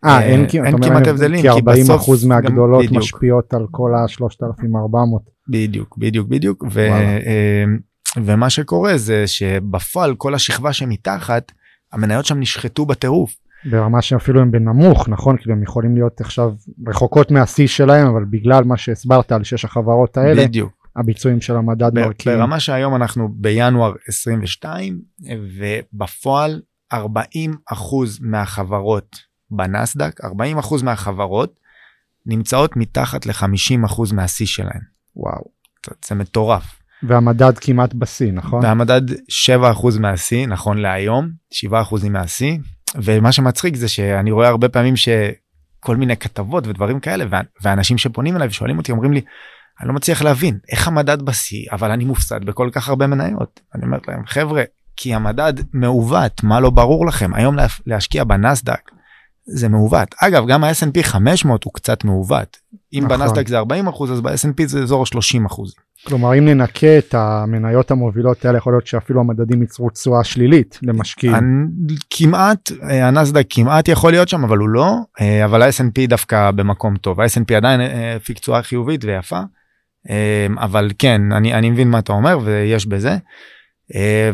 אה, 0.05 0.11
אה 0.11 0.23
אין, 0.23 0.47
אין 0.65 0.83
כמעט 0.83 1.07
הבדלים 1.07 1.41
כי 1.41 1.49
40 1.49 1.87
אחוז 1.91 2.25
מהגדולות 2.25 2.85
גם, 2.87 2.97
משפיעות 2.97 3.55
על 3.55 3.67
כל 3.71 3.95
ה-3,400. 3.95 5.31
בדיוק 5.49 5.99
בדיוק 5.99 6.29
בדיוק 6.29 6.65
ו, 6.73 6.81
אה, 6.81 7.65
ומה 8.17 8.51
שקורה 8.51 8.97
זה 8.97 9.27
שבפועל 9.27 10.15
כל 10.15 10.35
השכבה 10.35 10.73
שמתחת 10.73 11.53
המניות 11.93 12.25
שם 12.25 12.41
נשחטו 12.41 12.87
בטירוף. 12.87 13.35
ברמה 13.71 14.03
שאפילו 14.03 14.41
הם 14.41 14.51
בנמוך 14.51 15.09
נכון 15.09 15.37
כי 15.37 15.53
הם 15.53 15.63
יכולים 15.63 15.95
להיות 15.95 16.21
עכשיו 16.21 16.53
רחוקות 16.89 17.31
מהשיא 17.31 17.67
שלהם 17.67 18.07
אבל 18.07 18.25
בגלל 18.31 18.65
מה 18.65 18.77
שהסברת 18.77 19.33
על 19.33 19.45
שש 19.45 19.65
החברות 19.65 20.17
האלה 20.17 20.45
בדיוק 20.45 20.80
הביצועים 20.97 21.41
של 21.41 21.57
המדד 21.57 21.95
מרכיב. 21.95 22.33
ברמה 22.33 22.61
שהיום 22.61 22.97
אנחנו 22.97 23.29
בינואר 23.35 23.93
22 24.09 25.01
ובפועל 25.59 26.63
40 26.93 27.57
אחוז 27.73 28.19
מהחברות 28.23 29.17
בנסדק 29.51 30.25
40 30.25 30.59
אחוז 30.59 30.83
מהחברות 30.83 31.61
נמצאות 32.27 32.77
מתחת 32.77 33.27
ל-50 33.27 33.87
אחוז 33.87 34.13
מהשיא 34.13 34.47
שלהן. 34.47 34.81
וואו. 35.17 35.45
זה 36.05 36.15
מטורף. 36.15 36.81
והמדד 37.03 37.59
כמעט 37.59 37.95
בשיא 37.95 38.33
נכון? 38.33 38.65
והמדד 38.65 39.03
7 39.29 39.71
אחוז 39.71 39.99
מהשיא 39.99 40.47
נכון 40.47 40.79
להיום 40.79 41.31
7 41.51 41.81
אחוזים 41.81 42.13
מהשיא 42.13 42.59
ומה 42.95 43.33
שמצחיק 43.33 43.77
זה 43.77 43.89
שאני 43.89 44.31
רואה 44.31 44.49
הרבה 44.49 44.69
פעמים 44.69 44.95
שכל 44.97 45.97
מיני 45.97 46.17
כתבות 46.17 46.67
ודברים 46.67 47.01
כאלה 47.01 47.25
ואנשים 47.63 47.99
שפונים 47.99 48.37
אליי 48.37 48.49
ושואלים 48.49 48.79
אותי 48.79 48.93
אומרים 48.93 49.13
לי 49.13 49.21
אני 49.81 49.89
לא 49.89 49.95
מצליח 49.95 50.23
להבין 50.23 50.59
איך 50.69 50.89
המדד 50.89 51.23
בשיא 51.23 51.67
אבל 51.73 51.91
אני 51.91 52.05
מופסד 52.05 52.45
בכל 52.45 52.69
כך 52.73 52.89
הרבה 52.89 53.07
מניות. 53.07 53.61
אני 53.75 53.85
אומר 53.85 53.99
להם 54.09 54.23
חבר'ה 54.27 54.63
כי 54.97 55.15
המדד 55.15 55.53
מעוות 55.73 56.43
מה 56.43 56.61
לא 56.61 56.71
ברור 56.71 57.07
לכם 57.07 57.35
היום 57.35 57.57
להשקיע 57.87 58.25
בנסדק 58.25 58.91
זה 59.47 59.69
מעוות 59.69 60.15
אגב 60.23 60.47
גם 60.49 60.65
ה-S&P 60.65 61.03
500 61.03 61.65
הוא 61.65 61.73
קצת 61.75 62.05
מעוות 62.05 62.57
אם 62.93 63.05
נכון. 63.05 63.19
בנסדק 63.19 63.49
זה 63.49 63.59
40 63.59 63.89
אחוז 63.89 64.13
אז 64.13 64.21
ב-S&P 64.21 64.67
זה 64.67 64.83
אזור 64.83 65.07
30 65.07 65.47
אחוז. 65.47 65.75
כלומר 66.07 66.39
אם 66.39 66.45
ננקה 66.45 66.99
את 66.99 67.15
המניות 67.15 67.91
המובילות 67.91 68.45
האלה 68.45 68.59
יכול 68.59 68.73
להיות 68.73 68.87
שאפילו 68.87 69.21
המדדים 69.21 69.63
ייצרו 69.63 69.91
תשואה 69.91 70.25
שלילית 70.25 70.79
למשקיעים. 70.83 71.69
כמעט 72.11 72.71
אה, 72.83 73.09
הנסדק 73.09 73.47
כמעט 73.51 73.89
יכול 73.89 74.13
להיות 74.13 74.29
שם 74.29 74.45
אבל 74.45 74.59
הוא 74.59 74.69
לא 74.69 74.95
אה, 75.21 75.45
אבל 75.45 75.63
ה-S&P 75.63 76.09
דווקא 76.09 76.51
במקום 76.51 76.97
טוב 76.97 77.21
ה-S&P 77.21 77.55
עדיין 77.55 77.81
אה, 77.81 78.17
הפיק 78.17 78.39
תשואה 78.39 78.63
חיובית 78.63 79.05
ויפה 79.05 79.41
אבל 80.59 80.91
כן 80.99 81.33
אני 81.33 81.55
אני 81.55 81.71
מבין 81.71 81.91
מה 81.91 81.99
אתה 81.99 82.13
אומר 82.13 82.39
ויש 82.45 82.87
בזה. 82.87 83.17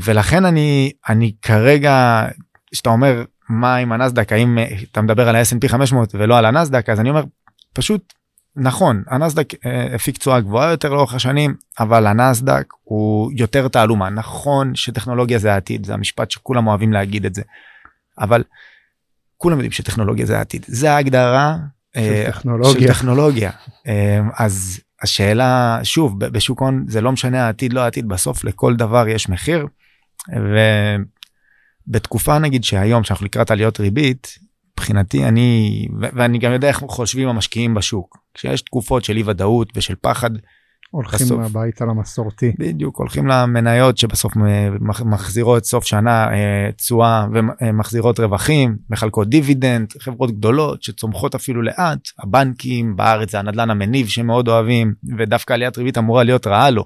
ולכן 0.05 0.45
אני 0.45 0.93
אני 1.09 1.33
כרגע 1.43 2.27
שאתה 2.75 2.91
אומר 2.91 3.25
מה 3.49 3.77
עם 3.77 3.93
הנסדק 3.93 4.33
האם 4.33 4.59
אתה 4.93 5.03
מדבר 5.03 5.29
על 5.29 5.37
ה-S&P 5.37 5.69
500 5.69 6.15
ולא 6.15 6.39
על 6.39 6.45
הנסדק 6.45 6.89
אז 6.89 7.01
אני 7.01 7.11
אומר 7.11 7.25
פשוט 7.73 8.13
נכון 8.57 9.03
הנסדק 9.09 9.67
אה, 9.67 9.95
הפיק 9.95 10.19
תשואה 10.19 10.41
גבוהה 10.41 10.71
יותר 10.71 10.95
לאורך 10.95 11.15
השנים 11.15 11.55
אבל 11.81 12.07
הנסדק 12.07 12.65
הוא 12.83 13.33
יותר 13.37 13.69
תעלומה. 13.69 14.11
נכון 14.11 14.75
שטכנולוגיה 14.75 15.39
זה 15.39 15.53
העתיד 15.53 15.87
זה 15.87 15.95
המשפט 15.95 16.31
שכולם 16.31 16.67
אוהבים 16.67 16.93
להגיד 16.93 17.27
את 17.27 17.35
זה 17.35 17.43
אבל 18.19 18.43
כולם 19.37 19.57
יודעים 19.57 19.73
שטכנולוגיה 19.73 20.27
זה 20.27 20.39
העתיד. 20.39 20.65
זה 20.69 20.93
ההגדרה 20.93 21.57
של 21.95 22.01
אה, 22.01 22.25
טכנולוגיה, 22.27 22.81
של 22.81 22.87
טכנולוגיה. 22.87 23.51
אה, 23.87 24.21
אז 24.39 24.81
השאלה 25.03 25.81
שוב 25.83 26.19
בשוק 26.19 26.61
הון 26.61 26.85
זה 26.89 27.01
לא 27.01 27.13
משנה 27.13 27.47
העתיד 27.47 27.73
לא 27.73 27.81
העתיד 27.81 28.09
בסוף 28.09 28.45
לכל 28.45 28.77
דבר 28.77 29.09
יש 29.09 29.29
מחיר. 29.29 29.67
ובתקופה 31.89 32.39
נגיד 32.39 32.65
שהיום 32.65 33.05
שאנחנו 33.05 33.27
לקראת 33.27 33.51
עליות 33.51 33.81
ריבית 33.81 34.39
מבחינתי 34.73 35.25
אני 35.25 35.87
ואני 36.01 36.39
גם 36.39 36.53
יודע 36.53 36.69
איך 36.69 36.85
חושבים 36.89 37.29
המשקיעים 37.29 37.75
בשוק 37.75 38.19
כשיש 38.35 38.63
תקופות 38.63 39.05
של 39.05 39.17
אי 39.17 39.23
ודאות 39.27 39.73
ושל 39.77 39.95
פחד. 40.01 40.31
הולכים 40.91 41.27
בסוף, 41.27 41.41
הביתה 41.45 41.85
למסורתי 41.85 42.53
בדיוק 42.59 42.97
הולכים 42.97 43.27
למניות 43.27 43.99
שבסוף 43.99 44.33
מחזירות 45.05 45.65
סוף 45.65 45.85
שנה 45.85 46.33
אה, 46.33 46.71
תשואה 46.77 47.27
ומחזירות 47.61 48.21
רווחים 48.21 48.77
מחלקות 48.91 49.29
דיבידנד 49.29 49.93
חברות 50.01 50.31
גדולות 50.31 50.83
שצומחות 50.83 51.35
אפילו 51.35 51.63
לאט 51.63 51.99
הבנקים 52.19 52.97
בארץ 52.97 53.31
זה 53.31 53.39
הנדלן 53.39 53.71
המניב 53.71 54.07
שמאוד 54.07 54.49
אוהבים 54.49 54.95
ודווקא 55.19 55.53
עליית 55.53 55.79
ריבית 55.79 55.99
אמורה 55.99 56.25
להיות 56.25 56.47
רעה 56.47 56.71
לו. 56.71 56.85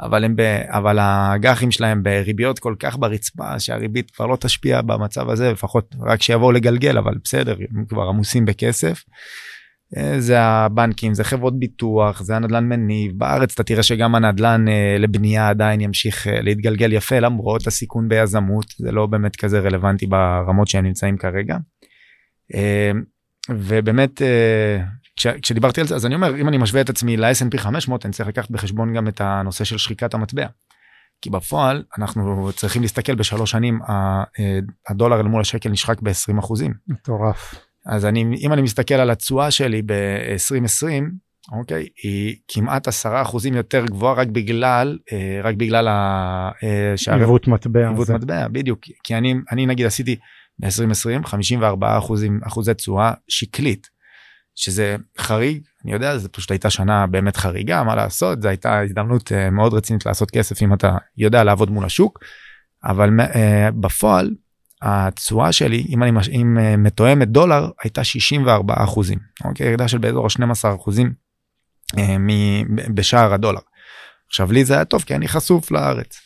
אבל 0.00 0.24
הם 0.24 0.36
ב... 0.36 0.40
אבל 0.68 0.98
האג"חים 0.98 1.70
שלהם 1.70 2.02
בריביות 2.02 2.58
כל 2.58 2.74
כך 2.78 2.98
ברצפה 2.98 3.60
שהריבית 3.60 4.10
כבר 4.10 4.26
לא 4.26 4.36
תשפיע 4.36 4.82
במצב 4.82 5.30
הזה 5.30 5.52
לפחות 5.52 5.94
רק 6.00 6.22
שיבואו 6.22 6.52
לגלגל 6.52 6.98
אבל 6.98 7.14
בסדר 7.24 7.56
הם 7.76 7.84
כבר 7.84 8.02
עמוסים 8.02 8.44
בכסף. 8.44 9.04
אה, 9.96 10.20
זה 10.20 10.40
הבנקים, 10.40 11.14
זה 11.14 11.24
חברות 11.24 11.58
ביטוח, 11.58 12.22
זה 12.22 12.36
הנדל"ן 12.36 12.68
מניב. 12.68 13.12
בארץ 13.18 13.52
אתה 13.52 13.62
תראה 13.62 13.82
שגם 13.82 14.14
הנדל"ן 14.14 14.68
אה, 14.68 14.96
לבנייה 14.98 15.48
עדיין 15.48 15.80
ימשיך 15.80 16.26
אה, 16.26 16.40
להתגלגל 16.42 16.92
יפה 16.92 17.18
למרות 17.18 17.66
הסיכון 17.66 18.08
ביזמות, 18.08 18.66
זה 18.78 18.92
לא 18.92 19.06
באמת 19.06 19.36
כזה 19.36 19.60
רלוונטי 19.60 20.06
ברמות 20.06 20.68
שהם 20.68 20.84
נמצאים 20.84 21.16
כרגע. 21.16 21.56
ובאמת 23.50 24.22
כש, 25.16 25.26
כשדיברתי 25.26 25.80
על 25.80 25.86
זה 25.86 25.94
אז 25.94 26.06
אני 26.06 26.14
אומר 26.14 26.36
אם 26.36 26.48
אני 26.48 26.58
משווה 26.58 26.80
את 26.80 26.90
עצמי 26.90 27.16
ל-S&P 27.16 27.58
500 27.58 28.04
אני 28.04 28.12
צריך 28.12 28.28
לקחת 28.28 28.50
בחשבון 28.50 28.94
גם 28.94 29.08
את 29.08 29.20
הנושא 29.20 29.64
של 29.64 29.78
שחיקת 29.78 30.14
המטבע. 30.14 30.46
כי 31.22 31.30
בפועל 31.30 31.84
אנחנו 31.98 32.50
צריכים 32.56 32.82
להסתכל 32.82 33.14
בשלוש 33.14 33.50
שנים 33.50 33.80
הדולר 34.88 35.20
אל 35.20 35.26
מול 35.26 35.40
השקל 35.40 35.70
נשחק 35.70 36.00
ב-20 36.02 36.38
אחוזים. 36.38 36.74
מטורף. 36.88 37.67
אז 37.88 38.04
אני, 38.04 38.24
אם 38.40 38.52
אני 38.52 38.62
מסתכל 38.62 38.94
על 38.94 39.10
התשואה 39.10 39.50
שלי 39.50 39.82
ב-2020, 39.82 41.04
אוקיי, 41.52 41.86
היא 42.02 42.36
כמעט 42.48 42.88
עשרה 42.88 43.22
אחוזים 43.22 43.54
יותר 43.54 43.84
גבוהה 43.86 44.14
רק 44.14 44.28
בגלל, 44.28 44.98
אה, 45.12 45.40
רק 45.44 45.54
בגלל 45.54 45.88
ה... 45.88 46.50
עיוות 47.20 47.48
מטבע. 47.48 47.88
עיוות 47.88 48.10
מטבע, 48.10 48.48
בדיוק. 48.48 48.80
כי 49.04 49.14
אני, 49.14 49.34
אני 49.52 49.66
נגיד 49.66 49.86
עשיתי 49.86 50.16
ב-2020 50.58 51.26
54 51.26 51.98
אחוזים, 51.98 52.40
אחוזי 52.46 52.74
תשואה 52.74 53.12
שקלית, 53.28 53.86
שזה 54.54 54.96
חריג, 55.18 55.62
אני 55.84 55.92
יודע, 55.92 56.18
זו 56.18 56.28
פשוט 56.32 56.50
הייתה 56.50 56.70
שנה 56.70 57.06
באמת 57.06 57.36
חריגה, 57.36 57.84
מה 57.84 57.94
לעשות, 57.94 58.42
זו 58.42 58.48
הייתה 58.48 58.80
הזדמנות 58.80 59.32
אה, 59.32 59.50
מאוד 59.50 59.74
רצינית 59.74 60.06
לעשות 60.06 60.30
כסף 60.30 60.62
אם 60.62 60.74
אתה 60.74 60.96
יודע 61.16 61.44
לעבוד 61.44 61.70
מול 61.70 61.84
השוק, 61.84 62.18
אבל 62.84 63.10
בפועל, 63.80 64.30
התשואה 64.82 65.52
שלי 65.52 65.86
אם 65.88 66.02
אני 66.02 66.10
אם 66.32 66.58
אה, 66.58 66.76
מתואמת 66.76 67.28
דולר 67.28 67.70
הייתה 67.82 68.04
64 68.04 68.74
אחוזים 68.76 69.18
אוקיי 69.44 69.66
ירידה 69.66 69.88
של 69.88 69.98
באזור 69.98 70.26
ה-12 70.26 70.74
אחוזים 70.74 71.12
אה, 71.98 72.16
בשער 72.94 73.34
הדולר. 73.34 73.60
עכשיו 74.28 74.52
לי 74.52 74.64
זה 74.64 74.74
היה 74.74 74.84
טוב 74.84 75.02
כי 75.02 75.14
אני 75.14 75.28
חשוף 75.28 75.70
לארץ. 75.70 76.20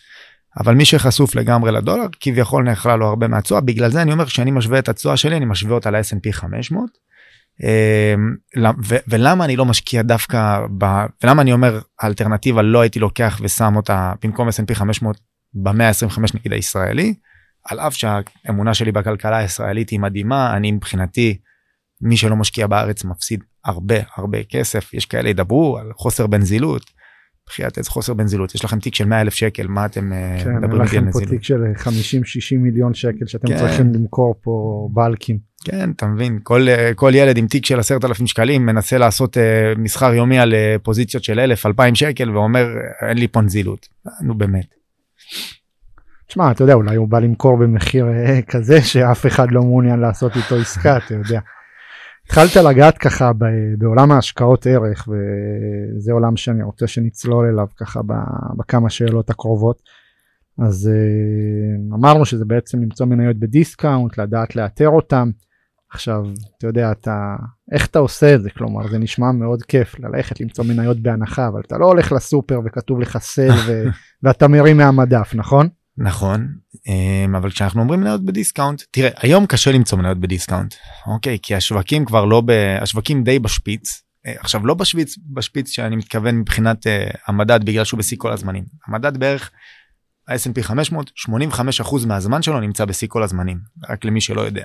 אבל 0.60 0.74
מי 0.74 0.84
שחשוף 0.84 1.34
לגמרי 1.34 1.72
לדולר 1.72 2.06
כביכול 2.20 2.64
נאכלה 2.64 2.96
לו 2.96 3.06
הרבה 3.06 3.28
מהתשואה 3.28 3.60
בגלל 3.60 3.90
זה 3.90 4.02
אני 4.02 4.12
אומר 4.12 4.26
שאני 4.26 4.50
משווה 4.50 4.78
את 4.78 4.88
התשואה 4.88 5.16
שלי 5.16 5.36
אני 5.36 5.44
משווה 5.44 5.74
אותה 5.74 5.90
ל-S&P 5.90 6.32
500. 6.32 6.90
אה, 7.64 8.14
ולמה 9.08 9.44
אני 9.44 9.56
לא 9.56 9.64
משקיע 9.64 10.02
דווקא 10.02 10.58
ב... 10.78 10.84
ולמה 11.24 11.42
אני 11.42 11.52
אומר 11.52 11.80
האלטרנטיבה 12.00 12.62
לא 12.62 12.80
הייתי 12.80 12.98
לוקח 12.98 13.40
ושם 13.42 13.76
אותה 13.76 14.12
במקום 14.22 14.48
S&P 14.48 14.74
500 14.74 15.20
במאה 15.54 15.88
ה-25 15.88 16.20
נגיד 16.34 16.52
הישראלי. 16.52 17.14
על 17.64 17.80
אף 17.80 17.94
שהאמונה 17.94 18.74
שלי 18.74 18.92
בכלכלה 18.92 19.36
הישראלית 19.36 19.90
היא 19.90 20.00
מדהימה, 20.00 20.56
אני 20.56 20.72
מבחינתי, 20.72 21.38
מי 22.00 22.16
שלא 22.16 22.36
משקיע 22.36 22.66
בארץ 22.66 23.04
מפסיד 23.04 23.42
הרבה 23.64 23.96
הרבה 24.16 24.38
כסף, 24.42 24.94
יש 24.94 25.06
כאלה 25.06 25.28
ידברו 25.28 25.78
על 25.78 25.92
חוסר 25.96 26.26
בנזילות. 26.26 27.02
בחייאת 27.46 27.78
איזה 27.78 27.90
חוסר 27.90 28.14
בנזילות, 28.14 28.54
יש 28.54 28.64
לכם 28.64 28.80
תיק 28.80 28.94
של 28.94 29.04
100 29.04 29.20
אלף 29.20 29.34
שקל, 29.34 29.66
מה 29.66 29.86
אתם 29.86 30.12
אה, 30.12 30.38
כן, 30.44 30.56
מדברים 30.56 30.82
איתי 30.82 30.98
על 30.98 31.04
נזילות? 31.04 31.28
כן, 31.28 31.36
תיק 31.36 31.42
של 31.42 31.62
50-60 31.76 32.58
מיליון 32.58 32.94
שקל 32.94 33.26
שאתם 33.26 33.48
כן. 33.48 33.56
צריכים 33.56 33.92
למכור 33.94 34.34
פה 34.42 34.88
בלקים. 34.92 35.38
כן, 35.64 35.90
אתה 35.90 36.06
מבין, 36.06 36.38
כל, 36.42 36.68
אה, 36.68 36.94
כל 36.94 37.12
ילד 37.14 37.36
עם 37.36 37.46
תיק 37.46 37.66
של 37.66 37.78
10,000 37.78 38.26
שקלים 38.26 38.66
מנסה 38.66 38.98
לעשות 38.98 39.36
uh, 39.36 39.40
מסחר 39.78 40.14
יומי 40.14 40.38
על 40.38 40.52
uh, 40.52 40.78
פוזיציות 40.82 41.24
של 41.24 41.40
1,000-2,000 41.64 41.94
שקל 41.94 42.30
ואומר 42.30 42.66
אין 43.08 43.18
לי 43.18 43.28
פה 43.28 43.40
נזילות. 43.40 43.88
נו 44.22 44.34
באמת. 44.34 44.66
תשמע, 46.32 46.50
אתה 46.50 46.62
יודע, 46.62 46.74
אולי 46.74 46.96
הוא 46.96 47.08
בא 47.08 47.18
למכור 47.18 47.56
במחיר 47.56 48.08
אה, 48.08 48.42
כזה 48.42 48.82
שאף 48.82 49.26
אחד 49.26 49.50
לא 49.50 49.60
מעוניין 49.60 50.00
לעשות 50.00 50.36
איתו 50.36 50.56
עסקה, 50.56 50.96
אתה 51.06 51.14
יודע. 51.14 51.40
התחלת 52.26 52.56
לגעת 52.56 52.98
ככה 52.98 53.30
בעולם 53.78 54.12
ההשקעות 54.12 54.66
ערך, 54.66 55.08
וזה 55.08 56.12
עולם 56.12 56.36
שאני 56.36 56.62
רוצה 56.62 56.86
שנצלול 56.86 57.46
אליו 57.46 57.66
ככה 57.76 58.00
בכמה 58.56 58.90
שאלות 58.90 59.30
הקרובות. 59.30 59.82
אז 60.58 60.90
אה, 60.92 61.96
אמרנו 61.98 62.24
שזה 62.24 62.44
בעצם 62.44 62.82
למצוא 62.82 63.06
מניות 63.06 63.36
בדיסקאונט, 63.36 64.18
לדעת 64.18 64.56
לאתר 64.56 64.88
אותם. 64.88 65.30
עכשיו, 65.90 66.24
אתה 66.58 66.66
יודע, 66.66 66.92
אתה, 66.92 67.36
איך 67.72 67.86
אתה 67.86 67.98
עושה 67.98 68.34
את 68.34 68.42
זה? 68.42 68.50
כלומר, 68.50 68.88
זה 68.88 68.98
נשמע 68.98 69.32
מאוד 69.32 69.62
כיף 69.62 70.00
ללכת 70.00 70.40
למצוא 70.40 70.64
מניות 70.64 71.00
בהנחה, 71.00 71.48
אבל 71.48 71.60
אתה 71.66 71.78
לא 71.78 71.86
הולך 71.86 72.12
לסופר 72.12 72.60
וכתוב 72.64 73.00
לך 73.00 73.18
סל 73.18 73.52
ו- 73.68 73.84
ואתה 74.22 74.48
מרים 74.48 74.76
מהמדף, 74.76 75.32
נכון? 75.34 75.68
נכון 75.98 76.48
אמ, 76.86 77.34
אבל 77.36 77.50
כשאנחנו 77.50 77.80
אומרים 77.80 78.00
מניות 78.00 78.24
בדיסקאונט 78.24 78.82
תראה 78.90 79.10
היום 79.16 79.46
קשה 79.46 79.72
למצוא 79.72 79.98
מניות 79.98 80.18
בדיסקאונט 80.18 80.74
אוקיי? 81.06 81.38
כי 81.42 81.54
השווקים 81.54 82.04
כבר 82.04 82.24
לא 82.24 82.40
ב... 82.40 82.50
השווקים 82.80 83.24
די 83.24 83.38
בשפיץ. 83.38 84.02
אה, 84.26 84.34
עכשיו 84.38 84.66
לא 84.66 84.74
בשפיץ 84.74 85.16
בשפיץ 85.32 85.70
שאני 85.70 85.96
מתכוון 85.96 86.38
מבחינת 86.38 86.86
uh, 86.86 87.16
המדד 87.26 87.64
בגלל 87.64 87.84
שהוא 87.84 87.98
בשיא 87.98 88.16
כל 88.20 88.32
הזמנים. 88.32 88.64
המדד 88.88 89.16
בערך 89.16 89.50
ה-S&P 90.28 90.62
500 90.62 91.10
85% 91.28 92.06
מהזמן 92.06 92.42
שלו 92.42 92.60
נמצא 92.60 92.84
בשיא 92.84 93.08
כל 93.08 93.22
הזמנים 93.22 93.58
רק 93.88 94.04
למי 94.04 94.20
שלא 94.20 94.40
יודע. 94.40 94.64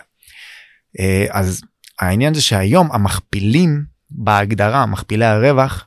Uh, 0.97 1.01
אז 1.29 1.61
העניין 1.99 2.33
זה 2.33 2.41
שהיום 2.41 2.91
המכפילים 2.91 3.85
בהגדרה 4.11 4.85
מכפילי 4.85 5.25
הרווח 5.25 5.86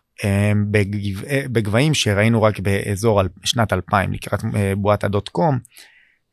בגבהים 1.52 1.94
שראינו 1.94 2.42
רק 2.42 2.61
באזור 2.61 3.22
שנת 3.44 3.72
2000 3.72 4.12
לקראת 4.12 4.44
אה, 4.56 4.72
בועת 4.76 5.04
הדוט 5.04 5.28
קום. 5.28 5.59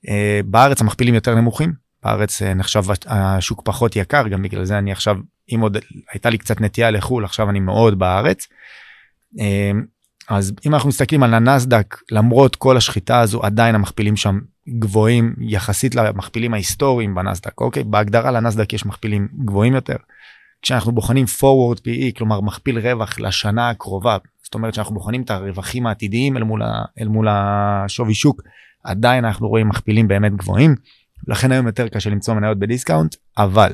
אה, 0.09 0.39
בארץ 0.45 0.81
המכפילים 0.81 1.13
יותר 1.13 1.35
נמוכים 1.35 1.73
בארץ 2.03 2.41
אה, 2.41 2.53
נחשב 2.53 2.83
השוק 3.05 3.61
פחות 3.65 3.95
יקר 3.95 4.27
גם 4.27 4.43
בגלל 4.43 4.65
זה 4.65 4.77
אני 4.77 4.91
עכשיו 4.91 5.15
אם 5.53 5.59
עוד 5.61 5.77
הייתה 6.11 6.29
לי 6.29 6.37
קצת 6.37 6.61
נטייה 6.61 6.91
לחו"ל 6.91 7.25
עכשיו 7.25 7.49
אני 7.49 7.59
מאוד 7.59 7.99
בארץ. 7.99 8.47
אז 10.29 10.53
אם 10.65 10.73
אנחנו 10.73 10.89
מסתכלים 10.89 11.23
על 11.23 11.33
הנסדק 11.33 12.01
למרות 12.11 12.55
כל 12.55 12.77
השחיטה 12.77 13.19
הזו 13.19 13.43
עדיין 13.43 13.75
המכפילים 13.75 14.15
שם 14.15 14.39
גבוהים 14.69 15.35
יחסית 15.39 15.95
למכפילים 15.95 16.53
ההיסטוריים 16.53 17.15
בנסדק 17.15 17.61
אוקיי 17.61 17.83
בהגדרה 17.83 18.31
לנסדק 18.31 18.73
יש 18.73 18.85
מכפילים 18.85 19.27
גבוהים 19.45 19.73
יותר. 19.73 19.95
כשאנחנו 20.67 20.91
בוחנים 20.91 21.25
forward 21.25 21.77
PE, 21.79 22.17
כלומר 22.17 22.41
מכפיל 22.41 22.79
רווח 22.79 23.19
לשנה 23.19 23.69
הקרובה, 23.69 24.17
זאת 24.43 24.55
אומרת 24.55 24.73
שאנחנו 24.73 24.93
בוחנים 24.93 25.21
את 25.21 25.31
הרווחים 25.31 25.87
העתידיים 25.87 26.37
אל 26.37 26.43
מול, 26.43 26.63
ה, 26.63 26.81
אל 26.99 27.07
מול 27.07 27.27
השווי 27.29 28.13
שוק, 28.13 28.41
עדיין 28.83 29.25
אנחנו 29.25 29.47
רואים 29.47 29.69
מכפילים 29.69 30.07
באמת 30.07 30.35
גבוהים, 30.35 30.75
לכן 31.27 31.51
היום 31.51 31.67
יותר 31.67 31.87
קשה 31.87 32.09
למצוא 32.09 32.33
מניות 32.33 32.59
בדיסקאונט, 32.59 33.15
אבל 33.37 33.73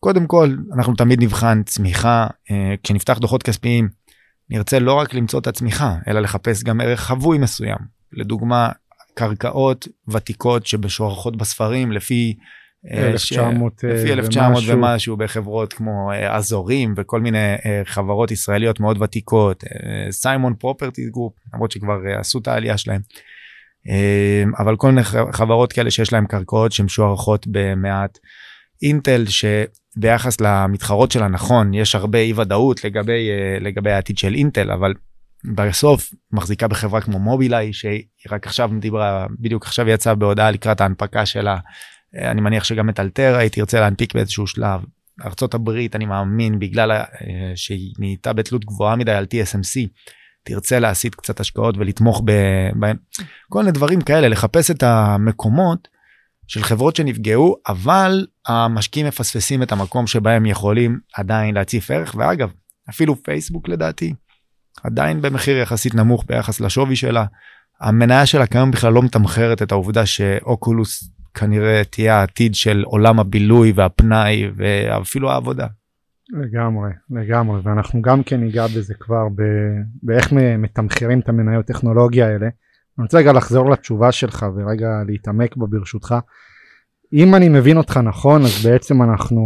קודם 0.00 0.26
כל 0.26 0.56
אנחנו 0.74 0.94
תמיד 0.94 1.22
נבחן 1.22 1.62
צמיחה, 1.62 2.26
אה, 2.50 2.74
כשנפתח 2.82 3.18
דוחות 3.18 3.42
כספיים 3.42 3.88
נרצה 4.50 4.78
לא 4.78 4.94
רק 4.94 5.14
למצוא 5.14 5.40
את 5.40 5.46
הצמיחה, 5.46 5.96
אלא 6.08 6.20
לחפש 6.20 6.62
גם 6.62 6.80
ערך 6.80 7.00
חבוי 7.00 7.38
מסוים, 7.38 7.78
לדוגמה 8.12 8.68
קרקעות 9.14 9.88
ותיקות 10.08 10.66
שבשוערכות 10.66 11.36
בספרים 11.36 11.92
לפי 11.92 12.34
1900 12.90 13.84
לפי 13.84 14.12
1900 14.12 14.56
ומשהו. 14.56 14.76
ומשהו 14.76 15.16
בחברות 15.16 15.72
כמו 15.72 16.12
אה, 16.12 16.36
אזורים 16.36 16.94
וכל 16.96 17.20
מיני 17.20 17.54
אה, 17.66 17.82
חברות 17.84 18.30
ישראליות 18.30 18.80
מאוד 18.80 19.02
ותיקות, 19.02 19.64
סיימון 20.10 20.54
פרופרטי 20.54 21.10
גרופ, 21.10 21.34
למרות 21.54 21.70
שכבר 21.70 22.06
אה, 22.06 22.20
עשו 22.20 22.38
את 22.38 22.48
העלייה 22.48 22.78
שלהם. 22.78 23.00
אבל 24.58 24.76
כל 24.76 24.88
מיני 24.88 25.02
חברות 25.32 25.72
כאלה 25.72 25.90
שיש 25.90 26.12
להם 26.12 26.26
קרקעות 26.26 26.72
שמשוערכות 26.72 27.46
במעט. 27.50 28.18
אינטל 28.82 29.24
שביחס 29.26 30.40
למתחרות 30.40 31.10
שלה 31.10 31.28
נכון 31.28 31.74
יש 31.74 31.94
הרבה 31.94 32.18
אי 32.18 32.32
ודאות 32.32 32.84
לגבי 32.84 33.28
לגבי 33.60 33.90
העתיד 33.90 34.18
של 34.18 34.34
אינטל 34.34 34.70
אבל 34.70 34.94
בסוף 35.54 36.10
מחזיקה 36.32 36.68
בחברה 36.68 37.00
כמו 37.00 37.18
מובילאיי 37.18 37.72
שהיא 37.72 38.02
רק 38.30 38.46
עכשיו 38.46 38.70
דיברה 38.80 39.26
בדיוק 39.40 39.66
עכשיו 39.66 39.88
יצאה 39.88 40.14
בהודעה 40.14 40.50
לקראת 40.50 40.80
ההנפקה 40.80 41.26
שלה 41.26 41.52
אה, 41.54 41.58
אני 42.16 42.40
מניח 42.40 42.64
שגם 42.64 42.88
את 42.88 43.00
אלטרה 43.00 43.38
היא 43.38 43.50
תרצה 43.50 43.80
להנפיק 43.80 44.14
באיזשהו 44.14 44.46
שלב. 44.46 44.80
ארה"ב 45.24 45.70
אני 45.94 46.06
מאמין 46.06 46.58
בגלל 46.58 46.92
אה, 46.92 47.06
שהיא 47.54 47.94
נהייתה 47.98 48.32
בתלות 48.32 48.64
גבוהה 48.64 48.96
מדי 48.96 49.12
על 49.12 49.24
TSMC 49.24 49.88
תרצה 50.44 50.78
להסיט 50.78 51.14
קצת 51.14 51.40
השקעות 51.40 51.76
ולתמוך 51.78 52.22
בהם 52.24 52.96
כל 53.48 53.58
מיני 53.58 53.72
דברים 53.72 54.00
כאלה 54.00 54.28
לחפש 54.28 54.70
את 54.70 54.82
המקומות 54.82 55.88
של 56.46 56.62
חברות 56.62 56.96
שנפגעו 56.96 57.56
אבל 57.68 58.26
המשקיעים 58.48 59.06
מפספסים 59.06 59.62
את 59.62 59.72
המקום 59.72 60.06
שבהם 60.06 60.46
יכולים 60.46 60.98
עדיין 61.14 61.54
להציף 61.54 61.90
ערך 61.90 62.14
ואגב 62.18 62.50
אפילו 62.90 63.22
פייסבוק 63.22 63.68
לדעתי 63.68 64.14
עדיין 64.82 65.22
במחיר 65.22 65.56
יחסית 65.56 65.94
נמוך 65.94 66.24
ביחס 66.28 66.60
לשווי 66.60 66.96
שלה. 66.96 67.24
המניה 67.80 68.26
שלה 68.26 68.46
כיום 68.46 68.70
בכלל 68.70 68.92
לא 68.92 69.02
מתמחרת 69.02 69.62
את 69.62 69.72
העובדה 69.72 70.06
שאוקולוס 70.06 71.10
כנראה 71.34 71.82
תהיה 71.90 72.20
העתיד 72.20 72.54
של 72.54 72.82
עולם 72.86 73.20
הבילוי 73.20 73.72
והפנאי 73.76 74.50
ואפילו 74.56 75.30
העבודה. 75.30 75.66
לגמרי, 76.32 76.90
לגמרי, 77.10 77.60
ואנחנו 77.64 78.02
גם 78.02 78.22
כן 78.22 78.40
ניגע 78.40 78.66
בזה 78.66 78.94
כבר, 79.00 79.28
ב... 79.28 79.42
באיך 80.02 80.32
מתמחרים 80.58 81.20
את 81.20 81.28
המניות 81.28 81.66
טכנולוגיה 81.66 82.26
האלה. 82.26 82.46
אני 82.98 83.04
רוצה 83.04 83.18
רגע 83.18 83.32
לחזור 83.32 83.70
לתשובה 83.70 84.12
שלך 84.12 84.46
ורגע 84.56 84.88
להתעמק 85.06 85.56
בה 85.56 85.66
ברשותך. 85.66 86.14
אם 87.12 87.34
אני 87.34 87.48
מבין 87.48 87.76
אותך 87.76 87.96
נכון, 87.96 88.42
אז 88.42 88.66
בעצם 88.66 89.02
אנחנו, 89.02 89.40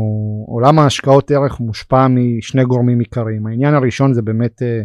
עולם 0.49 0.79
ההשקעות 0.79 1.31
ערך 1.31 1.61
מושפע 1.61 2.07
משני 2.09 2.65
גורמים 2.65 2.99
עיקריים. 2.99 3.47
העניין 3.47 3.75
הראשון 3.75 4.15
זה 4.15 4.23
באמת 4.23 4.63
אה, 4.63 4.83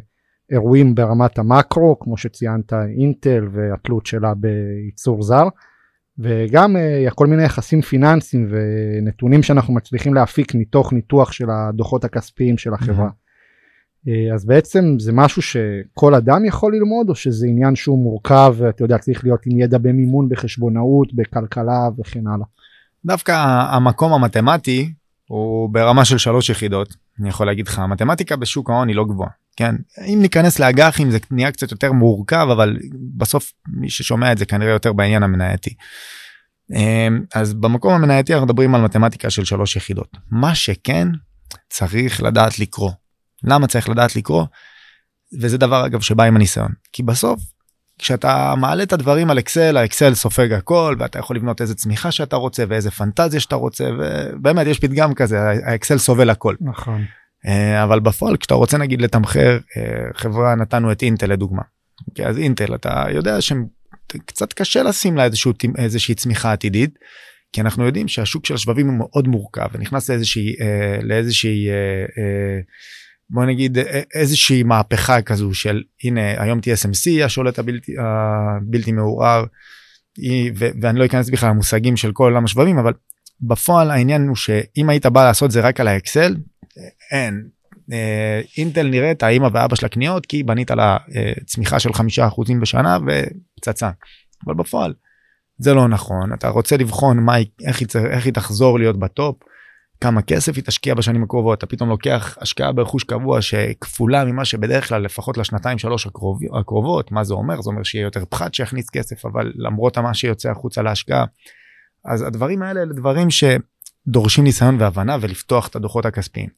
אירועים 0.52 0.96
ברמת 0.96 1.39
המקרו, 1.39 2.00
כמו 2.00 2.18
שציינת, 2.18 2.74
אינטל 2.74 3.48
והתלות 3.52 4.06
שלה 4.06 4.34
בייצור 4.34 5.24
זר, 5.24 5.48
וגם 6.19 6.78
אה, 6.78 7.08
כל 7.15 7.28
מיני 7.28 7.43
יחסים 7.43 7.82
פיננסיים 7.82 8.47
ונתונים 8.49 9.43
שאנחנו 9.43 9.73
מצליחים 9.73 10.13
להפיק 10.13 10.56
מתוך 10.56 10.93
ניתוח 10.93 11.32
של 11.32 11.49
הדוחות 11.49 12.04
הכספיים 12.04 12.58
של 12.58 12.73
החברה. 12.73 13.10
אה, 14.08 14.34
אז 14.34 14.45
בעצם 14.45 14.95
זה 14.99 15.12
משהו 15.13 15.41
שכל 15.41 16.15
אדם 16.15 16.45
יכול 16.45 16.76
ללמוד, 16.76 17.10
או 17.10 17.15
שזה 17.15 17.47
עניין 17.47 17.76
שהוא 17.76 18.04
מורכב, 18.04 18.56
אתה 18.69 18.84
יודע, 18.84 18.97
צריך 18.97 19.23
להיות 19.23 19.39
עם 19.45 19.60
ידע 19.60 19.78
במימון, 19.78 20.30
בחשבונאות, 20.30 21.13
בכלכלה 21.13 21.89
וכן 21.99 22.28
הלאה. 22.28 22.45
דווקא 23.06 23.32
המקום 23.71 24.13
המתמטי 24.13 24.93
הוא 25.28 25.69
ברמה 25.69 26.06
של 26.06 26.17
שלוש 26.17 26.49
יחידות. 26.49 26.95
אני 27.19 27.30
יכול 27.30 27.45
להגיד 27.45 27.67
לך, 27.67 27.80
המתמטיקה 27.80 28.36
בשוק 28.36 28.69
ההון 28.69 28.88
היא 28.88 28.95
לא 28.95 29.06
גבוהה. 29.06 29.30
כן, 29.56 29.76
אם 30.06 30.20
ניכנס 30.22 30.60
לאג"חים 30.60 31.12
זה 31.12 31.18
נהיה 31.32 31.52
קצת 31.52 31.72
יותר 31.72 31.92
מורכב, 31.92 32.48
אבל 32.52 32.78
בסוף 33.18 33.52
מי 33.68 33.89
ששומע 33.89 34.32
את 34.32 34.38
זה 34.38 34.46
כנראה 34.46 34.72
יותר 34.72 34.94
בעניין 34.94 35.24
המנייתי. 35.24 35.76
אמ, 36.76 37.24
אז 37.36 37.54
במקום 37.54 37.94
המנייתי 37.94 38.34
אנחנו 38.34 38.46
מדברים 38.46 38.76
על 38.76 38.82
מתמטיקה 38.82 39.30
של 39.30 39.46
שלוש 39.46 39.76
יחידות. 39.76 40.18
מה 40.32 40.56
שכן, 40.56 41.08
צריך 41.70 42.24
לדעת 42.24 42.60
לקרוא. 42.60 42.92
למה 43.44 43.68
צריך 43.68 43.89
לדעת 43.89 44.16
לקרוא? 44.16 44.46
וזה 45.42 45.58
דבר 45.58 45.86
אגב 45.86 46.02
שבא 46.02 46.24
עם 46.24 46.36
הניסיון. 46.36 46.72
כי 46.94 47.04
בסוף 47.04 47.42
כשאתה 48.00 48.54
מעלה 48.58 48.84
את 48.84 48.94
הדברים 48.94 49.30
על 49.30 49.39
אקסל 49.39 49.78
האקסל 49.78 50.13
סופג 50.13 50.54
הכל 50.54 50.96
ואתה 51.00 51.20
יכול 51.20 51.36
לבנות 51.36 51.62
איזה 51.62 51.76
צמיחה 51.76 52.12
שאתה 52.12 52.36
רוצה 52.36 52.63
ואיזה 52.70 52.92
פנטזיה 52.92 53.39
שאתה 53.39 53.56
רוצה 53.56 53.89
ובאמת 54.00 54.68
יש 54.68 54.80
פתגם 54.80 55.13
כזה 55.13 55.39
האקסל 55.66 55.98
סובל 55.98 56.30
הכל. 56.30 56.56
נכון. 56.62 57.06
אה, 57.48 57.84
אבל 57.84 58.00
בפועל 58.00 58.38
כשאתה 58.38 58.54
רוצה 58.54 58.78
נגיד 58.78 59.02
לתמחר 59.02 59.58
אה, 59.78 60.04
חברה 60.14 60.56
נתנו 60.56 60.92
את 60.92 61.02
אינטל 61.02 61.32
לדוגמה. 61.32 61.62
אוקיי, 62.08 62.28
אז 62.28 62.38
אינטל 62.38 62.76
אתה 62.76 63.06
יודע 63.10 63.38
שקצת 63.42 64.54
קשה 64.54 64.84
לשים 64.84 65.18
לה 65.18 65.26
איזשהו 65.26 65.54
איזושהי 65.78 66.16
צמיחה 66.16 66.54
עתידית. 66.54 67.00
כי 67.54 67.62
אנחנו 67.62 67.86
יודעים 67.86 68.08
שהשוק 68.08 68.46
של 68.46 68.54
השבבים 68.54 68.88
הוא 68.88 68.98
מאוד 68.98 69.28
מורכב 69.28 69.68
ונכנס 69.74 70.10
לאיזושהי 70.10 70.56
אה, 70.62 71.00
לאיזושהי 71.02 71.68
בוא 73.30 73.46
נגיד 73.46 73.78
איזושהי 74.14 74.64
מהפכה 74.64 75.22
כזו 75.22 75.54
של 75.54 75.84
הנה 76.04 76.42
היום 76.42 76.60
TSMC 76.60 77.26
השולט 77.26 77.60
הבלתי 77.60 77.92
הבלתי 78.00 78.92
מעורער 78.92 79.46
ואני 80.82 81.00
לא 81.00 81.06
אכנס 81.06 81.30
בכלל 81.30 81.50
למושגים 81.50 81.98
של 81.98 82.12
כל 82.12 82.24
עולם 82.24 82.44
השבבים 82.44 82.78
אבל 82.78 82.94
בפועל 83.42 83.92
העניין 83.92 84.28
הוא 84.28 84.36
שאם 84.36 84.90
היית 84.90 85.06
בא 85.06 85.26
לעשות 85.26 85.52
זה 85.52 85.62
רק 85.62 85.80
על 85.80 85.88
האקסל 85.88 86.36
אין. 87.12 87.48
אה, 87.92 88.42
אינטל 88.58 88.88
נראית 88.88 89.24
האמא 89.24 89.50
ואבא 89.54 89.76
של 89.76 89.86
הקניות 89.86 90.26
כי 90.26 90.44
בנית 90.44 90.72
לה 90.72 90.98
אה, 91.16 91.32
צמיחה 91.46 91.80
של 91.80 91.94
חמישה 91.94 92.28
אחוזים 92.28 92.60
בשנה 92.60 92.98
ופצצה. 93.08 93.90
אבל 94.46 94.54
בפועל 94.54 94.94
זה 95.58 95.74
לא 95.74 95.88
נכון 95.88 96.34
אתה 96.34 96.50
רוצה 96.50 96.78
לבחון 96.78 97.20
מה 97.20 97.38
איך 97.66 97.80
היא, 97.80 97.88
איך 98.12 98.26
היא 98.26 98.34
תחזור 98.34 98.80
להיות 98.80 99.00
בטופ 99.00 99.36
כמה 100.02 100.22
כסף 100.22 100.56
היא 100.56 100.64
תשקיע 100.64 100.94
בשנים 100.94 101.24
הקרובות 101.24 101.58
אתה 101.58 101.66
פתאום 101.66 101.90
לוקח 101.90 102.38
השקעה 102.42 102.72
ברכוש 102.72 103.04
קבוע 103.04 103.42
שכפולה 103.42 104.26
ממה 104.26 104.46
שבדרך 104.46 104.88
כלל 104.88 105.02
לפחות 105.02 105.38
לשנתיים 105.38 105.78
שלוש 105.78 106.08
הקרוב, 106.08 106.40
הקרובות 106.60 107.12
מה 107.12 107.24
זה 107.24 107.34
אומר 107.34 107.62
זה 107.62 107.70
אומר 107.70 107.84
שיהיה 107.84 108.04
יותר 108.04 108.24
פחת 108.30 108.54
שיכניס 108.54 108.90
כסף 108.90 109.26
אבל 109.26 109.52
למרות 109.56 109.98
מה 109.98 110.14
שיוצא 110.14 110.50
החוצה 110.50 110.82
להשקעה. 110.82 111.26
אז 112.06 112.22
הדברים 112.22 112.62
האלה 112.64 112.82
אלה 112.82 112.94
דברים 112.94 113.30
שדורשים 114.08 114.44
ניסיון 114.44 114.76
והבנה 114.80 115.18
ולפתוח 115.22 115.68
את 115.68 115.76
הדוחות 115.76 116.06
הכספיים. 116.06 116.50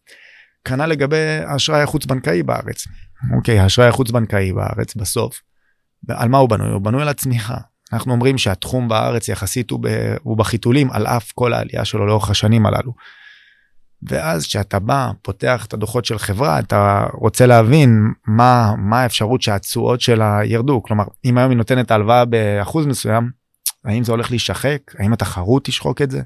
כנ"ל 0.65 0.85
לגבי 0.85 1.39
האשראי 1.47 1.81
החוץ 1.81 2.05
בנקאי 2.05 2.43
בארץ. 2.43 2.87
אוקיי 3.35 3.59
האשראי 3.59 3.87
החוץ 3.87 4.11
בנקאי 4.11 4.53
בארץ 4.53 4.95
בסוף 4.95 5.41
על 6.09 6.29
מה 6.29 6.37
הוא 6.37 6.49
בנוי 6.49 6.69
הוא 6.69 6.81
בנוי 6.81 7.01
על 7.01 7.07
הצמיחה. 7.07 7.57
אנחנו 7.93 8.11
אומרים 8.11 8.37
שהתחום 8.37 8.87
בארץ 8.87 9.29
יחסית 9.29 9.69
הוא, 9.69 9.79
ב, 9.83 10.15
הוא 10.23 10.37
בחיתולים 10.37 10.91
על 10.91 11.07
אף 11.07 11.31
כל 11.31 11.53
העלייה 11.53 11.85
שלו 11.85 12.05
לאורך 12.05 12.29
השנים 12.29 12.65
הללו. 12.65 12.93
ואז 14.03 14.45
כשאתה 14.45 14.79
בא 14.79 15.11
פותח 15.21 15.65
את 15.65 15.73
הדוחות 15.73 16.05
של 16.05 16.17
חברה 16.17 16.59
אתה 16.59 17.05
רוצה 17.13 17.45
להבין 17.45 18.13
מה 18.27 18.73
מה 18.77 19.01
האפשרות 19.01 19.41
שהתשואות 19.41 20.01
שלה 20.01 20.39
ירדו 20.43 20.83
כלומר 20.83 21.03
אם 21.25 21.37
היום 21.37 21.49
היא 21.49 21.57
נותנת 21.57 21.91
הלוואה 21.91 22.25
באחוז 22.25 22.85
מסוים 22.85 23.29
האם 23.85 24.03
זה 24.03 24.11
הולך 24.11 24.31
להישחק 24.31 24.79
האם 24.99 25.13
התחרות 25.13 25.65
תשחוק 25.65 26.01
את 26.01 26.11
זה 26.11 26.21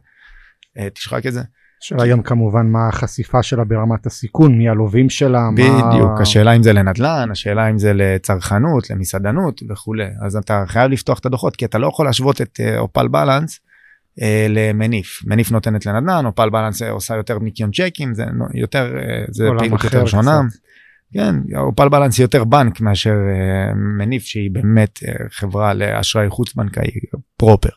תשחק 0.93 1.25
את 1.25 1.33
זה. 1.33 1.41
השאלה 1.83 2.07
גם 2.07 2.21
כמובן 2.21 2.67
מה 2.67 2.87
החשיפה 2.87 3.43
שלה 3.43 3.63
ברמת 3.63 4.05
הסיכון 4.05 4.57
מי 4.57 4.69
הלווים 4.69 5.09
שלה 5.09 5.49
בדיוק 5.53 6.11
מה... 6.15 6.21
השאלה 6.21 6.55
אם 6.55 6.63
זה 6.63 6.73
לנדל"ן 6.73 7.29
השאלה 7.31 7.69
אם 7.69 7.77
זה 7.77 7.93
לצרכנות 7.93 8.89
למסעדנות 8.89 9.61
וכולי 9.69 10.05
אז 10.21 10.35
אתה 10.35 10.63
חייב 10.67 10.91
לפתוח 10.91 11.19
את 11.19 11.25
הדוחות 11.25 11.55
כי 11.55 11.65
אתה 11.65 11.77
לא 11.77 11.87
יכול 11.87 12.05
להשוות 12.05 12.41
את 12.41 12.59
אה, 12.59 12.79
אופל 12.79 13.07
בלנס 13.07 13.59
אה, 14.21 14.45
למניף 14.49 15.21
מניף 15.25 15.51
נותנת 15.51 15.85
לנדל"ן 15.85 16.25
אופל 16.25 16.49
בלנס 16.49 16.81
עושה 16.81 17.15
יותר 17.15 17.39
ניקיון 17.39 17.71
צ'קים 17.71 18.13
זה 18.13 18.23
יותר 18.53 18.97
אה, 18.97 19.25
זה 19.31 19.49
פעילות 19.57 19.83
יותר 19.83 20.05
שונה. 20.05 20.41
כן, 21.13 21.35
אופל 21.57 21.89
בלנס 21.89 22.17
היא 22.17 22.23
יותר 22.23 22.43
בנק 22.43 22.81
מאשר 22.81 23.09
אה, 23.09 23.73
מניף 23.75 24.23
שהיא 24.23 24.51
באמת 24.51 24.99
אה, 25.07 25.13
חברה 25.31 25.73
לאשראי 25.73 26.29
חוץ 26.29 26.55
בנקאי 26.55 26.87
פרופר. 27.37 27.69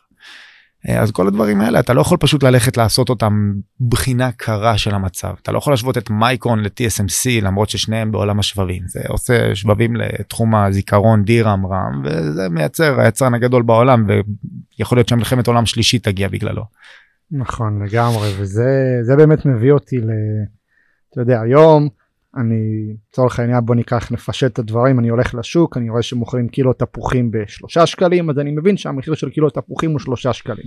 אה, 0.89 1.01
אז 1.01 1.11
כל 1.11 1.27
הדברים 1.27 1.61
האלה 1.61 1.79
אתה 1.79 1.93
לא 1.93 2.01
יכול 2.01 2.17
פשוט 2.17 2.43
ללכת 2.43 2.77
לעשות 2.77 3.09
אותם 3.09 3.53
בחינה 3.89 4.31
קרה 4.31 4.77
של 4.77 4.95
המצב 4.95 5.33
אתה 5.41 5.51
לא 5.51 5.57
יכול 5.57 5.73
להשוות 5.73 5.97
את 5.97 6.09
מייקרון 6.09 6.59
ל-TSMC 6.59 7.41
למרות 7.41 7.69
ששניהם 7.69 8.11
בעולם 8.11 8.39
השבבים 8.39 8.83
זה 8.87 8.99
עושה 9.07 9.55
שבבים 9.55 9.95
לתחום 9.95 10.55
הזיכרון 10.55 11.23
דירם 11.23 11.65
רם 11.65 12.01
וזה 12.05 12.49
מייצר 12.49 12.99
היצרן 12.99 13.33
הגדול 13.33 13.61
בעולם 13.63 14.05
ויכול 14.77 14.97
להיות 14.97 15.07
שמלחמת 15.07 15.47
עולם 15.47 15.65
שלישית 15.65 16.03
תגיע 16.03 16.27
בגללו. 16.27 16.63
נכון 17.31 17.83
לגמרי 17.83 18.29
וזה 18.37 19.15
באמת 19.17 19.45
מביא 19.45 19.71
אותי 19.71 19.97
ל... 19.97 20.09
אתה 21.11 21.21
יודע 21.21 21.41
היום. 21.41 21.89
אני 22.37 22.93
לצורך 23.09 23.39
העניין 23.39 23.65
בוא 23.65 23.75
ניקח 23.75 24.11
נפשט 24.11 24.53
את 24.53 24.59
הדברים 24.59 24.99
אני 24.99 25.09
הולך 25.09 25.35
לשוק 25.35 25.77
אני 25.77 25.89
רואה 25.89 26.01
שמוכרים 26.01 26.47
קילו 26.47 26.73
תפוחים 26.73 27.31
בשלושה 27.31 27.85
שקלים 27.85 28.29
אז 28.29 28.39
אני 28.39 28.51
מבין 28.51 28.77
שהמחיר 28.77 29.13
של 29.13 29.29
קילו 29.29 29.49
תפוחים 29.49 29.91
הוא 29.91 29.99
שלושה 29.99 30.33
שקלים. 30.33 30.65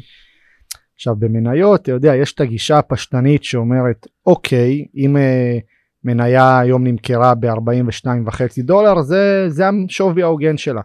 עכשיו 0.94 1.16
במניות 1.16 1.82
אתה 1.82 1.90
יודע 1.90 2.14
יש 2.14 2.32
את 2.32 2.40
הגישה 2.40 2.78
הפשטנית 2.78 3.44
שאומרת 3.44 4.06
אוקיי 4.26 4.86
אם 4.96 5.16
uh, 5.16 5.60
מניה 6.04 6.58
היום 6.58 6.86
נמכרה 6.86 7.34
ב-42.5 7.34 8.40
דולר 8.58 9.02
זה 9.02 9.44
זה 9.48 9.64
השווי 9.86 10.22
ההוגן 10.22 10.56
שלה. 10.56 10.80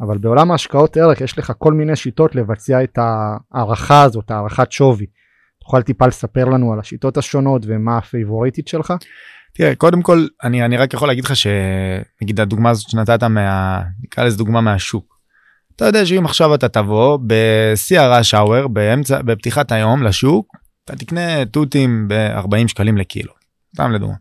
אבל 0.00 0.18
בעולם 0.18 0.50
ההשקעות 0.50 0.96
ערך 0.96 1.20
יש 1.20 1.38
לך 1.38 1.52
כל 1.58 1.72
מיני 1.72 1.96
שיטות 1.96 2.34
לבצע 2.34 2.84
את 2.84 2.98
ההערכה 2.98 4.02
הזאת 4.02 4.30
הערכת 4.30 4.72
שווי. 4.72 5.06
תוכל 5.60 5.82
טיפה 5.82 6.06
לספר 6.06 6.44
לנו 6.44 6.72
על 6.72 6.78
השיטות 6.78 7.16
השונות 7.16 7.62
ומה 7.66 7.98
הפייבוריטית 7.98 8.68
שלך? 8.68 8.94
תראה 9.52 9.74
קודם 9.74 10.02
כל 10.02 10.26
אני 10.44 10.64
אני 10.64 10.76
רק 10.76 10.94
יכול 10.94 11.08
להגיד 11.08 11.24
לך 11.24 11.32
שנגיד 11.36 12.40
הדוגמה 12.40 12.70
הזאת 12.70 12.90
שנתת 12.90 13.22
מה 13.22 13.82
נקרא 14.02 14.24
לזה 14.24 14.36
דוגמה 14.36 14.60
מהשוק. 14.60 15.20
אתה 15.76 15.84
יודע 15.84 16.06
שאם 16.06 16.24
עכשיו 16.24 16.54
אתה 16.54 16.68
תבוא 16.68 17.18
בשיא 17.26 18.00
ה 18.00 18.07
rush 18.07 18.34
hour 18.34 18.66
באמצע 18.66 19.22
בפתיחת 19.22 19.72
היום 19.72 20.02
לשוק 20.02 20.56
אתה 20.84 20.96
תקנה 20.96 21.44
תותים 21.44 22.08
ב-40 22.08 22.68
שקלים 22.68 22.98
לקילו. 22.98 23.32
סתם 23.74 23.92
לדוגמה. 23.92 24.14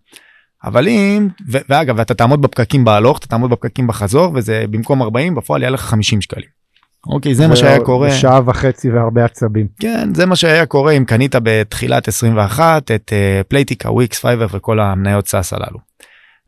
אבל 0.64 0.88
אם 0.88 1.28
ואגב 1.48 1.96
ואתה 1.98 2.14
תעמוד 2.14 2.42
בפקקים 2.42 2.86
בהלוך 2.86 3.18
אתה 3.18 3.28
תעמוד 3.28 3.52
בפקקים 3.52 3.88
בחזור 3.88 4.32
וזה 4.36 4.66
במקום 4.70 5.02
40 5.02 5.36
בפועל 5.36 5.62
יהיה 5.62 5.72
לך 5.72 5.82
50 5.82 6.22
שקלים. 6.22 6.59
אוקיי 7.08 7.36
זה 7.36 7.48
מה 7.48 7.56
שהיה 7.56 7.80
קורה 7.80 8.10
בשעה 8.10 8.42
וחצי 8.46 8.90
והרבה 8.92 9.26
עצבים 9.26 9.68
כן 9.80 10.14
זה 10.14 10.26
מה 10.26 10.36
שהיה 10.36 10.66
קורה 10.66 10.92
אם 10.92 11.06
קנית 11.06 11.36
בתחילת 11.44 12.08
21 12.08 12.92
את 12.92 13.14
אה, 13.14 13.44
פלייטיקה 13.44 13.92
וויקס 13.92 14.20
פייבר 14.20 14.48
וכל 14.52 14.80
המניות 14.80 15.28
SaaS 15.28 15.54
הללו. 15.54 15.80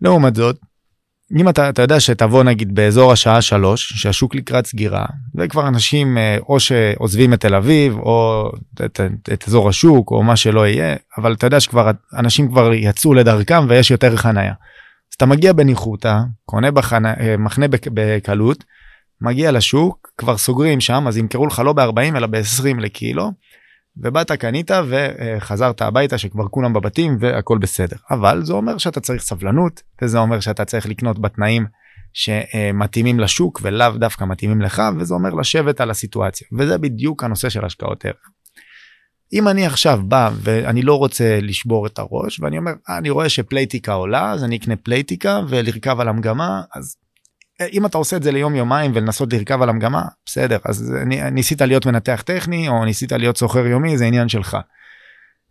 לעומת 0.01 0.35
זאת 0.35 0.57
אם 1.39 1.49
אתה, 1.49 1.69
אתה 1.69 1.81
יודע 1.81 1.99
שתבוא 1.99 2.43
נגיד 2.43 2.75
באזור 2.75 3.11
השעה 3.11 3.41
3 3.41 3.93
שהשוק 3.95 4.35
לקראת 4.35 4.65
סגירה 4.65 5.05
וכבר 5.35 5.67
אנשים 5.67 6.17
uh, 6.17 6.43
או 6.49 6.59
שעוזבים 6.59 7.33
את 7.33 7.41
תל 7.41 7.55
אביב 7.55 7.97
או 7.97 8.49
את, 8.73 8.81
את, 8.81 8.99
את 9.33 9.43
אזור 9.47 9.69
השוק 9.69 10.11
או 10.11 10.23
מה 10.23 10.35
שלא 10.35 10.67
יהיה 10.67 10.95
אבל 11.17 11.33
אתה 11.33 11.47
יודע 11.47 11.59
שכבר 11.59 11.91
אנשים 12.17 12.47
כבר 12.47 12.73
יצאו 12.73 13.13
לדרכם 13.13 13.65
ויש 13.69 13.91
יותר 13.91 14.17
חניה. 14.17 14.53
אז 15.11 15.15
אתה 15.15 15.25
מגיע 15.25 15.53
בניחותא 15.53 16.17
קונה 16.45 16.71
בחנה, 16.71 17.13
אה, 17.19 17.35
מחנה 17.37 17.65
בקלות. 17.93 18.63
מגיע 19.21 19.51
לשוק 19.51 20.13
כבר 20.17 20.37
סוגרים 20.37 20.81
שם 20.81 21.07
אז 21.07 21.17
ימכרו 21.17 21.47
לך 21.47 21.59
לא 21.59 21.73
ב-40 21.73 22.17
אלא 22.17 22.27
ב-20 22.27 22.79
לקילו. 22.79 23.31
ובאת 23.97 24.31
קנית 24.31 24.71
וחזרת 24.87 25.81
הביתה 25.81 26.17
שכבר 26.17 26.47
כולם 26.47 26.73
בבתים 26.73 27.17
והכל 27.19 27.57
בסדר 27.57 27.95
אבל 28.11 28.43
זה 28.43 28.53
אומר 28.53 28.77
שאתה 28.77 28.99
צריך 28.99 29.21
סבלנות 29.21 29.81
וזה 30.01 30.19
אומר 30.19 30.39
שאתה 30.39 30.65
צריך 30.65 30.85
לקנות 30.85 31.19
בתנאים 31.19 31.65
שמתאימים 32.13 33.19
לשוק 33.19 33.59
ולאו 33.63 33.97
דווקא 33.97 34.23
מתאימים 34.23 34.61
לך 34.61 34.81
וזה 34.99 35.13
אומר 35.13 35.29
לשבת 35.29 35.81
על 35.81 35.91
הסיטואציה 35.91 36.47
וזה 36.57 36.77
בדיוק 36.77 37.23
הנושא 37.23 37.49
של 37.49 37.65
השקעות 37.65 38.05
ערך. 38.05 38.29
אם 39.33 39.47
אני 39.47 39.65
עכשיו 39.65 39.99
בא 40.07 40.31
ואני 40.41 40.81
לא 40.81 40.95
רוצה 40.95 41.39
לשבור 41.41 41.87
את 41.87 41.99
הראש 41.99 42.39
ואני 42.39 42.57
אומר 42.57 42.71
אה, 42.89 42.97
אני 42.97 43.09
רואה 43.09 43.29
שפלייטיקה 43.29 43.93
עולה 43.93 44.31
אז 44.31 44.43
אני 44.43 44.57
אקנה 44.57 44.75
פלייטיקה 44.75 45.39
ולרכב 45.49 45.99
על 45.99 46.07
המגמה 46.07 46.61
אז 46.75 46.95
אם 47.73 47.85
אתה 47.85 47.97
עושה 47.97 48.17
את 48.17 48.23
זה 48.23 48.31
ליום 48.31 48.55
יומיים 48.55 48.91
ולנסות 48.95 49.33
לרכב 49.33 49.61
על 49.61 49.69
המגמה 49.69 50.01
בסדר 50.25 50.57
אז 50.65 50.95
אני, 51.01 51.31
ניסית 51.31 51.61
להיות 51.61 51.85
מנתח 51.85 52.23
טכני 52.25 52.67
או 52.67 52.85
ניסית 52.85 53.11
להיות 53.11 53.37
סוחר 53.37 53.67
יומי 53.67 53.97
זה 53.97 54.05
עניין 54.05 54.29
שלך. 54.29 54.57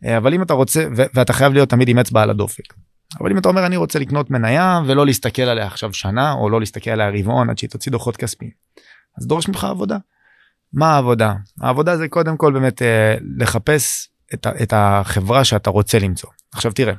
אה, 0.04 0.16
אבל 0.16 0.34
אם 0.34 0.42
אתה 0.42 0.54
רוצה 0.54 0.84
ו- 0.96 1.04
ואתה 1.14 1.32
חייב 1.32 1.52
להיות 1.52 1.68
תמיד 1.68 1.88
עם 1.88 1.98
אצבע 1.98 2.22
על 2.22 2.30
הדופק. 2.30 2.74
אבל 3.20 3.30
אם 3.30 3.38
אתה 3.38 3.48
אומר 3.48 3.66
אני 3.66 3.76
רוצה 3.76 3.98
לקנות 3.98 4.30
מניה 4.30 4.80
ולא 4.86 5.06
להסתכל 5.06 5.42
עליה 5.42 5.66
עכשיו 5.66 5.94
שנה 5.94 6.32
או 6.32 6.50
לא 6.50 6.60
להסתכל 6.60 6.90
עליה 6.90 7.10
רבעון 7.20 7.50
עד 7.50 7.58
שהיא 7.58 7.70
תוציא 7.70 7.92
דוחות 7.92 8.16
כספיים. 8.16 8.50
אז 9.18 9.26
דורש 9.26 9.48
ממך 9.48 9.64
עבודה. 9.64 9.96
מה 10.72 10.94
העבודה? 10.94 11.34
העבודה 11.60 11.96
זה 11.96 12.08
קודם 12.08 12.36
כל 12.36 12.52
באמת 12.52 12.82
אה, 12.82 13.14
לחפש 13.38 14.08
את, 14.34 14.46
את 14.62 14.72
החברה 14.76 15.44
שאתה 15.44 15.70
רוצה 15.70 15.98
למצוא. 15.98 16.30
עכשיו 16.52 16.72
תראה. 16.72 16.94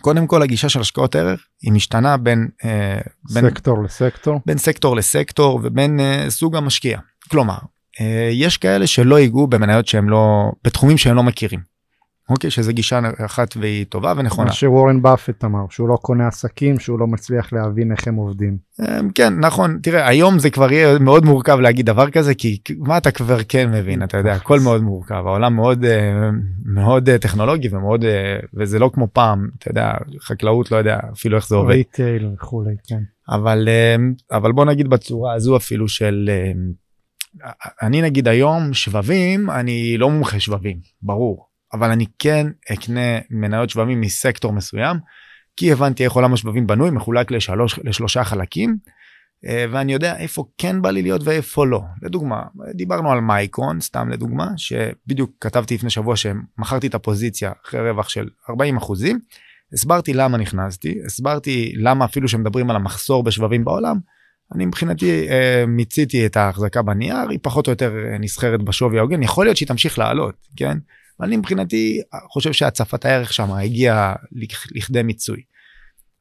קודם 0.00 0.26
כל 0.26 0.42
הגישה 0.42 0.68
של 0.68 0.80
השקעות 0.80 1.16
ערך 1.16 1.46
היא 1.62 1.72
משתנה 1.72 2.16
בין, 2.16 2.48
אה, 2.64 2.98
בין 3.34 3.50
סקטור 3.50 3.82
לסקטור. 3.82 4.40
בין 4.46 4.58
סקטור 4.58 4.96
לסקטור 4.96 5.60
ובין 5.62 6.00
אה, 6.00 6.26
סוג 6.28 6.56
המשקיע. 6.56 6.98
כלומר 7.30 7.58
אה, 8.00 8.28
יש 8.32 8.56
כאלה 8.56 8.86
שלא 8.86 9.18
ייגעו 9.18 9.46
במניות 9.46 9.86
שהם 9.86 10.08
לא 10.08 10.52
בתחומים 10.64 10.98
שהם 10.98 11.16
לא 11.16 11.22
מכירים. 11.22 11.60
אוקיי 12.30 12.50
שזה 12.50 12.72
גישה 12.72 13.00
אחת 13.26 13.56
והיא 13.56 13.86
טובה 13.88 14.12
ונכונה. 14.16 14.48
מה 14.48 14.52
שוורן 14.52 15.02
באפט 15.02 15.44
אמר 15.44 15.64
שהוא 15.70 15.88
לא 15.88 15.96
קונה 15.96 16.28
עסקים 16.28 16.78
שהוא 16.78 16.98
לא 16.98 17.06
מצליח 17.06 17.52
להבין 17.52 17.92
איך 17.92 18.08
הם 18.08 18.14
עובדים. 18.14 18.58
אמ, 18.80 19.10
כן 19.14 19.34
נכון 19.40 19.78
תראה 19.82 20.08
היום 20.08 20.38
זה 20.38 20.50
כבר 20.50 20.72
יהיה 20.72 20.98
מאוד 20.98 21.24
מורכב 21.24 21.60
להגיד 21.60 21.86
דבר 21.86 22.10
כזה 22.10 22.34
כי 22.34 22.58
מה 22.78 22.98
אתה 22.98 23.10
כבר 23.10 23.38
כן 23.48 23.70
מבין 23.70 24.02
אתה 24.02 24.16
יודע 24.16 24.32
הכל 24.32 24.60
מאוד 24.60 24.82
מורכב 24.82 25.22
העולם 25.26 25.56
מאוד 25.56 25.84
אה, 25.84 26.30
מאוד 26.64 27.08
אה, 27.08 27.18
טכנולוגי 27.18 27.68
ומאוד 27.72 28.04
אה, 28.04 28.36
וזה 28.54 28.78
לא 28.78 28.90
כמו 28.94 29.08
פעם 29.12 29.48
אתה 29.58 29.70
יודע 29.70 29.92
חקלאות 30.20 30.72
לא 30.72 30.76
יודע 30.76 30.98
אפילו 31.12 31.36
איך 31.36 31.48
זה 31.48 31.56
עובד. 31.56 31.70
ריטייל 31.74 32.30
וכולי 32.34 32.74
כן. 32.86 33.00
אבל 33.28 33.68
אבל 34.32 34.52
בוא 34.52 34.64
נגיד 34.64 34.88
בצורה 34.88 35.34
הזו 35.34 35.56
אפילו 35.56 35.88
של 35.88 36.30
אני 37.82 38.02
נגיד 38.02 38.28
היום 38.28 38.74
שבבים 38.74 39.50
אני 39.50 39.98
לא 39.98 40.10
מומחה 40.10 40.40
שבבים 40.40 40.76
ברור 41.02 41.47
אבל 41.72 41.90
אני 41.90 42.06
כן 42.18 42.46
אקנה 42.72 43.18
מניות 43.30 43.70
שבבים 43.70 44.00
מסקטור 44.00 44.52
מסוים 44.52 44.96
כי 45.56 45.72
הבנתי 45.72 46.04
איך 46.04 46.12
עולם 46.12 46.34
השבבים 46.34 46.66
בנוי 46.66 46.90
מחולק 46.90 47.30
לשלוש 47.30 47.80
לשלושה 47.84 48.24
חלקים 48.24 48.76
אה, 49.46 49.64
ואני 49.70 49.92
יודע 49.92 50.16
איפה 50.16 50.44
כן 50.58 50.82
בא 50.82 50.90
לי 50.90 51.02
להיות 51.02 51.20
ואיפה 51.24 51.66
לא 51.66 51.80
לדוגמה 52.02 52.42
דיברנו 52.74 53.12
על 53.12 53.20
מייקרון 53.20 53.80
סתם 53.80 54.08
לדוגמה 54.08 54.48
שבדיוק 54.56 55.30
כתבתי 55.40 55.74
לפני 55.74 55.90
שבוע 55.90 56.16
שמכרתי 56.16 56.86
את 56.86 56.94
הפוזיציה 56.94 57.52
אחרי 57.66 57.90
רווח 57.90 58.08
של 58.08 58.28
40 58.50 58.76
אחוזים. 58.76 59.18
הסברתי 59.72 60.12
למה 60.12 60.38
נכנסתי 60.38 60.98
הסברתי 61.06 61.72
למה 61.76 62.04
אפילו 62.04 62.28
שמדברים 62.28 62.70
על 62.70 62.76
המחסור 62.76 63.22
בשבבים 63.22 63.64
בעולם 63.64 63.98
אני 64.54 64.66
מבחינתי 64.66 65.28
אה, 65.28 65.64
מיציתי 65.66 66.26
את 66.26 66.36
ההחזקה 66.36 66.82
בנייר 66.82 67.28
היא 67.30 67.38
פחות 67.42 67.66
או 67.66 67.72
יותר 67.72 67.92
אה, 67.96 68.18
נסחרת 68.18 68.62
בשווי 68.62 68.98
ההוגן 68.98 69.22
יכול 69.22 69.46
להיות 69.46 69.56
שהיא 69.56 69.68
תמשיך 69.68 69.98
לעלות 69.98 70.34
כן 70.56 70.78
אני 71.22 71.36
מבחינתי 71.36 72.00
חושב 72.32 72.52
שהצפת 72.52 73.04
הערך 73.04 73.32
שם 73.32 73.52
הגיעה 73.52 74.14
לכדי 74.74 75.02
מיצוי. 75.02 75.42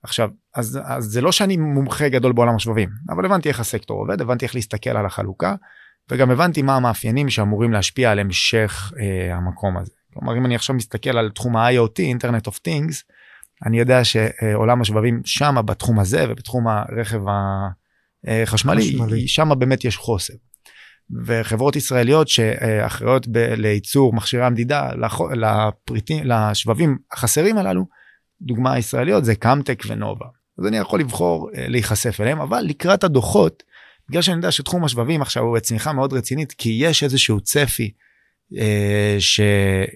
עכשיו 0.03 0.29
אז, 0.55 0.79
אז 0.83 1.03
זה 1.03 1.21
לא 1.21 1.31
שאני 1.31 1.57
מומחה 1.57 2.09
גדול 2.09 2.31
בעולם 2.31 2.55
השבבים 2.55 2.89
אבל 3.09 3.25
הבנתי 3.25 3.49
איך 3.49 3.59
הסקטור 3.59 3.99
עובד 3.99 4.21
הבנתי 4.21 4.45
איך 4.45 4.55
להסתכל 4.55 4.89
על 4.89 5.05
החלוקה 5.05 5.55
וגם 6.11 6.31
הבנתי 6.31 6.61
מה 6.61 6.75
המאפיינים 6.75 7.29
שאמורים 7.29 7.73
להשפיע 7.73 8.11
על 8.11 8.19
המשך 8.19 8.91
אה, 8.99 9.35
המקום 9.35 9.77
הזה. 9.77 9.91
כלומר 10.13 10.37
אם 10.37 10.45
אני 10.45 10.55
עכשיו 10.55 10.75
מסתכל 10.75 11.17
על 11.17 11.31
תחום 11.35 11.57
ה-IoT 11.57 11.99
Internet 11.99 12.47
of 12.47 12.59
Things 12.59 13.03
אני 13.65 13.79
יודע 13.79 14.03
שעולם 14.03 14.81
השבבים 14.81 15.21
שמה 15.25 15.61
בתחום 15.61 15.99
הזה 15.99 16.25
ובתחום 16.29 16.67
הרכב 16.67 17.21
החשמלי 18.27 19.27
שם 19.27 19.49
באמת 19.59 19.85
יש 19.85 19.97
חוסר. 19.97 20.33
וחברות 21.25 21.75
ישראליות 21.75 22.27
שאחראיות 22.27 23.27
ב- 23.27 23.37
לייצור 23.37 24.13
מכשירי 24.13 24.45
המדידה 24.45 24.89
לפריטים 25.35 26.23
לשבבים 26.25 26.97
החסרים 27.11 27.57
הללו 27.57 27.85
דוגמה 28.41 28.77
ישראליות 28.77 29.25
זה 29.25 29.35
קמטק 29.35 29.83
ונובה 29.87 30.25
אז 30.59 30.65
אני 30.67 30.77
יכול 30.77 30.99
לבחור 30.99 31.49
אה, 31.55 31.67
להיחשף 31.67 32.21
אליהם 32.21 32.41
אבל 32.41 32.61
לקראת 32.61 33.03
הדוחות 33.03 33.63
בגלל 34.09 34.21
שאני 34.21 34.37
יודע 34.37 34.51
שתחום 34.51 34.83
השבבים 34.83 35.21
עכשיו 35.21 35.43
הוא 35.43 35.55
בצמיחה 35.55 35.93
מאוד 35.93 36.13
רצינית 36.13 36.51
כי 36.51 36.69
יש 36.81 37.03
איזשהו 37.03 37.41
צפי 37.41 37.91
אה, 38.57 39.15
ש... 39.19 39.39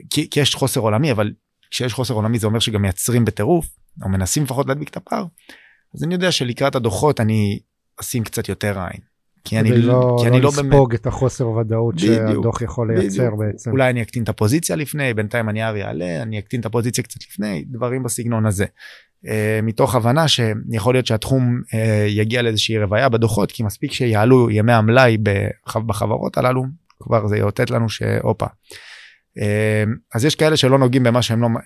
כי, 0.10 0.30
כי 0.30 0.40
יש 0.40 0.56
חוסר 0.56 0.80
עולמי 0.80 1.12
אבל 1.12 1.32
כשיש 1.72 1.94
חוסר 1.94 2.14
עולמי 2.14 2.40
זה 2.40 2.48
אומר 2.48 2.60
שגם 2.60 2.82
מייצרים 2.82 3.26
בטירוף 3.26 3.68
או 4.04 4.10
מנסים 4.10 4.44
לפחות 4.44 4.68
להדביק 4.68 4.90
את 4.90 4.98
הפער 4.98 5.26
אז 5.96 6.04
אני 6.04 6.14
יודע 6.14 6.32
שלקראת 6.32 6.76
הדוחות 6.76 7.20
אני 7.20 7.60
אשים 8.02 8.24
קצת 8.24 8.50
יותר 8.50 8.80
עין. 8.80 9.11
כי 9.44 9.60
אני 9.60 9.78
לא, 9.78 10.18
כי 10.22 10.28
אני 10.28 10.38
לא, 10.38 10.44
לא 10.44 10.50
לספוג 10.50 10.90
באמת... 10.90 11.02
את 11.02 11.08
החוסר 11.08 11.50
ודאות 11.50 12.00
שהדוח 12.00 12.62
יכול 12.62 12.94
לייצר 12.94 13.24
בדיוק. 13.24 13.40
בעצם. 13.40 13.72
אולי 13.72 13.90
אני 13.90 14.02
אקטין 14.02 14.24
את 14.24 14.30
הפוזיציה 14.30 14.76
לפני, 14.76 15.14
בינתיים 15.14 15.50
הנייר 15.50 15.78
יעלה, 15.78 16.22
אני 16.22 16.40
אקטין 16.40 16.60
את 16.60 16.66
הפוזיציה 16.66 17.04
קצת 17.04 17.20
לפני, 17.30 17.64
דברים 17.68 18.04
בסגנון 18.04 18.46
הזה. 18.46 18.66
Uh, 19.26 19.30
מתוך 19.64 19.96
הבנה 19.96 20.28
שיכול 20.28 20.96
להיות 20.96 21.06
שהתחום 21.06 21.62
uh, 21.66 21.76
יגיע 22.08 22.42
לאיזושהי 22.42 22.78
רוויה 22.78 23.10
בדוחות, 23.10 23.52
כי 23.52 23.64
מספיק 23.64 23.92
שיעלו 23.92 24.50
ימי 24.50 24.74
המלאי 24.74 25.18
בחברות 25.86 26.38
הללו, 26.38 26.64
כבר 27.00 27.28
זה 27.28 27.38
יאותת 27.38 27.70
לנו 27.72 27.90
שהופה. 27.90 28.46
Uh, 29.38 29.90
אז 30.16 30.26
יש 30.26 30.36
כאלה 30.36 30.58
שלא 30.58 30.80
נוגעים 30.80 31.04
במה 31.04 31.22
שהם 31.22 31.42
לא, 31.42 31.48
uh, 31.48 31.62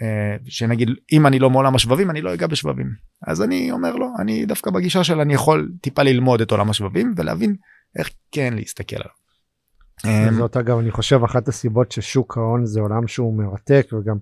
שנגיד 0.47 0.89
אם 1.11 1.27
אני 1.27 1.39
לא 1.39 1.49
מעולם 1.49 1.75
השבבים 1.75 2.09
אני 2.09 2.21
לא 2.21 2.33
אגע 2.33 2.47
בשבבים. 2.47 2.89
אז 3.27 3.41
אני 3.41 3.71
אומר 3.71 3.95
לו, 3.95 4.07
אני 4.19 4.45
דווקא 4.45 4.71
בגישה 4.71 5.03
של 5.03 5.19
אני 5.19 5.33
יכול 5.33 5.71
טיפה 5.81 6.03
ללמוד 6.03 6.41
את 6.41 6.51
עולם 6.51 6.69
השבבים 6.69 7.13
ולהבין 7.17 7.55
איך 7.99 8.09
כן 8.31 8.53
להסתכל 8.53 8.95
עליו. 8.95 9.09
אמ, 10.05 10.33
זאת 10.33 10.57
אגב 10.57 10.77
אני 10.77 10.91
חושב 10.91 11.23
אחת 11.23 11.47
הסיבות 11.47 11.91
ששוק 11.91 12.37
ההון 12.37 12.65
זה 12.65 12.79
עולם 12.79 13.07
שהוא 13.07 13.37
מרתק 13.37 13.87
וגם 13.93 14.17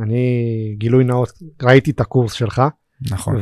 אני 0.00 0.74
גילוי 0.78 1.04
נאות 1.04 1.32
ראיתי 1.62 1.90
את 1.90 2.00
הקורס 2.00 2.32
שלך. 2.32 2.62
נכון. 3.10 3.36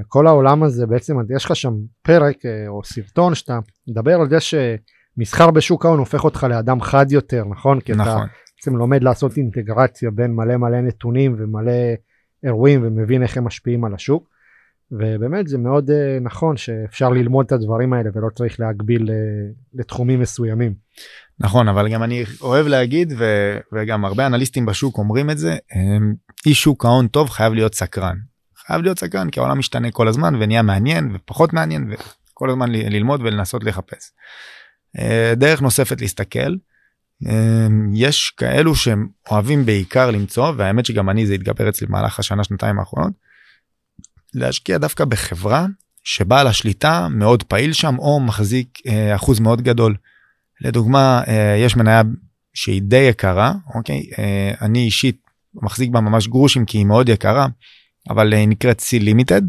וכל 0.00 0.26
העולם 0.26 0.62
הזה 0.62 0.86
בעצם 0.86 1.16
יש 1.36 1.44
לך 1.44 1.56
שם 1.56 1.74
פרק 2.02 2.46
אה, 2.46 2.68
או 2.68 2.84
סרטון 2.84 3.34
שאתה 3.34 3.58
מדבר 3.88 4.20
על 4.20 4.28
זה 4.28 4.40
שמסחר 5.16 5.50
בשוק 5.50 5.84
ההון 5.84 5.98
הופך 5.98 6.24
אותך 6.24 6.46
לאדם 6.50 6.80
חד 6.80 7.06
יותר 7.12 7.44
נכון? 7.50 7.80
כי 7.80 7.92
נכון. 7.92 8.06
אתה 8.06 8.32
בעצם 8.56 8.76
לומד 8.76 9.02
לעשות 9.02 9.36
אינטגרציה 9.36 10.10
בין 10.10 10.34
מלא 10.34 10.56
מלא 10.56 10.80
נתונים 10.80 11.36
ומלא 11.38 11.72
אירועים 12.44 12.80
ומבין 12.86 13.22
איך 13.22 13.36
הם 13.36 13.44
משפיעים 13.44 13.84
על 13.84 13.94
השוק. 13.94 14.28
ובאמת 14.92 15.46
זה 15.46 15.58
מאוד 15.58 15.90
uh, 15.90 15.92
נכון 16.20 16.56
שאפשר 16.56 17.08
ללמוד 17.08 17.46
את 17.46 17.52
הדברים 17.52 17.92
האלה 17.92 18.10
ולא 18.14 18.28
צריך 18.34 18.60
להגביל 18.60 19.02
uh, 19.02 19.12
לתחומים 19.74 20.20
מסוימים. 20.20 20.74
נכון 21.38 21.68
אבל 21.68 21.88
גם 21.88 22.02
אני 22.02 22.24
אוהב 22.40 22.66
להגיד 22.66 23.12
ו, 23.18 23.24
וגם 23.72 24.04
הרבה 24.04 24.26
אנליסטים 24.26 24.66
בשוק 24.66 24.98
אומרים 24.98 25.30
את 25.30 25.38
זה 25.38 25.56
איש 26.46 26.62
שוק 26.62 26.84
ההון 26.84 27.08
טוב 27.08 27.28
חייב 27.30 27.52
להיות 27.52 27.74
סקרן. 27.74 28.16
חייב 28.66 28.82
להיות 28.82 28.98
סקרן 28.98 29.30
כי 29.30 29.40
העולם 29.40 29.58
משתנה 29.58 29.90
כל 29.90 30.08
הזמן 30.08 30.34
ונהיה 30.34 30.62
מעניין 30.62 31.10
ופחות 31.14 31.52
מעניין 31.52 31.90
וכל 31.90 32.50
הזמן 32.50 32.70
ל, 32.72 32.76
ללמוד 32.76 33.20
ולנסות 33.20 33.64
לחפש. 33.64 34.12
Uh, 34.96 35.34
דרך 35.36 35.62
נוספת 35.62 36.00
להסתכל 36.00 36.54
uh, 37.24 37.28
יש 37.94 38.30
כאלו 38.36 38.74
שהם 38.74 39.08
אוהבים 39.30 39.66
בעיקר 39.66 40.10
למצוא 40.10 40.52
והאמת 40.56 40.86
שגם 40.86 41.10
אני 41.10 41.26
זה 41.26 41.34
התגבר 41.34 41.68
אצלי 41.68 41.86
במהלך 41.86 42.18
השנה 42.18 42.44
שנתיים 42.44 42.78
האחרונות. 42.78 43.12
להשקיע 44.34 44.78
דווקא 44.78 45.04
בחברה 45.04 45.66
שבעל 46.04 46.46
השליטה 46.46 47.08
מאוד 47.10 47.42
פעיל 47.42 47.72
שם 47.72 47.96
או 47.98 48.20
מחזיק 48.20 48.78
אה, 48.86 49.14
אחוז 49.14 49.40
מאוד 49.40 49.62
גדול. 49.62 49.96
לדוגמה 50.60 51.22
אה, 51.28 51.56
יש 51.58 51.76
מניה 51.76 52.02
שהיא 52.54 52.82
די 52.82 53.06
יקרה 53.10 53.52
אוקיי 53.74 54.02
אה, 54.18 54.52
אני 54.60 54.78
אישית 54.78 55.20
מחזיק 55.54 55.90
בה 55.90 56.00
ממש 56.00 56.28
גרושים 56.28 56.64
כי 56.64 56.78
היא 56.78 56.86
מאוד 56.86 57.08
יקרה 57.08 57.46
אבל 58.10 58.44
נקראת 58.46 58.80
C 58.80 59.02
לימיטד. 59.02 59.42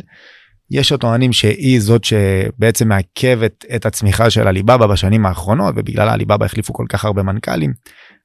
יש 0.72 0.92
הטוענים 0.92 1.34
שהיא 1.34 1.82
זאת 1.82 2.04
שבעצם 2.04 2.88
מעכבת 2.88 3.66
את 3.76 3.86
הצמיחה 3.86 4.30
של 4.30 4.48
הליבאבא 4.48 4.88
בשנים 4.88 5.26
האחרונות 5.26 5.74
ובגלל 5.78 6.10
הליבאבא 6.10 6.46
החליפו 6.46 6.74
כל 6.74 6.86
כך 6.90 7.06
הרבה 7.06 7.24
מנכ"לים. 7.24 7.74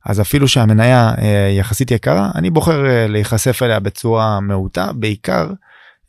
אז 0.07 0.21
אפילו 0.21 0.49
שהמניה 0.49 1.15
אה, 1.19 1.55
יחסית 1.59 1.91
יקרה 1.91 2.31
אני 2.35 2.51
בוחר 2.51 2.87
אה, 2.87 3.07
להיחשף 3.07 3.63
אליה 3.63 3.81
בצורה 3.81 4.41
מעוטה 4.41 4.93
בעיקר 4.93 5.51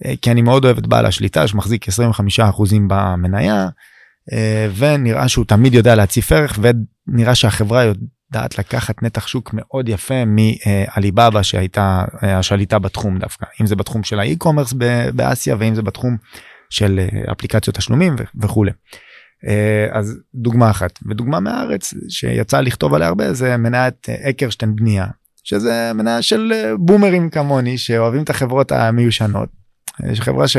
אה, 0.05 0.14
כי 0.22 0.32
אני 0.32 0.41
מאוד 0.41 0.66
אוהב 0.66 0.78
את 0.78 0.88
בעל 0.88 1.05
השליטה 1.05 1.47
שמחזיק 1.47 1.86
25% 1.89 1.91
במניה 2.88 3.70
אה, 4.34 4.68
ונראה 4.78 5.28
שהוא 5.28 5.45
תמיד 5.45 5.74
יודע 5.74 5.95
להציף 5.95 6.32
ערך 6.32 6.60
ונראה 6.62 7.36
שהחברה 7.36 7.91
יודעת 8.38 8.59
לקחת 8.59 9.03
נתח 9.03 9.27
שוק 9.27 9.49
מאוד 9.53 9.89
יפה 9.89 10.23
מעליבאבא 10.25 11.43
שהייתה 11.43 12.05
אה, 12.23 12.38
השליטה 12.38 12.79
בתחום 12.79 13.19
דווקא 13.19 13.45
אם 13.61 13.65
זה 13.65 13.75
בתחום 13.75 14.03
של 14.03 14.19
האי-קומרס 14.19 14.73
באסיה 15.13 15.55
ואם 15.59 15.75
זה 15.75 15.81
בתחום 15.81 16.17
של 16.69 16.99
אפליקציות 17.31 17.75
תשלומים 17.75 18.15
וכולי. 18.41 18.71
אז 19.91 20.17
דוגמה 20.36 20.69
אחת 20.69 20.99
ודוגמה 21.09 21.39
מהארץ 21.39 21.93
שיצא 22.09 22.61
לכתוב 22.61 22.93
עליה 22.93 23.07
הרבה 23.07 23.34
זה 23.34 23.57
מניית 23.57 24.07
אקרשטיין 24.09 24.75
בנייה 24.75 25.07
שזה 25.43 25.91
מניה 25.95 26.21
של 26.21 26.53
בומרים 26.79 27.29
כמוני 27.29 27.77
שאוהבים 27.77 28.23
את 28.23 28.29
החברות 28.29 28.71
המיושנות. 28.71 29.49
יש 30.11 30.21
חברה 30.21 30.47
ש, 30.47 30.57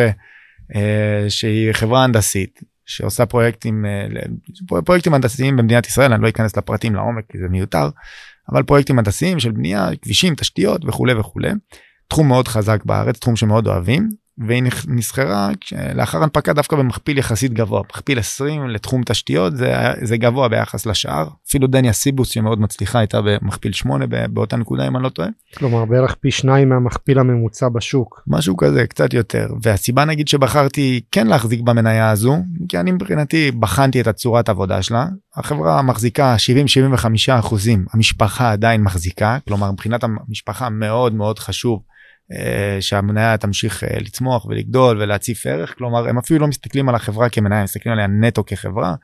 שהיא 1.28 1.72
חברה 1.72 2.04
הנדסית 2.04 2.60
שעושה 2.86 3.26
פרויקטים 3.26 3.84
פרויקטים 4.84 5.14
הנדסיים 5.14 5.56
במדינת 5.56 5.86
ישראל 5.86 6.12
אני 6.12 6.22
לא 6.22 6.28
אכנס 6.28 6.56
לפרטים 6.56 6.94
לעומק 6.94 7.24
כי 7.28 7.38
זה 7.38 7.48
מיותר 7.48 7.88
אבל 8.48 8.62
פרויקטים 8.62 8.98
הנדסיים 8.98 9.40
של 9.40 9.50
בנייה 9.50 9.88
כבישים 10.02 10.34
תשתיות 10.34 10.84
וכולי 10.84 11.14
וכולי. 11.14 11.50
תחום 12.08 12.28
מאוד 12.28 12.48
חזק 12.48 12.84
בארץ 12.84 13.18
תחום 13.18 13.36
שמאוד 13.36 13.66
אוהבים 13.66 14.08
והיא 14.38 14.62
נסחרה 14.88 15.48
לאחר 15.94 16.22
הנפקה 16.22 16.52
דווקא 16.52 16.76
במכפיל 16.76 17.18
יחסית 17.18 17.52
גבוה 17.52 17.82
מכפיל 17.90 18.18
20 18.18 18.68
לתחום 18.68 19.02
תשתיות 19.06 19.56
זה 19.56 19.74
זה 20.02 20.16
גבוה 20.16 20.48
ביחס 20.48 20.86
לשאר 20.86 21.28
אפילו 21.48 21.66
דניה 21.66 21.92
סיבוס 21.92 22.28
שמאוד 22.28 22.60
מצליחה 22.60 22.98
הייתה 22.98 23.20
במכפיל 23.22 23.72
8 23.72 24.06
באותה 24.28 24.56
נקודה 24.56 24.86
אם 24.86 24.96
אני 24.96 25.04
לא 25.04 25.08
טועה. 25.08 25.28
כלומר 25.56 25.84
בערך 25.84 26.14
פי 26.14 26.30
שניים 26.30 26.68
מהמכפיל 26.68 27.18
הממוצע 27.18 27.68
בשוק. 27.68 28.22
משהו 28.26 28.56
כזה 28.56 28.86
קצת 28.86 29.14
יותר 29.14 29.48
והסיבה 29.62 30.04
נגיד 30.04 30.28
שבחרתי 30.28 31.00
כן 31.12 31.26
להחזיק 31.26 31.60
במניה 31.60 32.10
הזו 32.10 32.36
כי 32.68 32.78
אני 32.78 32.92
מבחינתי 32.92 33.50
בחנתי 33.50 34.00
את 34.00 34.06
הצורת 34.06 34.48
עבודה 34.48 34.82
שלה 34.82 35.06
החברה 35.36 35.82
מחזיקה 35.82 36.36
70-75 36.96 37.06
אחוזים 37.38 37.84
המשפחה 37.92 38.52
עדיין 38.52 38.82
מחזיקה 38.82 39.38
כלומר 39.48 39.72
מבחינת 39.72 40.04
המשפחה 40.04 40.68
מאוד 40.68 41.14
מאוד 41.14 41.38
חשוב. 41.38 41.93
אה, 42.32 42.76
שהמניה 42.80 43.36
תמשיך 43.36 43.84
אה, 43.84 43.98
לצמוח 44.00 44.46
ולגדול 44.46 45.02
ולהציף 45.02 45.46
ערך 45.46 45.74
כלומר 45.78 46.08
הם 46.08 46.18
אפילו 46.18 46.40
לא 46.40 46.46
מסתכלים 46.46 46.88
על 46.88 46.94
החברה 46.94 47.28
כמניה 47.28 47.58
הם 47.58 47.64
מסתכלים 47.64 47.92
עליה 47.92 48.06
נטו 48.06 48.44
כחברה. 48.46 48.94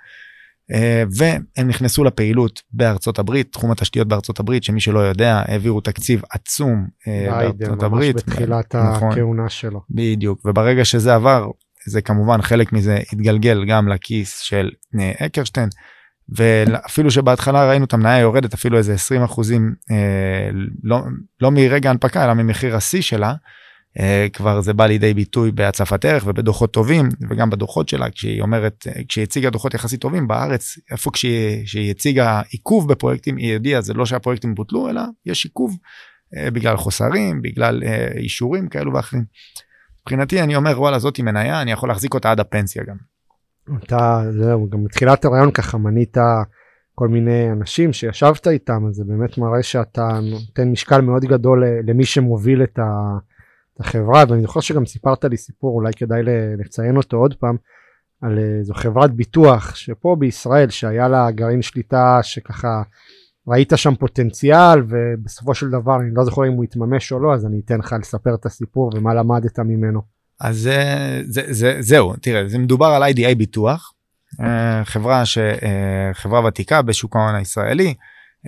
אה, 0.72 1.04
והם 1.16 1.68
נכנסו 1.68 2.04
לפעילות 2.04 2.62
בארצות 2.72 3.18
הברית 3.18 3.52
תחום 3.52 3.70
התשתיות 3.70 4.08
בארצות 4.08 4.40
הברית 4.40 4.64
שמי 4.64 4.80
שלא 4.80 5.00
יודע 5.00 5.42
העבירו 5.46 5.80
תקציב 5.80 6.22
עצום 6.30 6.86
בארצות 7.06 7.82
הברית. 7.82 8.16
בתחילת 8.16 8.74
נכון, 8.74 9.12
הכהונה 9.12 9.48
שלו. 9.48 9.80
בדיוק. 9.90 10.44
וברגע 10.44 10.84
שזה 10.84 11.14
עבר 11.14 11.46
זה 11.86 12.02
כמובן 12.02 12.42
חלק 12.42 12.72
מזה 12.72 12.98
התגלגל 13.12 13.64
גם 13.64 13.88
לכיס 13.88 14.38
של 14.38 14.70
אקרשטיין 15.18 15.68
ואפילו 16.36 17.10
שבהתחלה 17.10 17.68
ראינו 17.68 17.84
את 17.84 17.94
המניה 17.94 18.18
יורדת 18.18 18.54
אפילו 18.54 18.78
איזה 18.78 18.94
20 18.94 19.22
אחוזים 19.22 19.74
אה, 19.90 20.50
לא, 20.82 21.00
לא 21.40 21.50
מרגע 21.50 21.90
הנפקה 21.90 22.24
אלא 22.24 22.34
ממחיר 22.34 22.76
השיא 22.76 23.02
שלה. 23.02 23.34
אה, 23.98 24.26
כבר 24.32 24.60
זה 24.60 24.72
בא 24.72 24.86
לידי 24.86 25.14
ביטוי 25.14 25.50
בהצפת 25.50 26.04
ערך 26.04 26.24
ובדוחות 26.26 26.72
טובים 26.72 27.08
וגם 27.30 27.50
בדוחות 27.50 27.88
שלה 27.88 28.10
כשהיא 28.10 28.42
אומרת 28.42 28.86
כשהיא 29.08 29.22
הציגה 29.22 29.50
דוחות 29.50 29.74
יחסית 29.74 30.00
טובים 30.00 30.28
בארץ 30.28 30.78
איפה 30.90 31.10
כשהיא, 31.10 31.64
כשהיא 31.64 31.90
הציגה 31.90 32.40
עיכוב 32.48 32.92
בפרויקטים 32.92 33.36
היא 33.36 33.54
הודיעה 33.54 33.80
זה 33.80 33.94
לא 33.94 34.06
שהפרויקטים 34.06 34.54
בוטלו 34.54 34.90
אלא 34.90 35.02
יש 35.26 35.44
עיכוב 35.44 35.76
אה, 36.36 36.50
בגלל 36.50 36.76
חוסרים 36.76 37.42
בגלל 37.42 37.82
אה, 37.86 38.08
אישורים 38.16 38.68
כאלו 38.68 38.94
ואחרים. 38.94 39.24
מבחינתי 40.02 40.42
אני 40.42 40.56
אומר 40.56 40.80
וואלה 40.80 40.98
זאתי 40.98 41.22
מניה 41.22 41.62
אני 41.62 41.72
יכול 41.72 41.88
להחזיק 41.88 42.14
אותה 42.14 42.30
עד 42.30 42.40
הפנסיה 42.40 42.82
גם. 42.84 43.09
אתה, 43.84 44.22
זהו, 44.30 44.70
גם 44.70 44.84
בתחילת 44.84 45.24
הרעיון 45.24 45.50
ככה 45.50 45.78
מנית 45.78 46.16
כל 46.94 47.08
מיני 47.08 47.52
אנשים 47.52 47.92
שישבת 47.92 48.48
איתם, 48.48 48.86
אז 48.88 48.94
זה 48.94 49.04
באמת 49.04 49.38
מראה 49.38 49.62
שאתה 49.62 50.18
נותן 50.22 50.70
משקל 50.70 51.00
מאוד 51.00 51.24
גדול 51.24 51.64
למי 51.86 52.04
שמוביל 52.04 52.62
את, 52.62 52.78
החברה, 53.80 54.24
ואני 54.28 54.42
זוכר 54.42 54.60
שגם 54.60 54.86
סיפרת 54.86 55.24
לי 55.24 55.36
סיפור, 55.36 55.74
אולי 55.74 55.92
כדאי 55.96 56.22
לציין 56.58 56.96
אותו 56.96 57.16
עוד 57.16 57.34
פעם, 57.34 57.56
על 58.22 58.38
איזו 58.38 58.74
חברת 58.74 59.10
ביטוח 59.10 59.74
שפה 59.74 60.16
בישראל 60.18 60.70
שהיה 60.70 61.08
לה 61.08 61.30
גרעין 61.30 61.62
שליטה 61.62 62.18
שככה 62.22 62.82
ראית 63.48 63.72
שם 63.76 63.94
פוטנציאל 63.94 64.82
ובסופו 64.88 65.54
של 65.54 65.70
דבר 65.70 65.96
אני 66.00 66.10
לא 66.14 66.24
זוכר 66.24 66.46
אם 66.46 66.52
הוא 66.52 66.64
יתממש 66.64 67.12
או 67.12 67.20
לא 67.20 67.34
אז 67.34 67.46
אני 67.46 67.60
אתן 67.64 67.78
לך 67.78 67.94
לספר 68.00 68.34
את 68.34 68.46
הסיפור 68.46 68.90
ומה 68.94 69.14
למדת 69.14 69.58
ממנו. 69.58 70.00
אז 70.40 70.56
זה, 70.56 71.22
זה, 71.24 71.42
זה, 71.48 71.76
זהו, 71.80 72.14
תראה, 72.22 72.48
זה 72.48 72.58
מדובר 72.58 72.86
על 72.86 73.02
IDI 73.02 73.34
ביטוח, 73.34 73.92
אה, 74.40 74.84
חברה, 74.84 75.26
ש, 75.26 75.38
אה, 75.38 76.10
חברה 76.12 76.44
ותיקה 76.44 76.82
בשוק 76.82 77.16
ההון 77.16 77.34
הישראלי, 77.34 77.94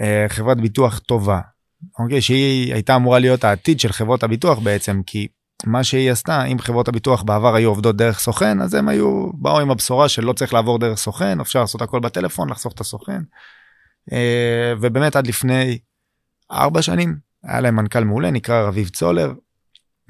אה, 0.00 0.26
חברת 0.28 0.60
ביטוח 0.60 0.98
טובה, 0.98 1.40
אוקיי, 1.98 2.20
שהיא 2.20 2.74
הייתה 2.74 2.96
אמורה 2.96 3.18
להיות 3.18 3.44
העתיד 3.44 3.80
של 3.80 3.92
חברות 3.92 4.22
הביטוח 4.22 4.58
בעצם, 4.58 5.00
כי 5.06 5.28
מה 5.66 5.84
שהיא 5.84 6.10
עשתה, 6.10 6.44
אם 6.44 6.58
חברות 6.58 6.88
הביטוח 6.88 7.22
בעבר 7.22 7.54
היו 7.54 7.68
עובדות 7.68 7.96
דרך 7.96 8.18
סוכן, 8.18 8.60
אז 8.60 8.74
הם 8.74 8.88
היו, 8.88 9.30
באו 9.34 9.60
עם 9.60 9.70
הבשורה 9.70 10.08
שלא 10.08 10.32
צריך 10.32 10.54
לעבור 10.54 10.78
דרך 10.78 10.98
סוכן, 10.98 11.40
אפשר 11.40 11.60
לעשות 11.60 11.82
הכל 11.82 12.00
בטלפון, 12.00 12.48
לחסוך 12.48 12.72
את 12.72 12.80
הסוכן. 12.80 13.22
ובאמת 14.80 15.16
עד 15.16 15.26
לפני 15.26 15.78
ארבע 16.52 16.82
שנים 16.82 17.16
היה 17.44 17.60
להם 17.60 17.76
מנכ"ל 17.76 18.04
מעולה, 18.04 18.30
נקרא 18.30 18.62
רביב 18.62 18.88
צולר, 18.88 19.32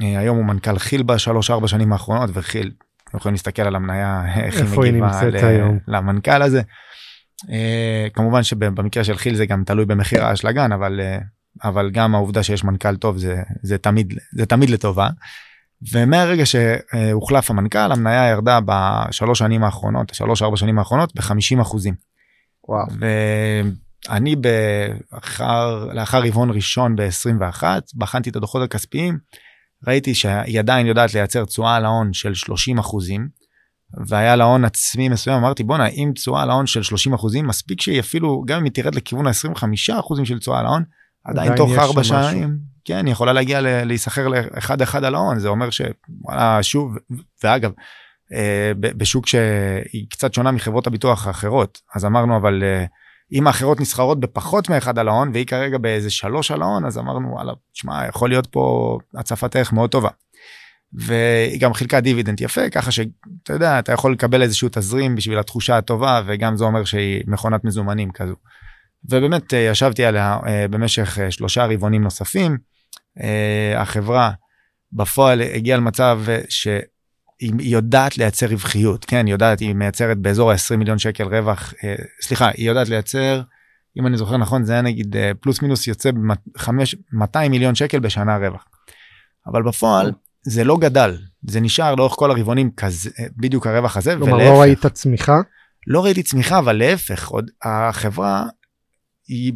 היום 0.01 0.37
הוא 0.37 0.45
מנכ"ל 0.45 0.79
כי"ל 0.79 1.03
בשלוש 1.03 1.51
ארבע 1.51 1.69
שנים 1.69 1.93
האחרונות 1.93 2.31
וכי"ל 2.33 2.71
יכולים 3.17 3.35
להסתכל 3.35 3.63
על 3.63 3.77
המניה 3.77 4.23
איך 4.45 4.57
היא 4.57 4.65
מגיבה 4.65 5.23
למנכ"ל 5.89 6.43
הזה. 6.43 6.63
אה, 7.51 8.07
כמובן 8.15 8.43
שבמקרה 8.43 9.05
של 9.05 9.17
כי"ל 9.17 9.35
זה 9.35 9.47
גם 9.47 9.65
תלוי 9.65 9.85
במחיר 9.85 10.25
האשלגן 10.25 10.73
אבל 10.73 11.01
אה, 11.01 11.19
אבל 11.65 11.91
גם 11.91 12.15
העובדה 12.15 12.43
שיש 12.43 12.65
מנכ"ל 12.65 12.97
טוב 12.97 13.19
זה 13.19 13.43
זה 13.63 13.79
תמיד 13.79 14.15
זה 14.33 14.47
תמיד 14.47 14.71
לטובה. 14.71 15.09
ומהרגע 15.93 16.45
שהוחלף 16.47 17.51
המנכ"ל 17.51 17.93
המניה 17.93 18.29
ירדה 18.31 18.59
בשלוש 18.65 19.39
שנים 19.39 19.65
האחרונות 19.65 20.15
שלוש 20.15 20.43
ארבע 20.43 20.57
שנים 20.57 20.79
האחרונות 20.79 21.13
ב-50 21.15 21.63
אחוזים. 21.63 21.95
וואו. 22.69 22.87
ואני 24.09 24.37
באחר 24.37 25.85
לאחר 25.93 26.23
רבעון 26.23 26.51
ראשון 26.51 26.97
ב-21 26.97 27.63
בחנתי 27.97 28.31
את 28.31 28.37
הדוחות 28.37 28.63
הכספיים. 28.63 29.19
ראיתי 29.87 30.15
שהיא 30.15 30.59
עדיין 30.59 30.87
יודעת 30.87 31.15
לייצר 31.15 31.45
תשואה 31.45 31.77
על 31.77 31.85
ההון 31.85 32.13
של 32.13 32.35
30 32.35 32.79
אחוזים, 32.79 33.29
והיה 34.07 34.37
לה 34.37 34.45
הון 34.45 34.65
עצמי 34.65 35.09
מסוים, 35.09 35.37
אמרתי 35.37 35.65
בואנה 35.65 35.87
אם 35.87 36.13
תשואה 36.15 36.43
על 36.43 36.51
ההון 36.51 36.67
של 36.67 36.83
30 36.83 37.15
אחוזים 37.15 37.47
מספיק 37.47 37.81
שהיא 37.81 38.01
אפילו 38.01 38.43
גם 38.47 38.59
אם 38.59 38.65
היא 38.65 38.73
תרד 38.73 38.95
לכיוון 38.95 39.27
ה-25 39.27 39.99
אחוזים 40.01 40.25
של 40.25 40.39
תשואה 40.39 40.61
על 40.61 40.67
ההון, 40.67 40.83
עדיין 41.25 41.57
תוך 41.57 41.71
ארבע 41.79 42.05
שנים, 42.05 42.59
כן, 42.85 43.07
היא 43.07 43.13
יכולה 43.13 43.33
להגיע 43.33 43.61
להיסחר 43.61 44.29
לאחד 44.29 44.83
אחד 44.83 45.05
על 45.05 45.15
ההון, 45.15 45.39
זה 45.39 45.49
אומר 45.49 45.69
שוואלה 45.71 46.63
שוב, 46.63 46.97
ואגב, 47.45 47.73
אה, 48.33 48.73
בשוק 48.79 49.27
שהיא 49.27 50.07
קצת 50.11 50.35
שונה 50.35 50.51
מחברות 50.51 50.87
הביטוח 50.87 51.27
האחרות, 51.27 51.79
אז 51.95 52.05
אמרנו 52.05 52.37
אבל 52.37 52.63
אה, 52.63 52.85
אם 53.33 53.47
האחרות 53.47 53.81
נסחרות 53.81 54.21
בפחות 54.21 54.71
מאחד 54.71 54.99
על 54.99 55.09
ההון 55.09 55.31
והיא 55.33 55.47
כרגע 55.47 55.79
באיזה 55.79 56.11
שלוש 56.11 56.51
על 56.51 56.63
ההון 56.63 56.85
אז 56.85 56.99
אמרנו 56.99 57.33
וואלה 57.33 57.53
שמע 57.73 58.07
יכול 58.09 58.29
להיות 58.29 58.47
פה 58.47 58.99
הצפת 59.15 59.57
ערך 59.57 59.73
מאוד 59.73 59.91
טובה. 59.91 60.11
והיא 60.93 61.61
גם 61.61 61.75
חילקה 61.75 62.01
דיבידנד 62.01 62.41
יפה 62.41 62.71
ככה 62.71 62.91
שאתה 62.91 63.53
יודע 63.53 63.79
אתה 63.79 63.93
יכול 63.93 64.13
לקבל 64.13 64.43
איזשהו 64.43 64.69
תזרים 64.73 65.17
בשביל 65.17 65.39
התחושה 65.39 65.77
הטובה 65.77 66.23
וגם 66.27 66.57
זה 66.57 66.65
אומר 66.65 66.85
שהיא 66.85 67.25
מכונת 67.27 67.65
מזומנים 67.65 68.11
כזו. 68.11 68.35
ובאמת 69.05 69.55
אה, 69.55 69.59
ישבתי 69.59 70.05
עליה 70.05 70.39
אה, 70.47 70.69
במשך 70.69 71.19
אה, 71.19 71.31
שלושה 71.31 71.67
רבעונים 71.67 72.03
נוספים. 72.03 72.59
החברה 73.77 74.31
בפועל 74.93 75.41
הגיעה 75.43 75.79
למצב 75.79 76.21
ש... 76.49 76.69
היא 77.43 77.75
יודעת 77.75 78.19
לייצר 78.19 78.47
רווחיות, 78.47 79.05
כן, 79.05 79.27
היא 79.27 79.33
יודעת, 79.33 79.61
היא 79.61 79.75
מייצרת 79.75 80.19
באזור 80.19 80.51
ה-20 80.51 80.77
מיליון 80.77 80.99
שקל 80.99 81.25
רווח, 81.25 81.75
אה, 81.85 81.95
סליחה, 82.21 82.51
היא 82.55 82.69
יודעת 82.69 82.89
לייצר, 82.89 83.43
אם 83.99 84.07
אני 84.07 84.17
זוכר 84.17 84.37
נכון, 84.37 84.65
זה 84.65 84.73
היה 84.73 84.83
נגיד 84.83 85.17
אה, 85.17 85.33
פלוס 85.41 85.63
מינוס 85.63 85.87
יוצא 85.87 86.11
ב-200 86.11 87.49
מיליון 87.51 87.75
שקל 87.75 88.01
בשנה 88.01 88.37
רווח. 88.37 88.65
אבל 89.47 89.63
בפועל 89.63 90.13
זה 90.43 90.65
לא 90.65 90.77
גדל, 90.77 91.19
זה 91.49 91.61
נשאר 91.61 91.95
לאורך 91.95 92.13
כל 92.13 92.31
הרבעונים 92.31 92.71
כזה, 92.77 93.11
בדיוק 93.37 93.67
הרווח 93.67 93.97
הזה, 93.97 94.15
כלומר 94.17 94.37
לא 94.37 94.61
ראית 94.61 94.87
צמיחה? 94.87 95.41
לא 95.87 96.05
ראיתי 96.05 96.23
צמיחה, 96.23 96.59
אבל 96.59 96.73
להפך, 96.73 97.29
עוד 97.29 97.51
החברה, 97.63 98.45
היא, 99.29 99.53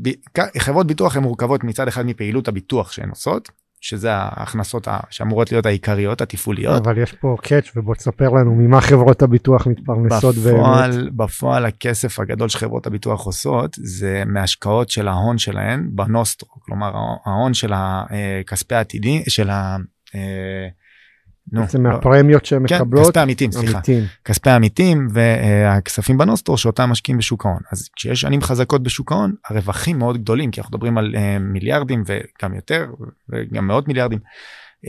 חברות 0.59 0.87
ביטוח 0.87 1.17
הן 1.17 1.23
מורכבות 1.23 1.65
מצד 1.65 1.89
אחד 1.89 2.07
מפעילות 2.07 2.49
הביטוח 2.49 2.93
שהן 2.93 3.11
עושות, 3.11 3.51
שזה 3.89 4.13
ההכנסות 4.13 4.89
שאמורות 5.11 5.53
להיות 5.53 5.67
העיקריות 5.67 6.21
התפעוליות. 6.21 6.83
אבל 6.87 6.99
יש 6.99 7.13
פה 7.13 7.37
קאץ' 7.43 7.71
ובוא 7.77 7.95
תספר 7.95 8.29
לנו 8.29 8.55
ממה 8.55 8.81
חברות 8.81 9.23
הביטוח 9.23 9.67
מתפרנסות 9.67 10.35
בפועל, 10.35 10.91
באמת. 10.91 11.13
בפועל 11.13 11.65
הכסף 11.65 12.21
הגדול 12.21 12.49
שחברות 12.49 12.87
הביטוח 12.87 13.27
עושות 13.27 13.77
זה 13.83 14.23
מהשקעות 14.27 14.91
של 14.91 15.09
ההון 15.09 15.39
שלהן 15.39 15.89
בנוסטרו, 15.93 16.49
כלומר 16.61 16.93
ההון 17.27 17.55
של 17.55 17.73
הכספי 17.75 18.75
אה, 18.75 18.79
העתידי, 18.79 19.23
של 19.29 19.51
ה... 19.51 19.77
אה, 21.55 21.59
נו, 21.59 21.61
בעצם 21.61 21.87
לא, 21.87 21.93
מהפרמיות 21.93 22.47
שהן 22.47 22.69
כן, 22.69 22.75
מקבלות? 22.77 23.07
כספי 23.07 23.21
עמיתים, 23.21 23.53
סליחה. 23.53 23.73
עמיתים. 23.73 24.05
כספי 24.25 24.51
עמיתים 24.51 25.09
והכספים 25.11 26.19
בנוסטרו 26.19 26.59
שאותם 26.59 26.91
משקיעים 26.91 27.19
בשוק 27.19 27.47
ההון. 27.47 27.61
אז 27.73 27.89
כשיש 27.97 28.21
שנים 28.21 28.43
חזקות 28.43 28.83
בשוק 28.83 29.13
ההון, 29.13 29.35
הרווחים 29.49 29.99
מאוד 29.99 30.19
גדולים, 30.19 30.51
כי 30.51 30.61
אנחנו 30.61 30.77
מדברים 30.77 30.99
על 30.99 31.15
uh, 31.15 31.19
מיליארדים 31.41 32.03
וגם 32.07 32.55
יותר, 32.55 32.87
וגם 33.29 33.67
מאות 33.67 33.89
מיליארדים. 33.89 34.19
Uh, 34.19 34.89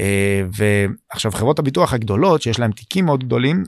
ועכשיו 1.12 1.32
חברות 1.32 1.60
הביטוח 1.60 1.94
הגדולות, 1.94 2.42
שיש 2.42 2.60
להם 2.60 2.72
תיקים 2.72 3.06
מאוד 3.06 3.24
גדולים, 3.24 3.64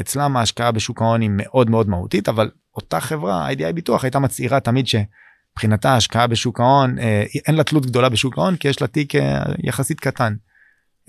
אצלם 0.00 0.36
ההשקעה 0.36 0.72
בשוק 0.72 1.02
ההון 1.02 1.20
היא 1.20 1.30
מאוד 1.32 1.70
מאוד 1.70 1.88
מהותית 1.88 2.28
אבל 2.28 2.50
אותה 2.76 3.00
חברה 3.00 3.46
איי-די-איי 3.46 3.72
ביטוח 3.72 4.04
הייתה 4.04 4.18
מצהירה 4.18 4.60
תמיד 4.60 4.86
שמבחינתה 4.86 5.90
ההשקעה 5.90 6.26
בשוק 6.26 6.60
ההון 6.60 6.98
אה, 6.98 7.24
אין 7.48 7.54
לה 7.54 7.64
תלות 7.64 7.86
גדולה 7.86 8.08
בשוק 8.08 8.38
ההון 8.38 8.56
כי 8.56 8.68
יש 8.68 8.82
לה 8.82 8.86
תיק 8.86 9.14
אה, 9.14 9.42
יחסית 9.58 10.00
קטן. 10.00 10.34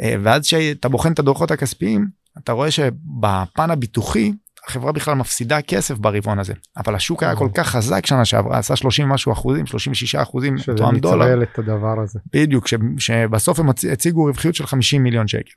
אה, 0.02 0.16
ואז 0.24 0.42
כשאתה 0.46 0.90
בוחן 0.90 1.12
את 1.12 1.20
הדוחות 1.20 1.52
הכספיים 1.52 2.08
אתה 2.38 2.52
רואה 2.52 2.72
שבפן 2.72 3.72
הביטוחי 3.72 4.32
החברה 4.68 4.92
בכלל 4.92 5.14
מפסידה 5.14 5.62
כסף 5.62 5.98
ברבעון 5.98 6.40
הזה 6.40 6.54
אבל 6.78 6.96
השוק 6.96 7.24
היה 7.24 7.36
כל 7.36 7.50
כך 7.54 7.68
חזק 7.68 8.06
שנה 8.06 8.26
שעברה 8.26 8.58
עשה 8.58 8.76
30 8.76 9.10
משהו 9.10 9.32
אחוזים 9.32 9.66
36 9.66 10.16
אחוזים 10.16 10.58
שזה 10.58 10.78
תואם 10.78 10.98
דולר 10.98 11.26
מצרל 11.26 11.44
את 11.44 11.60
הדבר 11.60 12.02
הזה. 12.04 12.20
בדיוק 12.34 12.68
ש, 12.68 12.74
שבסוף 12.98 13.60
הם 13.60 13.70
הצ- 13.70 13.92
הציגו 13.92 14.26
רווחיות 14.26 14.56
של 14.56 14.66
50 14.66 15.04
מיליון 15.04 15.28
שקל. 15.28 15.54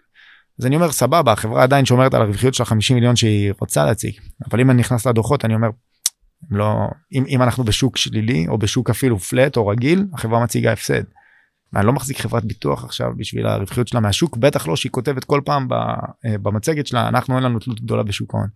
אז 0.60 0.66
אני 0.66 0.76
אומר 0.76 0.92
סבבה 0.92 1.32
החברה 1.32 1.62
עדיין 1.62 1.84
שומרת 1.84 2.14
על 2.14 2.22
הרווחיות 2.22 2.54
של 2.54 2.64
50 2.64 2.96
מיליון 2.96 3.16
שהיא 3.16 3.52
רוצה 3.60 3.84
להציג 3.84 4.14
אבל 4.50 4.60
אם 4.60 4.70
אני 4.70 4.80
נכנס 4.80 5.06
לדוחות 5.06 5.44
אני 5.44 5.54
אומר 5.54 5.68
לא 6.50 6.74
אם, 7.12 7.24
אם 7.28 7.42
אנחנו 7.42 7.64
בשוק 7.64 7.96
שלילי 7.96 8.46
או 8.48 8.58
בשוק 8.58 8.90
אפילו 8.90 9.18
פלט 9.18 9.56
או 9.56 9.66
רגיל 9.66 10.06
החברה 10.14 10.42
מציגה 10.44 10.72
הפסד. 10.72 11.02
ואני 11.76 11.86
לא 11.86 11.92
מחזיק 11.92 12.20
חברת 12.20 12.44
ביטוח 12.44 12.84
עכשיו 12.84 13.12
בשביל 13.16 13.46
הרווחיות 13.46 13.88
שלה 13.88 14.00
מהשוק 14.00 14.36
בטח 14.36 14.68
לא 14.68 14.76
שהיא 14.76 14.92
כותבת 14.92 15.24
כל 15.24 15.40
פעם 15.44 15.68
אה, 15.72 16.38
במצגת 16.38 16.86
שלה 16.86 17.08
אנחנו 17.08 17.36
אין 17.36 17.44
לנו 17.44 17.58
תלות 17.58 17.80
גדולה 17.80 18.02
בשוק 18.02 18.34
ההון. 18.34 18.48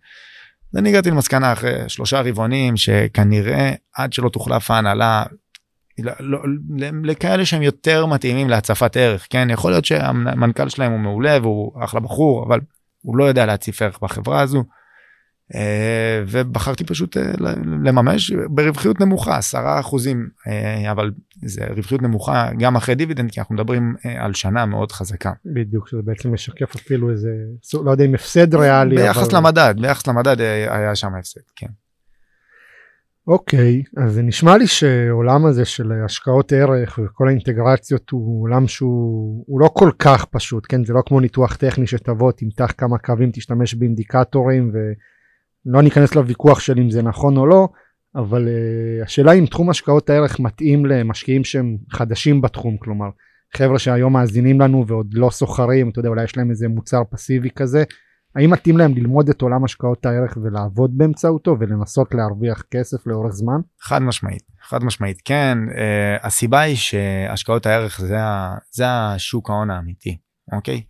אז 0.73 0.79
אני 0.79 0.89
הגעתי 0.89 1.11
למסקנה 1.11 1.53
אחרי 1.53 1.89
שלושה 1.89 2.21
רבעונים 2.21 2.77
שכנראה 2.77 3.73
עד 3.95 4.13
שלא 4.13 4.29
תוחלף 4.29 4.71
ההנהלה 4.71 5.23
לא, 5.99 6.11
לא, 6.19 6.39
לכאלה 7.03 7.45
שהם 7.45 7.61
יותר 7.61 8.05
מתאימים 8.05 8.49
להצפת 8.49 8.97
ערך 8.97 9.27
כן 9.29 9.49
יכול 9.49 9.71
להיות 9.71 9.85
שהמנכ"ל 9.85 10.69
שלהם 10.69 10.91
הוא 10.91 10.99
מעולה 10.99 11.37
והוא 11.41 11.83
אחלה 11.83 11.99
בחור 11.99 12.45
אבל 12.47 12.59
הוא 13.01 13.17
לא 13.17 13.23
יודע 13.23 13.45
להציף 13.45 13.81
ערך 13.81 13.99
בחברה 14.01 14.41
הזו. 14.41 14.63
אה, 15.55 16.23
ובחרתי 16.27 16.83
פשוט 16.83 17.17
אה, 17.17 17.31
לממש 17.83 18.31
ברווחיות 18.31 19.01
נמוכה 19.01 19.37
10 19.37 19.79
אחוזים 19.79 20.29
אה, 20.47 20.91
אבל 20.91 21.11
זה 21.45 21.65
רווחיות 21.75 22.01
נמוכה 22.01 22.49
גם 22.59 22.75
אחרי 22.75 22.95
דיבידנד 22.95 23.31
כי 23.31 23.39
אנחנו 23.39 23.55
מדברים 23.55 23.95
על 24.17 24.33
שנה 24.33 24.65
מאוד 24.65 24.91
חזקה. 24.91 25.31
בדיוק 25.45 25.87
שזה 25.87 26.01
בעצם 26.01 26.33
משקף 26.33 26.75
אפילו 26.75 27.11
איזה 27.11 27.29
לא 27.73 27.91
יודע 27.91 28.05
אם 28.05 28.15
הפסד 28.15 28.55
ריאלי 28.55 28.95
ביחס 28.95 29.29
אבל... 29.29 29.37
למדד 29.37 29.75
ביחס 29.81 30.07
למדד 30.07 30.41
היה 30.41 30.95
שם 30.95 31.15
הפסד 31.19 31.41
כן. 31.55 31.67
אוקיי 33.27 33.83
אז 33.97 34.13
זה 34.13 34.21
נשמע 34.21 34.57
לי 34.57 34.67
שעולם 34.67 35.45
הזה 35.45 35.65
של 35.65 35.91
השקעות 36.05 36.53
ערך 36.53 36.99
וכל 37.03 37.27
האינטגרציות 37.27 38.09
הוא 38.09 38.43
עולם 38.43 38.67
שהוא 38.67 39.59
לא 39.61 39.69
כל 39.73 39.91
כך 39.99 40.25
פשוט 40.25 40.65
כן 40.69 40.85
זה 40.85 40.93
לא 40.93 41.01
כמו 41.05 41.19
ניתוח 41.19 41.55
טכני 41.55 41.87
שתבוא 41.87 42.31
תמתח 42.31 42.71
כמה 42.77 42.97
קווים 42.97 43.31
תשתמש 43.33 43.73
באינדיקטורים 43.73 44.71
ולא 45.65 45.81
ניכנס 45.81 46.15
לוויכוח 46.15 46.59
של 46.59 46.79
אם 46.79 46.89
זה 46.89 47.01
נכון 47.01 47.37
או 47.37 47.45
לא 47.45 47.67
אבל 48.15 48.47
uh, 48.47 49.05
השאלה 49.05 49.31
אם 49.31 49.45
תחום 49.45 49.69
השקעות 49.69 50.09
הערך 50.09 50.39
מתאים 50.39 50.85
למשקיעים 50.85 51.43
שהם 51.43 51.77
חדשים 51.91 52.41
בתחום 52.41 52.77
כלומר 52.77 53.09
חבר'ה 53.57 53.79
שהיום 53.79 54.13
מאזינים 54.13 54.61
לנו 54.61 54.87
ועוד 54.87 55.13
לא 55.13 55.29
סוחרים 55.29 55.89
אתה 55.89 55.99
יודע 55.99 56.09
אולי 56.09 56.23
יש 56.23 56.37
להם 56.37 56.49
איזה 56.49 56.67
מוצר 56.67 57.01
פסיבי 57.11 57.49
כזה 57.49 57.83
האם 58.35 58.49
מתאים 58.49 58.77
להם 58.77 58.95
ללמוד 58.95 59.29
את 59.29 59.41
עולם 59.41 59.63
השקעות 59.63 60.05
הערך 60.05 60.37
ולעבוד 60.43 60.97
באמצעותו 60.97 61.55
ולנסות 61.59 62.13
להרוויח 62.13 62.63
כסף 62.71 63.07
לאורך 63.07 63.31
זמן? 63.31 63.61
חד 63.81 64.01
משמעית, 64.01 64.43
חד 64.61 64.83
משמעית 64.83 65.21
כן. 65.25 65.57
Uh, 65.69 66.27
הסיבה 66.27 66.59
היא 66.61 66.75
שהשקעות 66.75 67.65
הערך 67.65 68.01
זה, 68.01 68.23
ה, 68.23 68.55
זה 68.71 68.83
השוק 68.87 69.49
ההון 69.49 69.69
האמיתי, 69.69 70.17
אוקיי? 70.53 70.81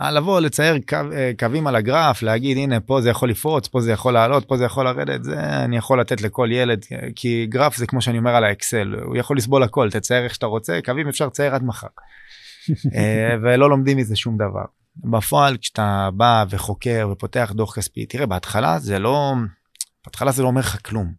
לבוא 0.00 0.40
לצייר 0.40 0.78
קו, 0.88 0.96
uh, 0.96 1.38
קווים 1.38 1.66
על 1.66 1.76
הגרף, 1.76 2.22
להגיד 2.22 2.56
הנה 2.56 2.80
פה 2.80 3.00
זה 3.00 3.10
יכול 3.10 3.30
לפרוץ, 3.30 3.68
פה 3.68 3.80
זה 3.80 3.92
יכול 3.92 4.14
לעלות, 4.14 4.44
פה 4.48 4.56
זה 4.56 4.64
יכול 4.64 4.84
לרדת, 4.84 5.24
זה 5.24 5.40
אני 5.40 5.76
יכול 5.76 6.00
לתת 6.00 6.20
לכל 6.20 6.48
ילד, 6.52 6.84
כי 7.16 7.46
גרף 7.46 7.76
זה 7.76 7.86
כמו 7.86 8.02
שאני 8.02 8.18
אומר 8.18 8.34
על 8.34 8.44
האקסל, 8.44 8.94
הוא 9.04 9.16
יכול 9.16 9.36
לסבול 9.36 9.62
הכל, 9.62 9.90
תצייר 9.90 10.24
איך 10.24 10.34
שאתה 10.34 10.46
רוצה, 10.46 10.78
קווים 10.84 11.08
אפשר 11.08 11.26
לצייר 11.26 11.54
עד 11.54 11.62
מחר. 11.62 11.86
uh, 12.68 12.72
ולא 13.42 13.70
לומדים 13.70 13.96
מזה 13.96 14.16
שום 14.16 14.36
דבר. 14.36 14.64
בפועל 15.04 15.56
כשאתה 15.56 16.08
בא 16.14 16.44
וחוקר 16.50 17.08
ופותח 17.12 17.52
דוח 17.54 17.74
כספי 17.76 18.06
תראה 18.06 18.26
בהתחלה 18.26 18.78
זה 18.78 18.98
לא 18.98 19.34
בהתחלה 20.06 20.32
זה 20.32 20.42
לא 20.42 20.48
אומר 20.48 20.60
לך 20.60 20.86
כלום. 20.86 21.12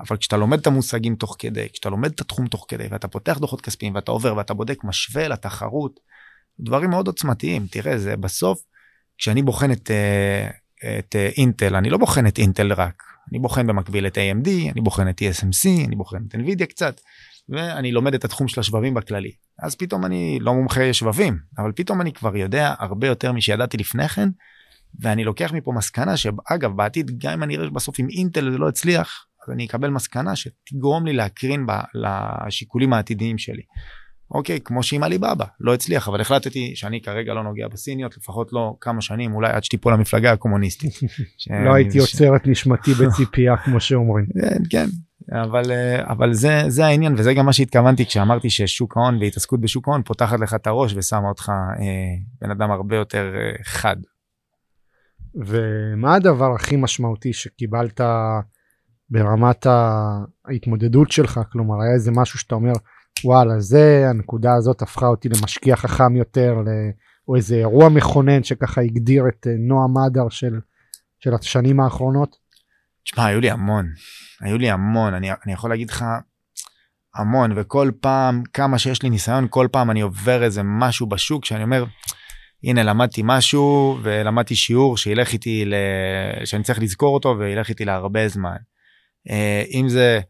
אבל 0.00 0.16
כשאתה 0.16 0.36
לומד 0.36 0.58
את 0.58 0.66
המושגים 0.66 1.16
תוך 1.16 1.36
כדי 1.38 1.68
כשאתה 1.72 1.88
לומד 1.88 2.10
את 2.10 2.20
התחום 2.20 2.46
תוך 2.46 2.64
כדי 2.68 2.86
ואתה 2.90 3.08
פותח 3.08 3.38
דוחות 3.38 3.60
כספיים 3.60 3.94
ואתה 3.94 4.10
עובר 4.10 4.36
ואתה 4.36 4.54
בודק 4.54 4.84
משווה 4.84 5.28
לתחרות 5.28 6.00
דברים 6.60 6.90
מאוד 6.90 7.06
עוצמתיים 7.06 7.66
תראה 7.70 7.98
זה 7.98 8.16
בסוף 8.16 8.62
כשאני 9.18 9.42
בוחן 9.42 9.72
את, 9.72 9.90
אה, 9.90 10.48
את 10.98 11.16
אה, 11.16 11.28
אינטל 11.36 11.76
אני 11.76 11.90
לא 11.90 11.98
בוחן 11.98 12.26
את 12.26 12.38
אינטל 12.38 12.72
רק 12.72 13.02
אני 13.30 13.38
בוחן 13.38 13.66
במקביל 13.66 14.06
את 14.06 14.18
AMD 14.18 14.72
אני 14.72 14.80
בוחן 14.80 15.08
את 15.08 15.22
TSMC 15.22 15.86
אני 15.86 15.96
בוחן 15.96 16.18
את 16.28 16.34
NVIDIA 16.34 16.66
קצת 16.66 17.00
ואני 17.48 17.92
לומד 17.92 18.14
את 18.14 18.24
התחום 18.24 18.48
של 18.48 18.60
השבבים 18.60 18.94
בכללי. 18.94 19.32
אז 19.62 19.76
פתאום 19.76 20.04
אני 20.04 20.38
לא 20.40 20.54
מומחה 20.54 20.92
שבבים, 20.92 21.38
אבל 21.58 21.72
פתאום 21.72 22.00
אני 22.00 22.12
כבר 22.12 22.36
יודע 22.36 22.74
הרבה 22.78 23.06
יותר 23.06 23.32
משידעתי 23.32 23.76
לפני 23.76 24.08
כן, 24.08 24.28
ואני 25.00 25.24
לוקח 25.24 25.52
מפה 25.52 25.72
מסקנה 25.72 26.16
שאגב 26.16 26.76
בעתיד 26.76 27.18
גם 27.18 27.32
אם 27.32 27.42
אני 27.42 27.56
אראה 27.56 27.70
בסוף 27.70 27.96
עם 27.98 28.06
אינטל 28.10 28.50
זה 28.50 28.58
לא 28.58 28.68
הצליח, 28.68 29.26
אז 29.46 29.52
אני 29.52 29.66
אקבל 29.66 29.90
מסקנה 29.90 30.36
שתגרום 30.36 31.06
לי 31.06 31.12
להקרין 31.12 31.66
ב, 31.66 31.72
לשיקולים 31.94 32.92
העתידיים 32.92 33.38
שלי. 33.38 33.62
אוקיי, 34.30 34.60
כמו 34.60 34.82
שעם 34.82 35.02
עליבאבא, 35.02 35.44
לא 35.60 35.74
הצליח, 35.74 36.08
אבל 36.08 36.20
החלטתי 36.20 36.72
שאני 36.74 37.00
כרגע 37.00 37.34
לא 37.34 37.42
נוגע 37.42 37.68
בסיניות, 37.68 38.16
לפחות 38.16 38.52
לא 38.52 38.76
כמה 38.80 39.00
שנים, 39.00 39.34
אולי 39.34 39.50
עד 39.52 39.64
שתיפול 39.64 39.92
המפלגה 39.92 40.32
הקומוניסטית. 40.32 40.92
לא 41.66 41.74
הייתי 41.74 41.98
עוצר 41.98 42.36
את 42.36 42.46
נשמתי 42.46 42.94
בציפייה, 42.94 43.56
כמו 43.64 43.80
שאומרים. 43.80 44.26
כן, 44.34 44.58
כן, 44.70 44.86
אבל 45.32 45.70
אה, 45.70 46.12
אבל 46.12 46.32
זה 46.32 46.62
זה 46.68 46.86
העניין 46.86 47.14
וזה 47.18 47.34
גם 47.34 47.46
מה 47.46 47.52
שהתכוונתי 47.52 48.06
כשאמרתי 48.06 48.50
ששוק 48.50 48.96
ההון 48.96 49.18
והתעסקות 49.20 49.60
בשוק 49.60 49.88
ההון 49.88 50.02
פותחת 50.02 50.40
לך 50.40 50.54
את 50.54 50.66
הראש 50.66 50.94
ושמה 50.96 51.28
אותך 51.28 51.48
אה, 51.48 51.84
בן 52.40 52.50
אדם 52.50 52.70
הרבה 52.70 52.96
יותר 52.96 53.32
אה, 53.36 53.64
חד. 53.64 53.96
ומה 55.34 56.14
הדבר 56.14 56.54
הכי 56.54 56.76
משמעותי 56.76 57.32
שקיבלת 57.32 58.00
ברמת 59.10 59.66
ההתמודדות 60.44 61.10
שלך 61.10 61.40
כלומר 61.52 61.82
היה 61.82 61.94
איזה 61.94 62.10
משהו 62.10 62.38
שאתה 62.38 62.54
אומר 62.54 62.72
וואלה 63.24 63.60
זה 63.60 64.06
הנקודה 64.10 64.54
הזאת 64.54 64.82
הפכה 64.82 65.06
אותי 65.06 65.28
למשקיע 65.28 65.76
חכם 65.76 66.16
יותר 66.16 66.54
או 67.28 67.36
איזה 67.36 67.56
אירוע 67.56 67.88
מכונן 67.88 68.42
שככה 68.42 68.80
הגדיר 68.80 69.24
את 69.28 69.46
אה, 69.46 69.54
נועה 69.58 69.86
מדר 69.88 70.28
של, 70.28 70.60
של 71.20 71.34
השנים 71.34 71.80
האחרונות. 71.80 72.36
תשמע 73.04 73.26
היו 73.26 73.40
לי 73.40 73.50
המון 73.50 73.86
היו 74.40 74.58
לי 74.58 74.70
המון 74.70 75.14
אני, 75.14 75.30
אני 75.44 75.52
יכול 75.52 75.70
להגיד 75.70 75.90
לך 75.90 76.04
המון 77.14 77.52
וכל 77.56 77.90
פעם 78.00 78.42
כמה 78.52 78.78
שיש 78.78 79.02
לי 79.02 79.10
ניסיון 79.10 79.46
כל 79.50 79.68
פעם 79.72 79.90
אני 79.90 80.00
עובר 80.00 80.42
איזה 80.42 80.62
משהו 80.64 81.06
בשוק 81.06 81.44
שאני 81.44 81.62
אומר 81.62 81.84
הנה 82.64 82.82
למדתי 82.82 83.22
משהו 83.24 83.98
ולמדתי 84.02 84.54
שיעור 84.54 84.96
שילך 84.96 85.32
איתי 85.32 85.64
ל... 85.64 85.74
שאני 86.44 86.62
צריך 86.62 86.78
לזכור 86.82 87.14
אותו 87.14 87.36
וילך 87.38 87.68
איתי 87.68 87.84
להרבה 87.84 88.28
זמן. 88.28 88.56
אה, 89.30 89.62
אם 89.72 89.88
זה 89.88 90.20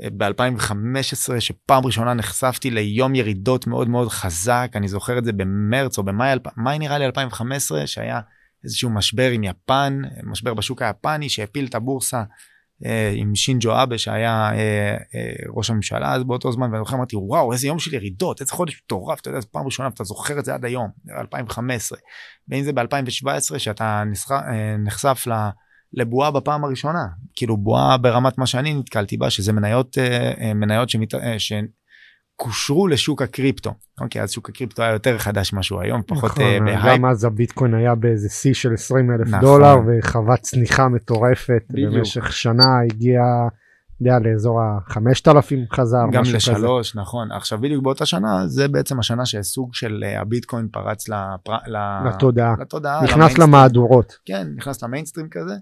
ב-2015 0.00 1.40
שפעם 1.40 1.86
ראשונה 1.86 2.14
נחשפתי 2.14 2.70
ליום 2.70 3.14
ירידות 3.14 3.66
מאוד 3.66 3.88
מאוד 3.88 4.08
חזק. 4.08 4.70
אני 4.74 4.88
זוכר 4.88 5.18
את 5.18 5.24
זה 5.24 5.32
במרץ 5.32 5.98
או 5.98 6.02
במאי 6.02 6.36
מאי 6.56 6.78
נראה 6.78 6.98
לי 6.98 7.06
2015 7.06 7.86
שהיה 7.86 8.20
איזשהו 8.64 8.90
משבר 8.90 9.30
עם 9.30 9.44
יפן 9.44 10.02
משבר 10.22 10.54
בשוק 10.54 10.82
היפני 10.82 11.28
שהפיל 11.28 11.66
את 11.66 11.74
הבורסה 11.74 12.22
אה, 12.84 13.12
עם 13.16 13.34
שינג'ו 13.34 13.82
אבה 13.82 13.98
שהיה 13.98 14.50
אה, 14.52 14.96
אה, 15.14 15.32
ראש 15.48 15.70
הממשלה 15.70 16.14
אז 16.14 16.24
באותו 16.24 16.52
זמן. 16.52 16.70
ואני 16.72 16.78
זוכר 16.84 16.96
אמרתי 16.96 17.16
וואו 17.16 17.52
איזה 17.52 17.66
יום 17.66 17.78
של 17.78 17.94
ירידות 17.94 18.40
איזה 18.40 18.52
חודש 18.52 18.82
מטורף. 18.84 19.20
אתה 19.20 19.28
יודע 19.28 19.40
זו 19.40 19.46
פעם 19.50 19.66
ראשונה 19.66 19.88
אתה 19.88 20.04
זוכר 20.04 20.38
את 20.38 20.44
זה 20.44 20.54
עד 20.54 20.64
היום 20.64 20.88
2015 21.10 21.98
ואם 22.48 22.62
זה 22.62 22.70
ב2017 22.70 23.58
שאתה 23.58 24.02
נחשף 24.78 25.24
לבועה 25.96 26.30
בפעם 26.30 26.64
הראשונה 26.64 27.06
כאילו 27.36 27.56
בועה 27.56 27.98
ברמת 27.98 28.38
מה 28.38 28.46
שאני 28.46 28.74
נתקלתי 28.74 29.16
בה 29.16 29.30
שזה 29.30 29.52
מניות 29.52 29.98
מניות 30.54 30.88
שמת... 30.88 31.14
קושרו 32.36 32.88
לשוק 32.88 33.22
הקריפטו. 33.22 33.74
אוקיי, 34.00 34.22
אז 34.22 34.30
שוק 34.30 34.48
הקריפטו 34.48 34.82
היה 34.82 34.92
יותר 34.92 35.18
חדש 35.18 35.52
ממה 35.52 35.62
שהוא 35.62 35.80
היום, 35.80 36.02
פחות 36.06 36.30
נכון, 36.30 36.64
בהייפ. 36.64 36.80
גם 36.84 37.04
אז 37.04 37.24
הביטקוין 37.24 37.74
היה 37.74 37.94
באיזה 37.94 38.28
שיא 38.28 38.54
של 38.54 38.72
20 38.74 39.10
אלף 39.10 39.28
נכון. 39.28 39.40
דולר 39.40 39.76
וחווה 39.86 40.36
צניחה 40.36 40.88
מטורפת. 40.88 41.62
בדיוק. 41.70 41.94
במשך 41.94 42.32
שנה 42.32 42.80
הגיע, 42.86 43.20
יודע, 44.00 44.18
לאזור 44.18 44.60
ה-5,000 44.60 45.76
חזר, 45.76 46.04
גם 46.12 46.22
לשלוש, 46.34 46.90
כזה. 46.90 47.00
נכון. 47.00 47.32
עכשיו 47.32 47.58
בדיוק 47.60 47.84
באותה 47.84 48.06
שנה, 48.06 48.46
זה 48.46 48.68
בעצם 48.68 48.98
השנה 48.98 49.26
שהסוג 49.26 49.74
של 49.74 50.04
הביטקוין 50.20 50.68
פרץ 50.72 51.08
לפר... 51.08 51.56
לתודעה. 52.06 52.54
לתודעה. 52.60 53.04
נכנס 53.04 53.38
למהדורות. 53.38 54.16
כן, 54.24 54.46
נכנס 54.56 54.82
למיינסטרים 54.82 55.28
כזה. 55.30 55.54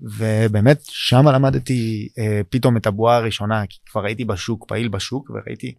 ובאמת 0.00 0.80
שם 0.82 1.28
למדתי 1.28 2.08
uh, 2.10 2.44
פתאום 2.48 2.76
את 2.76 2.86
הבועה 2.86 3.16
הראשונה 3.16 3.66
כי 3.68 3.78
כבר 3.86 4.04
הייתי 4.04 4.24
בשוק 4.24 4.64
פעיל 4.68 4.88
בשוק 4.88 5.30
וראיתי 5.30 5.74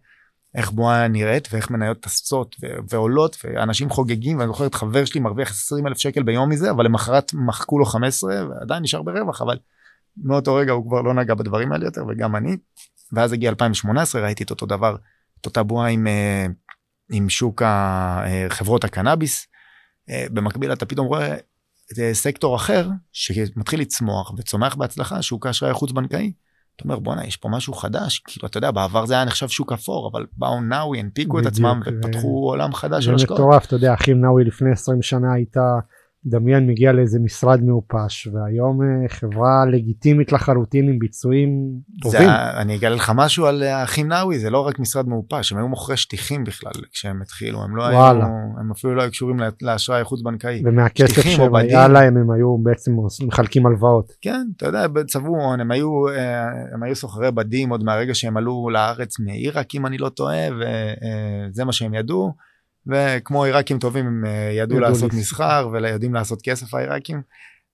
איך 0.54 0.70
בועה 0.70 1.08
נראית 1.08 1.48
ואיך 1.52 1.70
מניות 1.70 2.00
טסות 2.00 2.56
ועולות 2.90 3.36
ואנשים 3.44 3.90
חוגגים 3.90 4.38
ואני 4.38 4.48
זוכר 4.48 4.66
את 4.66 4.74
חבר 4.74 5.04
שלי 5.04 5.20
מרוויח 5.20 5.50
20 5.50 5.86
אלף 5.86 5.98
שקל 5.98 6.22
ביום 6.22 6.48
מזה 6.48 6.70
אבל 6.70 6.84
למחרת 6.84 7.34
מחקו 7.34 7.78
לו 7.78 7.84
15 7.84 8.34
ועדיין 8.48 8.82
נשאר 8.82 9.02
ברווח 9.02 9.42
אבל 9.42 9.58
מאותו 10.24 10.54
רגע 10.54 10.72
הוא 10.72 10.88
כבר 10.88 11.02
לא 11.02 11.14
נגע 11.14 11.34
בדברים 11.34 11.72
האלה 11.72 11.84
יותר 11.84 12.04
וגם 12.08 12.36
אני. 12.36 12.56
ואז 13.12 13.32
הגיע 13.32 13.50
2018 13.50 14.22
ראיתי 14.22 14.44
את 14.44 14.50
אותו 14.50 14.66
דבר 14.66 14.96
את 15.40 15.46
אותה 15.46 15.62
בועה 15.62 15.88
עם, 15.88 16.06
אה, 16.06 16.46
עם 17.12 17.28
שוק 17.28 17.62
אה, 17.62 18.46
חברות 18.48 18.84
הקנאביס. 18.84 19.46
אה, 20.10 20.26
במקביל 20.30 20.72
אתה 20.72 20.86
פתאום 20.86 21.06
רואה 21.06 21.36
סקטור 22.12 22.56
אחר 22.56 22.88
שמתחיל 23.12 23.80
לצמוח 23.80 24.32
וצומח 24.36 24.74
בהצלחה 24.74 25.22
שוק 25.22 25.46
האשראי 25.46 25.70
החוץ 25.70 25.92
בנקאי. 25.92 26.32
אתה 26.76 26.84
אומר 26.84 26.98
בואנה 26.98 27.26
יש 27.26 27.36
פה 27.36 27.48
משהו 27.48 27.72
חדש 27.72 28.18
כאילו 28.18 28.48
אתה 28.48 28.58
יודע 28.58 28.70
בעבר 28.70 29.06
זה 29.06 29.14
היה 29.14 29.24
נחשב 29.24 29.48
שוק 29.48 29.72
אפור 29.72 30.10
אבל 30.12 30.26
באו 30.36 30.60
נאווי 30.60 30.98
הנפיקו 30.98 31.40
את 31.40 31.46
עצמם 31.46 31.80
ופתחו 31.86 32.48
עולם 32.50 32.74
חדש 32.74 33.04
של 33.04 33.14
השקעות. 33.14 33.38
זה 33.38 33.44
מטורף 33.44 33.66
אתה 33.66 33.76
יודע 33.76 33.94
אחים 33.94 34.20
נאווי 34.20 34.44
לפני 34.44 34.70
20 34.70 35.02
שנה 35.02 35.32
הייתה 35.32 35.78
דמיין 36.30 36.66
מגיע 36.66 36.92
לאיזה 36.92 37.18
משרד 37.18 37.62
מעופש 37.62 38.28
והיום 38.32 38.82
אה, 38.82 39.08
חברה 39.08 39.64
לגיטימית 39.72 40.32
לחלוטין 40.32 40.88
עם 40.88 40.98
ביצועים 40.98 41.48
טובים. 42.02 42.20
זה, 42.20 42.60
אני 42.60 42.76
אגלה 42.76 42.94
לך 42.94 43.12
משהו 43.14 43.46
על 43.46 43.62
האחים 43.62 44.08
נאווי 44.08 44.38
זה 44.38 44.50
לא 44.50 44.66
רק 44.66 44.78
משרד 44.78 45.08
מעופש 45.08 45.52
הם 45.52 45.58
היו 45.58 45.68
מוכרי 45.68 45.96
שטיחים 45.96 46.44
בכלל 46.44 46.72
כשהם 46.92 47.22
התחילו 47.22 47.62
הם 47.62 47.76
לא 47.76 47.82
וואלה. 47.82 48.24
היו 48.24 48.34
הם 48.60 48.70
אפילו 48.70 48.94
לא 48.94 49.02
היו 49.02 49.10
קשורים 49.10 49.36
לאשראי 49.62 50.04
חוץ 50.04 50.22
בנקאי. 50.22 50.62
ומהכסף 50.64 51.22
שהיה 51.22 51.88
להם 51.88 52.16
הם 52.16 52.30
היו 52.30 52.58
בעצם 52.58 52.92
מחלקים 53.26 53.66
הלוואות. 53.66 54.12
כן 54.20 54.46
אתה 54.56 54.66
יודע 54.66 54.86
צבעו 55.06 55.36
הון 55.36 55.60
הם 55.60 55.70
היו 55.70 56.08
אה, 56.08 56.48
הם 56.74 56.82
היו 56.82 56.96
סוחרי 56.96 57.32
בדים 57.32 57.70
עוד 57.70 57.84
מהרגע 57.84 58.14
שהם 58.14 58.36
עלו 58.36 58.70
לארץ 58.72 59.18
מעיראק 59.18 59.74
אם 59.74 59.86
אני 59.86 59.98
לא 59.98 60.08
טועה 60.08 60.48
וזה 60.56 61.62
אה, 61.62 61.66
מה 61.66 61.72
שהם 61.72 61.94
ידעו. 61.94 62.48
וכמו 62.86 63.44
עיראקים 63.44 63.78
טובים 63.78 64.06
הם 64.06 64.24
אה, 64.26 64.50
ידעו 64.52 64.80
לעשות 64.80 65.12
מסחר 65.12 65.68
ויודעים 65.72 66.14
לעשות 66.14 66.42
כסף 66.42 66.74
העיראקים. 66.74 67.22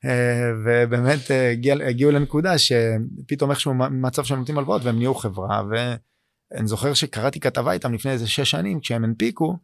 אה, 0.05 0.50
ובאמת 0.64 1.30
אה, 1.30 1.50
הגיע, 1.50 1.74
הגיעו 1.88 2.11
לנקודה 2.11 2.55
שפתאום 2.59 3.50
איכשהו 3.50 3.74
מצב 3.74 4.24
שהם 4.24 4.38
נותנים 4.38 4.59
הלוואות 4.59 4.84
והם 4.84 4.96
נהיו 4.96 5.14
חברה 5.14 5.62
ואני 5.70 6.66
זוכר 6.66 6.94
שקראתי 6.94 7.40
כתבה 7.40 7.72
איתם 7.72 7.94
לפני 7.94 8.12
איזה 8.12 8.26
שש 8.26 8.50
שנים 8.50 8.80
כשהם 8.80 9.05
הנפיקו. 9.05 9.57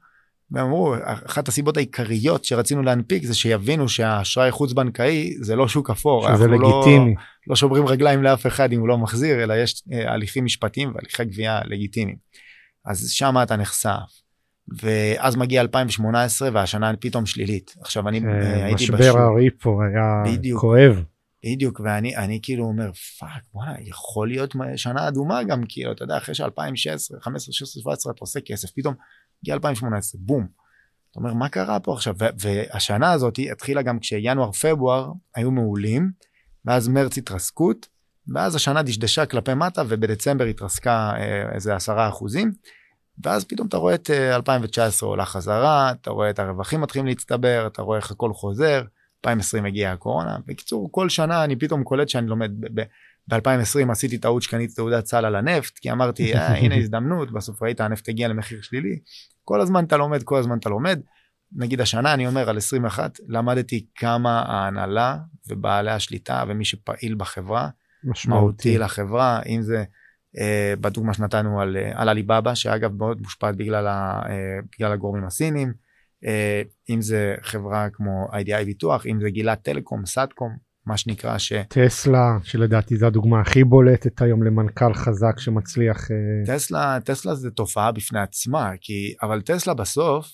והם 0.53 0.67
אמרו 0.67 0.95
אחת 1.27 1.49
הסיבות 1.49 1.77
העיקריות 1.77 2.45
שרצינו 2.45 2.83
להנפיק 2.83 3.25
זה 3.25 3.35
שיבינו 3.35 3.89
שהאשראי 3.89 4.51
חוץ 4.51 4.73
בנקאי 4.73 5.35
זה 5.41 5.57
לא 5.57 5.69
שוק 5.69 5.91
אפור. 5.91 6.35
שזה 6.35 6.47
לא- 6.47 6.57
לגיטימי. 6.57 7.15
לא, 7.15 7.21
לא 7.47 7.57
שוברים 7.57 7.87
רגליים 7.87 8.23
לאף 8.23 8.47
אחד 8.47 8.73
אם 8.73 8.81
הוא 8.81 8.89
לא 8.89 8.99
מחזיר 8.99 9.43
אלא 9.43 9.55
יש 9.55 9.83
הליכים 9.93 10.45
משפטיים 10.45 10.93
והליכי 10.95 11.25
גבייה 11.25 11.61
לגיטימיים. 11.65 12.17
אז 12.87 13.11
שם 13.11 13.35
אתה 13.43 13.57
נחשף 13.57 14.21
ואז 14.79 15.37
מגיע 15.37 15.61
2018 15.61 16.49
והשנה 16.53 16.93
פתאום 17.01 17.27
שלילית. 17.27 17.75
עכשיו 17.81 18.09
אני 18.09 18.21
אה, 18.27 18.65
הייתי 18.65 18.85
בשוק. 18.85 19.01
משבר 19.01 19.19
הריפו 19.19 19.83
היה 19.83 20.23
בדיוק, 20.27 20.61
כואב. 20.61 21.03
בדיוק 21.45 21.81
ואני 21.85 22.17
אני 22.17 22.39
כאילו 22.43 22.65
אומר 22.65 22.93
fuck 22.93 23.43
וואלה 23.55 23.75
יכול 23.81 24.29
להיות 24.29 24.55
שנה 24.77 25.09
אדומה 25.09 25.43
גם 25.43 25.63
כאילו 25.69 25.93
אתה 25.93 26.05
יודע 26.05 26.17
אחרי 26.17 26.35
ש2016 26.35 27.21
15 27.21 27.53
16 27.53 27.83
17 27.83 28.13
אתה 28.13 28.21
עושה 28.21 28.41
כסף 28.41 28.71
פתאום 28.71 28.95
הגיע 29.43 29.55
2018 29.55 30.21
בום. 30.25 30.47
אתה 31.11 31.21
אומר 31.21 31.35
מה 31.35 31.49
קרה 31.49 31.81
פה 31.81 31.93
עכשיו 31.93 32.15
והשנה 32.41 33.13
הזאת 33.13 33.39
התחילה 33.53 33.83
גם 33.83 33.99
כשינואר 33.99 34.53
פברואר 34.53 35.13
היו 35.35 35.51
מעולים 35.51 36.11
ואז 36.65 36.89
מרץ 36.89 37.19
התרסקות 37.19 37.89
ואז 38.35 38.55
השנה 38.55 38.83
דשדשה 38.83 39.27
כלפי 39.27 39.55
מטה 39.55 39.83
ובדצמבר 39.89 40.45
התרסקה 40.45 41.13
אה, 41.17 41.55
איזה 41.55 41.75
עשרה 41.75 42.09
אחוזים. 42.09 42.53
ואז 43.25 43.45
פתאום 43.45 43.69
אתה 43.69 43.77
רואה 43.77 43.95
את 43.95 44.11
2019 44.11 45.07
אה, 45.07 45.11
עולה 45.11 45.25
חזרה, 45.25 45.91
אתה 45.91 46.11
רואה 46.11 46.31
את 46.31 46.39
הרווחים 46.39 46.81
מתחילים 46.81 47.07
להצטבר, 47.07 47.67
אתה 47.67 47.83
רואה 47.83 47.99
איך 47.99 48.11
הכל 48.11 48.33
חוזר, 48.33 48.83
2020 49.25 49.65
הגיעה 49.65 49.93
הקורונה. 49.93 50.37
בקיצור, 50.47 50.89
כל 50.93 51.09
שנה 51.09 51.45
אני 51.45 51.57
פתאום 51.57 51.85
קולט 51.85 52.09
שאני 52.09 52.27
לומד, 52.27 52.51
ב-2020 53.31 53.91
עשיתי 53.91 54.19
טעות 54.19 54.43
שקניתי 54.43 54.75
תעודת 54.75 55.07
סל 55.07 55.25
על 55.25 55.37
הנפט, 55.37 55.79
כי 55.79 55.93
אמרתי, 55.93 56.35
אה, 56.35 56.55
הנה 56.61 56.75
הזדמנות, 56.77 57.33
בסוף 57.33 57.63
ראית 57.63 57.81
הנפט 57.81 58.09
הגיע 58.09 58.29
למחיר 58.29 58.63
שלילי. 58.63 58.99
כל 59.45 59.61
הזמן 59.61 59.85
אתה 59.85 59.97
לומד, 59.97 60.23
כל 60.23 60.39
הזמן 60.39 60.59
אתה 60.59 60.69
לומד. 60.69 61.01
נגיד 61.53 61.81
השנה 61.81 62.15
אני 62.15 62.27
אומר 62.27 62.51
על 62.51 62.57
21 62.57 63.19
למדתי 63.29 63.87
כמה 63.95 64.43
ההנהלה 64.43 65.17
ובעלי 65.49 65.91
השליטה 65.91 66.45
ומי 66.49 66.65
שפעיל 66.65 67.15
בחברה 67.15 67.69
משמעותי 68.05 68.79
לחברה 68.79 69.41
אם 69.47 69.63
זה 69.63 69.85
בדוגמה 70.81 71.15
שנתנו 71.15 71.61
על, 71.61 71.77
אה, 71.77 71.93
על 71.95 72.09
עליבאבא 72.09 72.55
שאגב 72.55 72.93
מאוד 72.93 73.21
מושפעת 73.21 73.57
בגלל, 73.57 73.87
ה, 73.87 74.23
אה, 74.29 74.59
בגלל 74.77 74.93
הגורמים 74.93 75.25
הסינים 75.25 75.73
אם 76.91 77.01
זה 77.01 77.35
חברה 77.43 77.89
כמו 77.93 78.29
IDI 78.33 78.65
ביטוח 78.65 79.07
אם 79.07 79.21
זה 79.21 79.31
גילת 79.31 79.63
טלקום 79.63 80.07
סאטקום 80.07 80.57
מה 80.87 80.97
שנקרא 80.97 81.39
ש... 81.39 81.53
טסלה 81.69 82.39
שלדעתי 82.43 82.97
זו 82.97 83.07
הדוגמה 83.07 83.41
הכי 83.41 83.65
בולטת 83.65 84.23
היום 84.23 84.43
למנכ"ל 84.43 84.95
חזק 84.95 85.39
שמצליח. 85.39 86.09
טסלה 86.47 86.99
טסלה 87.05 87.35
זה 87.35 87.51
תופעה 87.51 87.93
בפני 87.93 88.21
עצמה 88.21 88.71
כי 88.81 89.15
אבל 89.23 89.41
טסלה 89.43 89.75
בסוף 89.75 90.27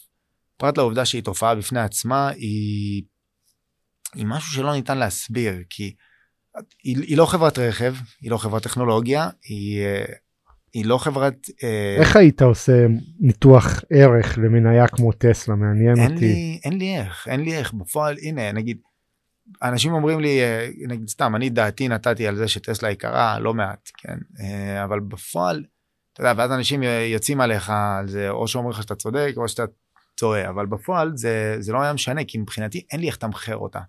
פרט 0.56 0.78
לעובדה 0.78 1.04
שהיא 1.04 1.22
תופעה 1.22 1.54
בפני 1.54 1.80
עצמה 1.80 2.28
היא, 2.28 3.02
היא 4.14 4.26
משהו 4.26 4.52
שלא 4.52 4.72
ניתן 4.72 4.98
להסביר 4.98 5.54
כי 5.70 5.94
היא, 6.84 6.96
היא 7.02 7.16
לא 7.16 7.26
חברת 7.26 7.58
רכב, 7.58 7.94
היא 8.20 8.30
לא 8.30 8.36
חברת 8.36 8.62
טכנולוגיה, 8.62 9.28
היא, 9.42 9.82
אה, 9.82 10.04
היא 10.72 10.86
לא 10.86 10.98
חברת... 10.98 11.34
אה, 11.62 11.96
איך 11.98 12.16
היית 12.16 12.42
עושה 12.42 12.86
ניתוח 13.20 13.84
ערך 13.90 14.38
למניה 14.38 14.88
כמו 14.88 15.12
טסלה? 15.12 15.54
מעניין 15.54 15.98
אין 15.98 16.12
אותי. 16.12 16.24
לי, 16.26 16.60
אין 16.64 16.78
לי 16.78 16.96
איך, 16.98 17.28
אין 17.28 17.40
לי 17.40 17.54
איך. 17.54 17.72
בפועל, 17.72 18.16
הנה, 18.22 18.52
נגיד, 18.52 18.78
אנשים 19.62 19.92
אומרים 19.92 20.20
לי, 20.20 20.40
אה, 20.40 20.68
נגיד 20.88 21.08
סתם, 21.08 21.36
אני 21.36 21.50
דעתי 21.50 21.88
נתתי 21.88 22.26
על 22.26 22.36
זה 22.36 22.48
שטסלה 22.48 22.90
יקרה 22.90 23.38
לא 23.38 23.54
מעט, 23.54 23.90
כן? 23.96 24.18
אבל 24.84 25.00
בפועל, 25.00 25.64
אתה 26.12 26.20
יודע, 26.20 26.32
ואז 26.36 26.52
אנשים 26.52 26.82
יוצאים 27.12 27.40
עליך 27.40 27.70
על 27.70 28.08
זה, 28.08 28.30
או 28.30 28.48
שאומרים 28.48 28.70
לך 28.70 28.82
שאתה 28.82 28.94
צודק, 28.94 29.32
או 29.36 29.48
שאתה 29.48 29.64
טועה, 30.14 30.48
אבל 30.48 30.66
בפועל 30.66 31.16
זה, 31.16 31.56
זה 31.58 31.72
לא 31.72 31.82
היה 31.82 31.92
משנה, 31.92 32.24
כי 32.24 32.38
מבחינתי 32.38 32.86
אין 32.92 33.00
לי 33.00 33.06
איך 33.06 33.16
לתמחר 33.16 33.56
אותה. 33.56 33.80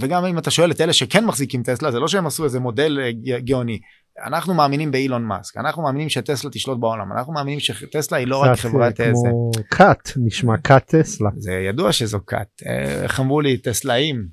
וגם 0.00 0.24
אם 0.24 0.38
אתה 0.38 0.50
שואל 0.50 0.70
את 0.70 0.80
אלה 0.80 0.92
שכן 0.92 1.24
מחזיקים 1.24 1.62
טסלה 1.62 1.90
זה 1.90 1.98
לא 1.98 2.08
שהם 2.08 2.26
עשו 2.26 2.44
איזה 2.44 2.60
מודל 2.60 3.00
אה, 3.00 3.40
גאוני. 3.40 3.78
אנחנו 4.26 4.54
מאמינים 4.54 4.90
באילון 4.90 5.24
מאסק 5.24 5.56
אנחנו 5.56 5.82
מאמינים 5.82 6.08
שטסלה 6.08 6.50
תשלוט 6.50 6.78
בעולם 6.78 7.12
אנחנו 7.12 7.32
מאמינים 7.32 7.60
שטסלה 7.60 8.18
היא 8.18 8.26
לא 8.26 8.42
רק 8.42 8.58
חברת 8.58 9.00
איזה. 9.00 9.28
כמו 9.30 9.50
קאט 9.70 10.10
נשמע 10.16 10.56
קאט 10.56 10.94
טסלה. 10.94 11.30
זה 11.36 11.52
ידוע 11.52 11.92
שזו 11.92 12.20
קאט 12.20 12.48
אה, 12.66 13.02
איך 13.02 13.20
אמרו 13.20 13.40
לי 13.40 13.56
טסלאים 13.56 14.26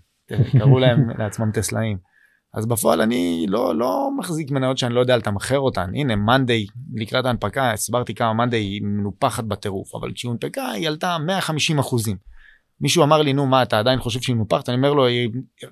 קראו 0.52 0.80
להם 0.80 1.10
לעצמם 1.20 1.52
טסלאים. 1.52 1.98
אז 2.54 2.66
בפועל 2.66 3.02
אני 3.02 3.46
לא 3.50 3.76
לא 3.76 4.10
מחזיק 4.18 4.52
מניות 4.52 4.78
שאני 4.78 4.94
לא 4.94 5.00
יודע 5.00 5.18
לתמחר 5.18 5.60
אותן 5.60 5.92
הנה 5.96 6.16
מאנדיי 6.16 6.66
לקראת 6.94 7.26
ההנפקה 7.26 7.72
הסברתי 7.72 8.16
כמה 8.16 8.34
מאנדיי 8.34 8.60
היא 8.60 8.82
מנופחת 8.84 9.44
בטירוף 9.44 9.96
אבל 9.96 10.12
כשהיא 10.14 10.30
הונפקה 10.30 10.70
היא 10.70 10.88
עלתה 10.88 11.18
150 11.26 11.80
אחוזים. 11.80 12.18
מישהו 12.82 13.04
אמר 13.04 13.22
לי 13.22 13.34
נו 13.34 13.48
מה 13.48 13.64
אתה 13.64 13.80
עדיין 13.80 14.00
חושב 14.00 14.22
שהיא 14.22 14.36
מנופחת 14.36 14.70
אני 14.70 14.78
אומר 14.78 14.94
לו 14.94 15.06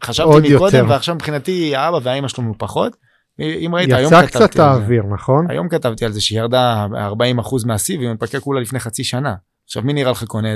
חשבתי 0.03 0.55
מקודם 0.55 0.89
ועכשיו 0.89 1.15
מבחינתי 1.15 1.75
האבא 1.75 1.99
והאמא 2.03 2.27
שלו 2.27 2.43
מנופחות. 2.43 2.95
אם 3.39 3.75
ראית 3.75 3.93
היום 3.93 4.11
כתבתי 4.11 4.25
יצא 4.25 4.47
קצת 4.47 4.59
האוויר 4.59 5.03
נכון 5.03 5.45
היום 5.49 5.69
כתבתי 5.69 6.05
על 6.05 6.11
זה 6.11 6.21
שהיא 6.21 6.39
ירדה 6.39 6.87
40 6.95 7.39
אחוז 7.39 7.65
מהשיא 7.65 7.97
והיא 7.97 8.09
מנפקה 8.09 8.39
כולה 8.39 8.61
לפני 8.61 8.79
חצי 8.79 9.03
שנה 9.03 9.35
עכשיו 9.65 9.83
מי 9.83 9.93
נראה 9.93 10.11
לך 10.11 10.23
קונה 10.23 10.49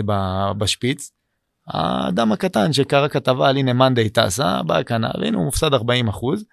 בשפיץ. 0.58 1.12
האדם 1.68 2.32
הקטן 2.32 2.74
שקרא 2.74 3.08
כתבה 3.08 3.50
על 3.50 3.58
הנה 3.58 3.74
מאנדיי 3.74 4.10
טסה 4.10 4.64
בא 4.64 4.82
קנה 4.84 5.12
והנה 5.22 5.38
הוא 5.38 5.46
מופסד 5.46 5.74
40 5.74 6.08
אחוז. 6.08 6.46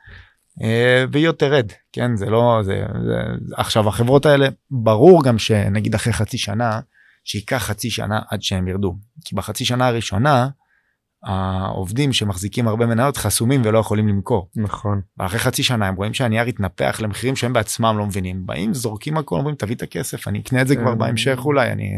אה, 0.63 1.05
והיא 1.13 1.29
עוד 1.29 1.35
תרד 1.35 1.73
כן 1.93 2.17
זה 2.17 2.27
לא 2.27 2.61
זה, 2.63 2.83
זה 3.07 3.23
עכשיו 3.57 3.89
החברות 3.89 4.27
האלה 4.27 4.49
ברור 4.71 5.25
גם 5.25 5.39
שנגיד 5.39 5.95
אחרי 5.95 6.13
חצי 6.13 6.39
שנה 6.39 6.81
שייקח 7.25 7.57
חצי 7.57 7.91
שנה 7.91 8.21
עד 8.31 8.43
שהם 8.43 8.69
ירדו. 8.69 8.97
כי 9.25 9.37
בחצי 9.37 9.65
שנה 9.65 9.87
הראשונה 9.87 10.49
העובדים 11.25 12.13
שמחזיקים 12.13 12.69
הרבה 12.69 12.87
מניות 12.87 13.17
חסומים 13.17 13.63
ולא 13.65 13.79
יכולים 13.79 14.09
למכור. 14.09 14.51
נכון. 14.57 15.01
ואחרי 15.19 15.39
חצי 15.39 15.63
שנה 15.63 15.89
הם 15.89 15.95
רואים 15.95 16.15
שהנייר 16.15 16.47
התנפח 16.47 17.01
למחירים 17.01 17.37
שהם 17.37 17.53
בעצמם 17.53 17.95
לא 17.99 18.07
מבינים. 18.07 18.47
באים 18.47 18.75
זורקים 18.75 19.17
הכל 19.17 19.39
אומרים 19.39 19.57
תביא 19.57 19.75
את 19.75 19.83
הכסף 19.83 20.29
אני 20.29 20.41
אקנה 20.41 20.63
את 20.63 20.69
זה 20.69 20.77
כבר 20.77 20.93
כן. 20.93 20.99
בהמשך 20.99 21.39
אולי 21.45 21.73
אני. 21.73 21.93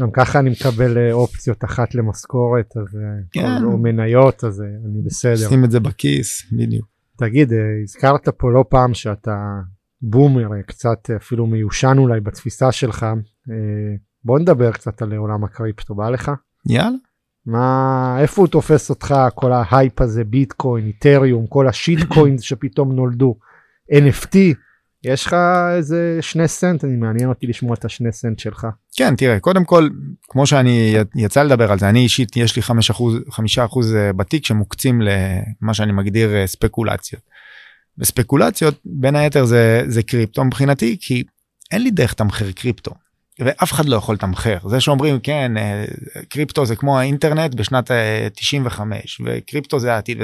גם 0.00 0.10
ככה 0.12 0.38
אני 0.38 0.50
מקבל 0.50 0.98
אה, 0.98 1.12
אופציות 1.12 1.64
אחת 1.64 1.94
למשכורת 1.94 2.76
אז 2.76 2.96
אה, 2.96 3.02
כן. 3.32 3.64
או 3.64 3.78
מניות 3.78 4.44
אז 4.44 4.60
אה, 4.60 4.66
אני 4.66 5.02
בסדר. 5.04 5.48
שים 5.48 5.64
את 5.64 5.70
זה 5.70 5.80
בכיס 5.80 6.52
בדיוק. 6.52 6.86
תגיד 7.18 7.52
הזכרת 7.82 8.28
פה 8.28 8.50
לא 8.50 8.64
פעם 8.68 8.94
שאתה 8.94 9.36
בומר 10.02 10.48
קצת 10.66 11.10
אפילו 11.16 11.46
מיושן 11.46 11.94
אולי 11.98 12.20
בתפיסה 12.20 12.72
שלך. 12.72 13.06
בוא 14.24 14.38
נדבר 14.38 14.72
קצת 14.72 15.02
על 15.02 15.12
עולם 15.12 15.44
הקריפטו, 15.44 15.94
בא 15.94 16.10
לך? 16.10 16.30
יאללה. 16.68 16.96
מה, 17.46 18.16
איפה 18.20 18.40
הוא 18.42 18.48
תופס 18.48 18.90
אותך, 18.90 19.14
כל 19.34 19.52
ההייפ 19.52 20.00
הזה, 20.00 20.24
ביטקוין, 20.24 20.86
איתריום, 20.86 21.46
כל 21.46 21.68
ה 21.68 21.74
shit 21.74 21.98
coins 22.08 22.40
שפתאום 22.48 22.92
נולדו, 22.92 23.36
NFT, 23.92 24.36
יש 25.04 25.26
לך 25.26 25.36
איזה 25.76 26.18
שני 26.20 26.48
סנט, 26.48 26.84
אני 26.84 26.96
מעניין 26.96 27.28
אותי 27.28 27.46
לשמוע 27.46 27.74
את 27.74 27.84
השני 27.84 28.12
סנט 28.12 28.38
שלך. 28.38 28.66
כן, 28.96 29.16
תראה, 29.16 29.40
קודם 29.40 29.64
כל, 29.64 29.88
כמו 30.28 30.46
שאני 30.46 30.94
יצא 31.14 31.42
לדבר 31.42 31.72
על 31.72 31.78
זה, 31.78 31.88
אני 31.88 32.00
אישית, 32.00 32.36
יש 32.36 32.56
לי 32.56 32.62
5 32.62 32.90
אחוז, 32.90 33.14
5 33.30 33.58
אחוז 33.58 33.94
אה, 33.94 34.12
בתיק 34.12 34.46
שמוקצים 34.46 35.00
למה 35.00 35.74
שאני 35.74 35.92
מגדיר 35.92 36.34
אה, 36.34 36.46
ספקולציות. 36.46 37.22
וספקולציות, 37.98 38.74
בין 38.84 39.16
היתר 39.16 39.44
זה, 39.44 39.82
זה 39.86 40.02
קריפטו 40.02 40.44
מבחינתי, 40.44 40.96
כי 41.00 41.24
אין 41.70 41.82
לי 41.82 41.90
דרך 41.90 42.12
תמחר 42.14 42.52
קריפטו. 42.52 42.90
ואף 43.40 43.72
אחד 43.72 43.86
לא 43.86 43.96
יכול 43.96 44.14
לתמחר 44.14 44.58
זה 44.68 44.80
שאומרים 44.80 45.20
כן 45.20 45.56
אה, 45.56 45.84
קריפטו 46.28 46.66
זה 46.66 46.76
כמו 46.76 46.98
האינטרנט 46.98 47.54
בשנת 47.54 47.90
95 48.34 49.20
וקריפטו 49.24 49.78
זה 49.78 49.94
העתיד. 49.94 50.18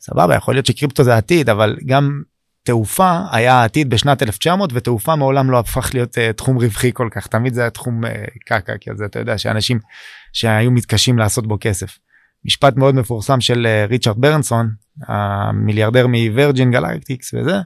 סבבה 0.00 0.34
יכול 0.34 0.54
להיות 0.54 0.66
שקריפטו 0.66 1.04
זה 1.04 1.14
העתיד 1.14 1.50
אבל 1.50 1.76
גם 1.86 2.22
תעופה 2.64 3.20
היה 3.30 3.54
העתיד 3.54 3.90
בשנת 3.90 4.22
1900 4.22 4.70
ותעופה 4.72 5.16
מעולם 5.16 5.50
לא 5.50 5.58
הפך 5.58 5.90
להיות 5.94 6.18
uh, 6.18 6.32
תחום 6.32 6.56
רווחי 6.56 6.90
כל 6.94 7.08
כך 7.10 7.26
תמיד 7.26 7.54
זה 7.54 7.60
היה 7.60 7.70
תחום 7.70 8.04
uh, 8.04 8.08
קקה 8.46 8.78
כי 8.80 8.90
אתה 9.04 9.18
יודע 9.18 9.38
שאנשים 9.38 9.78
שהיו 10.32 10.70
מתקשים 10.70 11.18
לעשות 11.18 11.46
בו 11.46 11.58
כסף. 11.60 11.98
משפט 12.44 12.76
מאוד 12.76 12.94
מפורסם 12.94 13.40
של 13.40 13.66
uh, 13.66 13.90
ריצ'רד 13.90 14.20
ברנסון 14.20 14.70
המיליארדר 15.08 16.06
מוורג'ין 16.06 16.70
גלקטיקס 16.70 17.34
וזה 17.34 17.56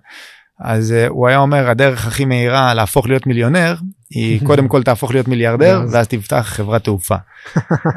אז 0.60 0.94
uh, 1.06 1.08
הוא 1.08 1.28
היה 1.28 1.38
אומר 1.38 1.70
הדרך 1.70 2.06
הכי 2.06 2.24
מהירה 2.24 2.74
להפוך 2.74 3.06
להיות 3.06 3.26
מיליונר 3.26 3.74
היא 4.10 4.40
קודם 4.46 4.68
כל 4.68 4.82
תהפוך 4.82 5.10
להיות 5.10 5.28
מיליארדר 5.28 5.82
ואז 5.92 6.08
תפתח 6.08 6.44
חברת 6.48 6.84
תעופה. 6.84 7.16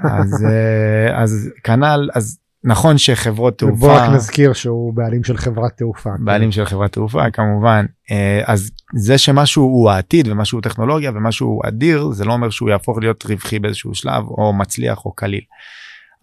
אז, 0.04 0.46
uh, 0.46 1.14
אז 1.14 1.50
כנ"ל 1.64 2.10
אז 2.16 2.40
נכון 2.64 2.98
שחברות 2.98 3.58
תעופה 3.58 3.76
בוא 3.76 3.94
רק 3.94 4.10
נזכיר 4.10 4.54
שהוא 4.54 4.94
בעלים 4.94 5.24
של 5.24 5.38
חברת 5.38 5.78
תעופה 5.78 6.10
כן. 6.18 6.26
בעלים 6.26 6.52
של 6.52 6.66
חברת 6.66 6.92
תעופה 6.92 7.32
כמובן 7.32 7.86
אה, 8.12 8.42
אז 8.46 8.72
זה 8.96 9.18
שמשהו 9.18 9.64
הוא 9.64 9.90
העתיד 9.90 10.28
ומשהו 10.28 10.62
טכנולוגיה 10.62 11.12
ומשהו 11.16 11.62
אדיר 11.68 12.12
זה 12.12 12.26
לא 12.26 12.34
אומר 12.34 12.50
שהוא 12.50 12.70
יהפוך 12.70 12.98
להיות 12.98 13.26
רווחי 13.26 13.60
באיזשהו 13.60 13.96
שלב 13.96 14.24
או 14.28 14.54
מצליח 14.54 15.06
או 15.06 15.12
קליל. 15.12 15.42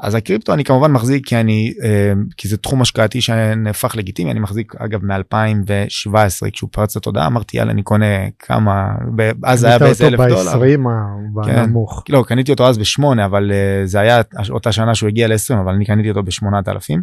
אז 0.01 0.15
הקריפטו 0.15 0.55
אני 0.55 0.65
כמובן 0.65 0.93
מחזיק 0.93 1.27
כי 1.27 1.37
אני 1.37 1.73
אה, 1.85 2.13
כי 2.37 2.49
זה 2.49 2.57
תחום 2.57 2.83
השקעתי 2.83 3.21
שנהפך 3.21 3.97
לגיטימי 3.97 4.31
אני 4.31 4.41
מחזיק 4.41 4.75
אגב 4.79 5.01
מ2017 5.01 6.51
כשהוא 6.53 6.71
פרץ 6.73 6.97
לתודעה 6.97 7.27
אמרתי 7.27 7.57
יאללה 7.57 7.73
אני 7.73 7.83
קונה 7.83 8.07
כמה 8.39 8.89
אז 9.45 9.65
היה 9.65 9.79
באיזה 9.79 10.07
אלף 10.07 10.21
דולר. 10.21 10.59
ב-20 10.59 10.89
בנמוך. 11.35 12.03
כן. 12.07 12.13
לא 12.13 12.25
קניתי 12.29 12.53
אותו 12.53 12.69
אז 12.69 12.79
בשמונה 12.79 13.25
אבל 13.25 13.51
uh, 13.51 13.87
זה 13.87 14.01
היה 14.01 14.21
אותה 14.51 14.73
שנה 14.73 14.95
שהוא 14.95 15.09
הגיע 15.09 15.29
ל-20 15.29 15.55
אבל 15.61 15.75
אני 15.75 15.85
קניתי 15.85 16.09
אותו 16.09 16.23
בשמונת 16.23 16.69
אלפים. 16.69 17.03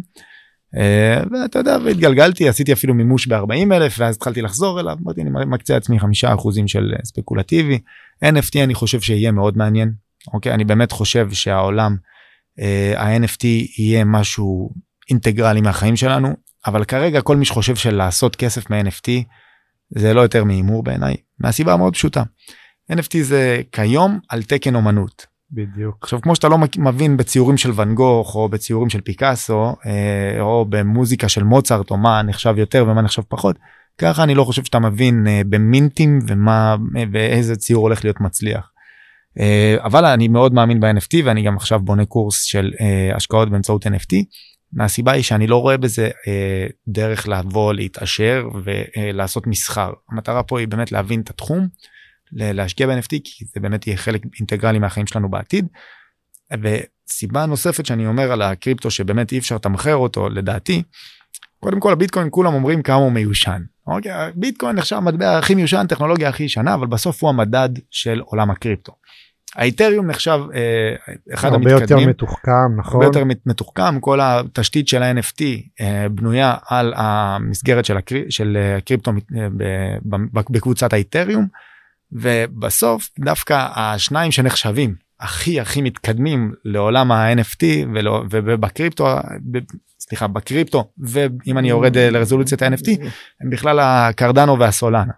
Uh, 0.74 1.28
ואתה 1.32 1.58
יודע 1.58 1.76
והתגלגלתי 1.84 2.48
עשיתי 2.48 2.72
אפילו 2.72 2.94
מימוש 2.94 3.26
ב-40 3.26 3.72
אלף 3.72 3.96
ואז 3.98 4.16
התחלתי 4.16 4.42
לחזור 4.42 4.80
אליו 4.80 4.96
אמרתי 5.04 5.22
אני 5.22 5.30
מקצה 5.46 5.76
עצמי 5.76 6.00
חמישה 6.00 6.34
אחוזים 6.34 6.68
של 6.68 6.92
ספקולטיבי 7.04 7.78
NFT 8.24 8.64
אני 8.64 8.74
חושב 8.74 9.00
שיהיה 9.00 9.32
מאוד 9.32 9.56
מעניין 9.56 9.92
אוקיי 10.34 10.52
אני 10.52 10.64
באמת 10.64 10.92
חושב 10.92 11.30
שהעולם. 11.32 12.13
Uh, 12.58 12.98
ה-NFT 12.98 13.44
יהיה 13.78 14.04
משהו 14.04 14.70
אינטגרלי 15.10 15.60
מהחיים 15.60 15.96
שלנו, 15.96 16.36
אבל 16.66 16.84
כרגע 16.84 17.20
כל 17.20 17.36
מי 17.36 17.44
שחושב 17.44 17.76
של 17.76 17.94
לעשות 17.94 18.36
כסף 18.36 18.70
מ-NFT 18.70 19.10
זה 19.90 20.14
לא 20.14 20.20
יותר 20.20 20.44
מהימור 20.44 20.82
בעיניי, 20.82 21.16
מהסיבה 21.40 21.72
המאוד 21.72 21.94
פשוטה. 21.94 22.22
NFT 22.92 23.22
זה 23.22 23.60
כיום 23.72 24.18
על 24.28 24.42
תקן 24.42 24.74
אומנות. 24.74 25.26
בדיוק. 25.50 25.98
עכשיו 26.02 26.20
כמו 26.20 26.34
שאתה 26.34 26.48
לא 26.48 26.58
מבין 26.78 27.16
בציורים 27.16 27.56
של 27.56 27.70
ואן 27.74 27.94
גוך 27.94 28.34
או 28.34 28.48
בציורים 28.48 28.90
של 28.90 29.00
פיקאסו 29.00 29.76
אה, 29.86 30.40
או 30.40 30.66
במוזיקה 30.68 31.28
של 31.28 31.42
מוצרט 31.44 31.90
או 31.90 31.96
מה 31.96 32.22
נחשב 32.22 32.54
יותר 32.56 32.84
ומה 32.88 33.02
נחשב 33.02 33.22
פחות, 33.28 33.58
ככה 33.98 34.22
אני 34.22 34.34
לא 34.34 34.44
חושב 34.44 34.64
שאתה 34.64 34.78
מבין 34.78 35.26
אה, 35.26 35.40
במינטים 35.48 36.18
ומה 36.26 36.76
ואיזה 37.12 37.56
ציור 37.56 37.82
הולך 37.82 38.04
להיות 38.04 38.20
מצליח. 38.20 38.70
אה, 39.40 39.76
אבל 39.84 40.04
אני 40.04 40.28
מאוד 40.28 40.54
מאמין 40.54 40.80
ב-NFT 40.80 41.16
ואני 41.24 41.42
גם 41.42 41.56
עכשיו 41.56 41.80
בונה 41.80 42.04
קורס 42.04 42.42
של 42.42 42.72
אה, 42.80 43.16
השקעות 43.16 43.50
באמצעות 43.50 43.86
NFT. 43.86 44.16
מהסיבה 44.72 45.12
היא 45.12 45.22
שאני 45.22 45.46
לא 45.46 45.56
רואה 45.56 45.76
בזה 45.76 46.10
אה, 46.28 46.66
דרך 46.88 47.28
לבוא 47.28 47.72
להתעשר 47.72 48.48
ולעשות 48.64 49.46
מסחר 49.46 49.92
המטרה 50.10 50.42
פה 50.42 50.58
היא 50.58 50.68
באמת 50.68 50.92
להבין 50.92 51.20
את 51.20 51.30
התחום 51.30 51.68
להשקיע 52.32 52.86
ב-NFT 52.86 53.08
כי 53.24 53.44
זה 53.54 53.60
באמת 53.60 53.86
יהיה 53.86 53.96
חלק 53.96 54.22
אינטגרלי 54.38 54.78
מהחיים 54.78 55.06
שלנו 55.06 55.30
בעתיד. 55.30 55.66
וסיבה 56.62 57.46
נוספת 57.46 57.86
שאני 57.86 58.06
אומר 58.06 58.32
על 58.32 58.42
הקריפטו 58.42 58.90
שבאמת 58.90 59.32
אי 59.32 59.38
אפשר 59.38 59.54
לתמחר 59.54 59.96
אותו 59.96 60.28
לדעתי. 60.28 60.82
קודם 61.64 61.80
כל 61.80 61.92
הביטקוין 61.92 62.28
כולם 62.30 62.54
אומרים 62.54 62.82
כמה 62.82 62.96
הוא 62.96 63.12
מיושן. 63.12 63.62
אוקיי, 63.86 64.12
ביטקוין 64.34 64.76
נחשב 64.76 64.96
המטבע 64.96 65.38
הכי 65.38 65.54
מיושן 65.54 65.86
טכנולוגיה 65.86 66.28
הכי 66.28 66.44
ישנה 66.44 66.74
אבל 66.74 66.86
בסוף 66.86 67.22
הוא 67.22 67.30
המדד 67.30 67.68
של 67.90 68.20
עולם 68.24 68.50
הקריפטו. 68.50 68.92
האיתריום 69.56 70.06
נחשב 70.06 70.40
אה, 70.54 70.94
אחד 71.34 71.52
הרבה 71.52 71.72
המתקדמים. 71.72 71.98
יותר 71.98 72.10
מתוחכם, 72.10 72.76
נכון? 72.76 73.02
הרבה 73.02 73.18
יותר 73.18 73.36
מתוחכם, 73.46 74.00
כל 74.00 74.18
התשתית 74.22 74.88
של 74.88 75.02
ה-NFT 75.02 75.42
אה, 75.80 76.06
בנויה 76.08 76.54
על 76.68 76.92
המסגרת 76.96 77.84
של, 77.84 77.96
הקרי, 77.96 78.24
של 78.30 78.56
אה, 78.60 78.76
הקריפטו 78.76 79.12
בקבוצת 80.50 80.92
האיתריום, 80.92 81.46
ובסוף 82.12 83.08
דווקא 83.18 83.68
השניים 83.74 84.32
שנחשבים 84.32 84.94
הכי 85.20 85.60
הכי 85.60 85.82
מתקדמים 85.82 86.52
לעולם 86.64 87.12
ה-NFT 87.12 87.64
ובקריפטו, 88.30 89.08
סליחה, 90.08 90.26
בקריפטו, 90.26 90.84
ואם 90.98 91.58
אני 91.58 91.68
יורד 91.68 91.98
לרזולוציית 91.98 92.62
ה-NFT, 92.62 93.04
הם 93.40 93.50
בכלל 93.50 93.78
הקרדנו 93.80 94.58
והסולנה. 94.58 95.12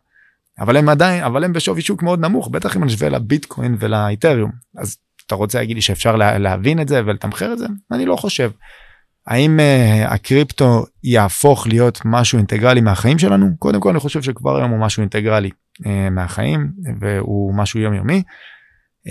אבל 0.61 0.77
הם 0.77 0.89
עדיין 0.89 1.25
אבל 1.25 1.45
הם 1.45 1.53
בשווי 1.53 1.83
שוק 1.83 2.03
מאוד 2.03 2.21
נמוך 2.21 2.49
בטח 2.49 2.77
אם 2.77 2.83
אני 2.83 2.93
נשווה 2.93 3.09
לביטקוין 3.09 3.77
ולאיתריום 3.79 4.51
אז 4.77 4.97
אתה 5.27 5.35
רוצה 5.35 5.59
להגיד 5.59 5.77
לי 5.77 5.83
שאפשר 5.83 6.17
לה, 6.17 6.39
להבין 6.39 6.81
את 6.81 6.89
זה 6.89 7.03
ולתמחר 7.07 7.53
את 7.53 7.59
זה 7.59 7.67
אני 7.93 8.07
לא 8.07 8.17
חושב. 8.17 8.51
האם 9.27 9.61
uh, 9.61 10.09
הקריפטו 10.13 10.85
יהפוך 11.05 11.67
להיות 11.67 12.01
משהו 12.05 12.39
אינטגרלי 12.39 12.81
מהחיים 12.81 13.19
שלנו 13.19 13.57
קודם 13.59 13.81
כל 13.81 13.91
אני 13.91 13.99
חושב 13.99 14.23
שכבר 14.23 14.57
היום 14.57 14.71
הוא 14.71 14.81
משהו 14.81 15.01
אינטגרלי 15.01 15.51
uh, 15.83 15.89
מהחיים 16.11 16.73
והוא 17.01 17.55
משהו 17.55 17.81
יומיומי. 17.81 18.23
Uh, 19.09 19.11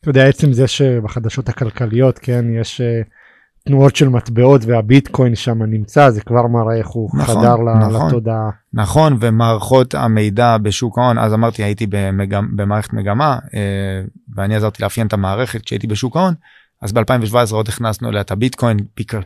אתה 0.00 0.10
יודע 0.10 0.28
עצם 0.28 0.52
זה 0.52 0.66
שבחדשות 0.66 1.48
הכלכליות 1.48 2.18
כן 2.18 2.44
יש. 2.60 2.80
Uh... 2.80 3.19
תנועות 3.64 3.96
של 3.96 4.08
מטבעות 4.08 4.64
והביטקוין 4.64 5.34
שם 5.34 5.62
נמצא 5.62 6.10
זה 6.10 6.20
כבר 6.20 6.46
מראה 6.46 6.76
איך 6.76 6.88
הוא 6.88 7.10
נכון, 7.14 7.34
חדר 7.40 7.56
נכון, 7.56 8.06
לתודעה. 8.06 8.50
נכון 8.72 9.16
ומערכות 9.20 9.94
המידע 9.94 10.58
בשוק 10.58 10.98
ההון 10.98 11.18
אז 11.18 11.34
אמרתי 11.34 11.62
הייתי 11.62 11.86
במגמ, 11.86 12.56
במערכת 12.56 12.92
מגמה 12.92 13.38
אה, 13.54 14.02
ואני 14.36 14.56
עזרתי 14.56 14.82
לאפיין 14.82 15.06
את 15.06 15.12
המערכת 15.12 15.62
כשהייתי 15.62 15.86
בשוק 15.86 16.16
ההון 16.16 16.34
אז 16.82 16.92
ב2017 16.92 17.52
עוד 17.52 17.68
הכנסנו 17.68 18.08
אליה 18.08 18.20
את 18.20 18.30
הביטקוין 18.30 18.76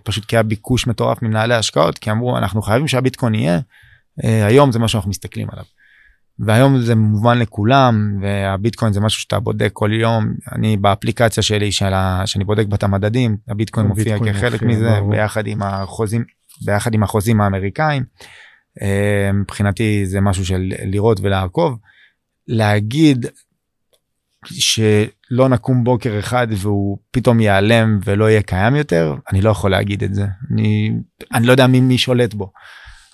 פשוט 0.02 0.24
כי 0.24 0.36
היה 0.36 0.42
ביקוש 0.42 0.86
מטורף 0.86 1.22
ממנהלי 1.22 1.54
השקעות 1.54 1.98
כי 1.98 2.10
אמרו 2.10 2.38
אנחנו 2.38 2.62
חייבים 2.62 2.88
שהביטקוין 2.88 3.34
יהיה 3.34 3.60
אה, 4.24 4.46
היום 4.46 4.72
זה 4.72 4.78
מה 4.78 4.88
שאנחנו 4.88 5.10
מסתכלים 5.10 5.48
עליו. 5.52 5.64
והיום 6.38 6.80
זה 6.80 6.94
מובן 6.94 7.38
לכולם 7.38 8.18
והביטקוין 8.22 8.92
זה 8.92 9.00
משהו 9.00 9.20
שאתה 9.20 9.40
בודק 9.40 9.70
כל 9.72 9.92
יום 9.92 10.34
אני 10.52 10.76
באפליקציה 10.76 11.42
שלי 11.42 11.72
של 11.72 11.92
ה... 11.94 12.22
שאני 12.26 12.44
בודק 12.44 12.66
בת 12.66 12.82
המדדים 12.82 13.36
הביטקוין 13.48 13.86
מופיע 13.86 14.18
כחלק 14.18 14.62
מופיע, 14.62 14.68
מזה 14.68 14.90
ברור. 14.90 15.10
ביחד 15.10 15.46
עם 15.46 15.62
החוזים 15.62 16.24
ביחד 16.64 16.94
עם 16.94 17.02
החוזים 17.02 17.40
האמריקאים. 17.40 18.04
אה, 18.82 19.30
מבחינתי 19.32 20.06
זה 20.06 20.20
משהו 20.20 20.46
של 20.46 20.72
לראות 20.84 21.20
ולעקוב. 21.22 21.78
להגיד 22.48 23.26
שלא 24.44 25.48
נקום 25.48 25.84
בוקר 25.84 26.18
אחד 26.18 26.46
והוא 26.50 26.98
פתאום 27.10 27.40
ייעלם 27.40 27.98
ולא 28.04 28.30
יהיה 28.30 28.42
קיים 28.42 28.76
יותר 28.76 29.14
אני 29.32 29.40
לא 29.40 29.50
יכול 29.50 29.70
להגיד 29.70 30.04
את 30.04 30.14
זה 30.14 30.26
אני 30.50 30.90
אני 31.34 31.46
לא 31.46 31.52
יודע 31.52 31.66
מי, 31.66 31.80
מי 31.80 31.98
שולט 31.98 32.34
בו. 32.34 32.52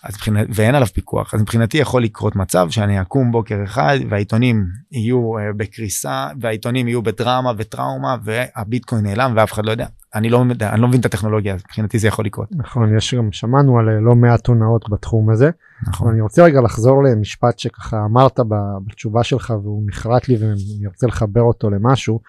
אז 0.02 0.14
מבחינת, 0.14 0.46
ואין 0.54 0.74
עליו 0.74 0.86
פיקוח 0.86 1.34
אז 1.34 1.42
מבחינתי 1.42 1.78
יכול 1.78 2.02
לקרות 2.02 2.36
מצב 2.36 2.66
שאני 2.70 3.00
אקום 3.00 3.32
בוקר 3.32 3.64
אחד 3.64 3.98
והעיתונים 4.10 4.64
יהיו 4.92 5.38
uh, 5.38 5.56
בקריסה 5.56 6.28
והעיתונים 6.40 6.88
יהיו 6.88 7.02
בדרמה 7.02 7.52
וטראומה 7.56 8.16
והביטקוין 8.24 9.06
נעלם 9.06 9.32
ואף 9.36 9.52
אחד 9.52 9.64
לא 9.66 9.70
יודע 9.70 9.86
אני 10.14 10.28
לא 10.28 10.44
אני 10.62 10.80
לא 10.80 10.88
מבין 10.88 11.00
את 11.00 11.04
הטכנולוגיה 11.04 11.54
מבחינתי 11.54 11.98
זה 11.98 12.08
יכול 12.08 12.24
לקרות. 12.24 12.48
נכון 12.52 12.96
יש 12.96 13.14
גם 13.14 13.32
שמענו 13.32 13.78
על 13.78 13.88
אה, 13.88 14.00
לא 14.00 14.14
מעט 14.14 14.46
הונאות 14.46 14.90
בתחום 14.90 15.30
הזה. 15.30 15.50
נכון. 15.88 16.12
אני 16.12 16.20
רוצה 16.20 16.44
רגע 16.44 16.60
לחזור 16.60 17.02
למשפט 17.02 17.58
שככה 17.58 18.04
אמרת 18.04 18.40
בתשובה 18.86 19.24
שלך 19.24 19.50
והוא 19.62 19.82
נחרט 19.88 20.28
לי 20.28 20.36
ואני 20.40 20.86
רוצה 20.86 21.06
לחבר 21.06 21.42
אותו 21.42 21.70
למשהו. 21.70 22.20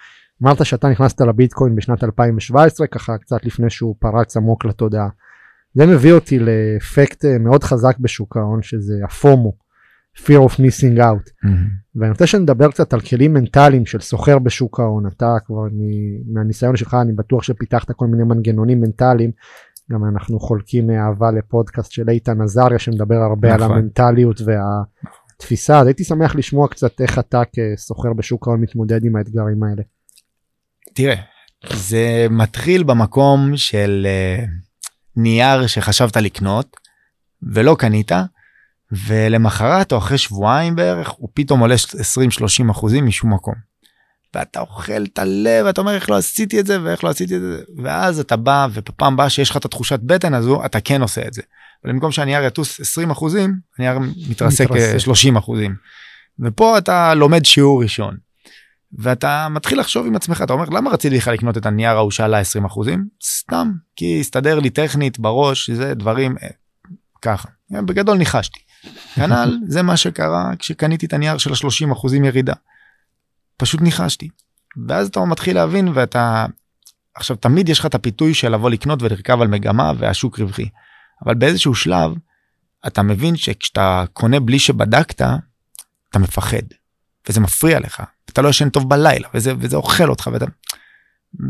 אמרת 0.44 0.66
שאתה 0.66 0.90
נכנסת 0.90 1.22
לביטקוין 1.22 1.76
בשנת 1.76 2.04
2017 2.04 2.88
ככה 2.88 3.18
קצת 3.18 3.46
לפני 3.46 3.70
שהוא 3.70 3.96
פרץ 4.00 4.38
עמוק 4.38 4.66
לתודעה. 4.66 5.08
זה 5.74 5.86
מביא 5.86 6.14
אותי 6.14 6.40
לאפקט 6.40 7.26
אה, 7.26 7.38
מאוד 7.38 7.64
חזק 7.64 7.98
בשוק 8.00 8.38
ההון 8.38 8.62
שזה 8.62 8.94
הפומו, 9.04 9.54
fear 10.18 10.50
of 10.50 10.54
missing 10.54 10.98
out. 10.98 11.30
Mm-hmm. 11.46 11.50
ואני 11.96 12.12
רוצה 12.12 12.28
שנדבר 12.28 12.72
קצת 12.72 12.94
על 12.94 13.02
כלים 13.02 13.34
מנטליים 13.34 13.86
של 13.86 14.00
סוחר 14.00 14.40
בשוק 14.40 14.80
ההון, 14.80 15.08
אתה 15.08 15.38
כבר 15.46 15.64
מהניסיון 16.34 16.76
שלך 16.76 16.98
אני 17.02 17.14
בטוח 17.14 17.44
שפיתחת 17.44 17.92
כל 17.92 18.08
מיני 18.08 18.24
מנגנונים 18.24 18.82
מנטליים 18.82 19.32
גם 19.92 20.06
אנחנו 20.06 20.40
חולקים 20.40 20.90
אהבה 20.90 21.32
לפודקאסט 21.32 21.92
של 21.92 22.10
איתן 22.10 22.42
עזריה 22.42 22.80
שמדבר 22.80 23.16
הרבה 23.16 23.56
נכון. 23.56 23.62
על 23.62 23.72
המנטליות 23.72 24.42
והתפיסה, 24.42 25.80
אז 25.80 25.88
הייתי 25.88 26.04
שמח 26.04 26.36
לשמוע 26.36 26.68
קצת 26.68 27.02
איך 27.02 27.20
אתה 27.20 27.42
כסוחר 27.56 28.14
בשוק 28.14 28.48
ההון 28.48 28.62
מתמודד 28.62 29.06
עם 29.06 29.16
האתגרים 29.16 29.64
האלה. 29.64 29.84
תראה, 30.94 31.16
זה 31.74 32.28
מתחיל 32.30 32.84
במקום 32.84 33.52
של 33.56 34.08
uh, 34.08 34.50
נייר 35.16 35.68
שחשבת 35.68 36.18
לקנות 36.18 36.78
ולא 37.44 37.76
קנית, 37.80 38.12
ולמחרת 38.92 39.92
או 39.92 39.98
אחרי 39.98 40.18
שבועיים 40.18 40.76
בערך 40.76 41.10
הוא 41.10 41.30
פתאום 41.34 41.60
עולה 41.60 41.76
20-30 41.76 42.72
אחוזים 42.72 43.06
משום 43.06 43.34
מקום. 43.34 43.54
ואתה 44.34 44.60
אוכל 44.60 45.04
את 45.04 45.20
הלב 45.20 45.66
ואתה 45.66 45.82
אומר 45.82 45.96
איך 45.96 46.10
לא 46.10 46.18
עשיתי 46.18 46.60
את 46.60 46.66
זה 46.66 46.84
ואיך 46.84 47.04
לא 47.04 47.10
עשיתי 47.10 47.36
את 47.36 47.42
זה 47.42 47.62
ואז 47.84 48.20
אתה 48.20 48.36
בא 48.36 48.68
ובפעם 48.74 49.14
הבאה 49.14 49.30
שיש 49.30 49.50
לך 49.50 49.58
את 49.58 49.66
התחושת 49.66 50.00
בטן 50.04 50.34
הזו 50.34 50.66
אתה 50.66 50.80
כן 50.80 51.02
עושה 51.02 51.28
את 51.28 51.34
זה. 51.34 51.42
ובמקום 51.86 52.12
שהנייר 52.12 52.44
יטוס 52.44 52.80
20 52.80 53.12
אחוזים 53.12 53.56
הנייר 53.78 54.00
מתרסק 54.30 54.72
מתרסק. 54.72 54.98
30 54.98 55.38
אחוזים. 55.38 55.76
ופה 56.40 56.78
אתה 56.78 57.14
לומד 57.14 57.46
שיעור 57.46 57.84
ראשון. 57.84 58.18
ואתה 59.00 59.48
מתחיל 59.50 59.80
לחשוב 59.80 60.06
עם 60.06 60.16
עצמך 60.16 60.42
אתה 60.42 60.54
אומר 60.54 60.66
למה 60.66 60.90
רציתי 60.90 61.18
לך 61.18 61.28
לקנות 61.28 61.58
את 61.58 61.66
הנייר 61.66 61.92
ההוא 61.92 62.12
שעלה 62.12 62.40
20 62.40 62.66
אחוזים 62.66 63.08
סתם 63.24 63.72
כי 63.96 64.20
הסתדר 64.20 64.60
לי 64.60 64.70
טכנית 64.70 65.20
בראש 65.20 65.70
זה 65.70 65.94
דברים 65.94 66.36
אה, 66.44 66.48
ככה 67.22 67.50
בגדול 67.72 68.18
ניחשתי. 68.18 68.60
כנ"ל 69.16 69.60
זה 69.68 69.82
מה 69.82 69.98
שקרה 69.98 70.52
כשקניתי 70.60 71.06
את 71.06 71.14
הנייר 71.14 71.38
של 71.38 71.52
ה-30 71.52 71.94
אחוזים 71.94 72.26
ירידה. 72.26 72.54
פשוט 73.58 73.82
ניחשתי. 73.82 74.30
ואז 74.88 75.08
אתה 75.08 75.20
מתחיל 75.20 75.56
להבין 75.56 75.88
ואתה 75.94 76.46
עכשיו 77.16 77.36
תמיד 77.36 77.70
יש 77.70 77.80
לך 77.80 77.86
את 77.86 77.96
הפיתוי 77.96 78.34
של 78.34 78.50
לבוא 78.50 78.70
לקנות 78.70 79.02
ולרכב 79.02 79.42
על 79.42 79.48
מגמה 79.48 79.92
והשוק 79.98 80.40
רווחי. 80.40 80.70
אבל 81.26 81.36
באיזשהו 81.36 81.76
שלב 81.76 82.12
אתה 82.88 83.02
מבין 83.02 83.36
שכשאתה 83.36 84.04
קונה 84.14 84.40
בלי 84.40 84.60
שבדקת 84.60 85.22
אתה 86.10 86.20
מפחד 86.20 86.64
וזה 87.30 87.40
מפריע 87.40 87.80
לך 87.80 88.04
אתה 88.34 88.42
לא 88.42 88.50
ישן 88.50 88.70
טוב 88.70 88.90
בלילה 88.90 89.28
וזה 89.34 89.54
וזה 89.60 89.78
אוכל 89.78 90.10
אותך 90.10 90.30
ואתה. 90.34 90.46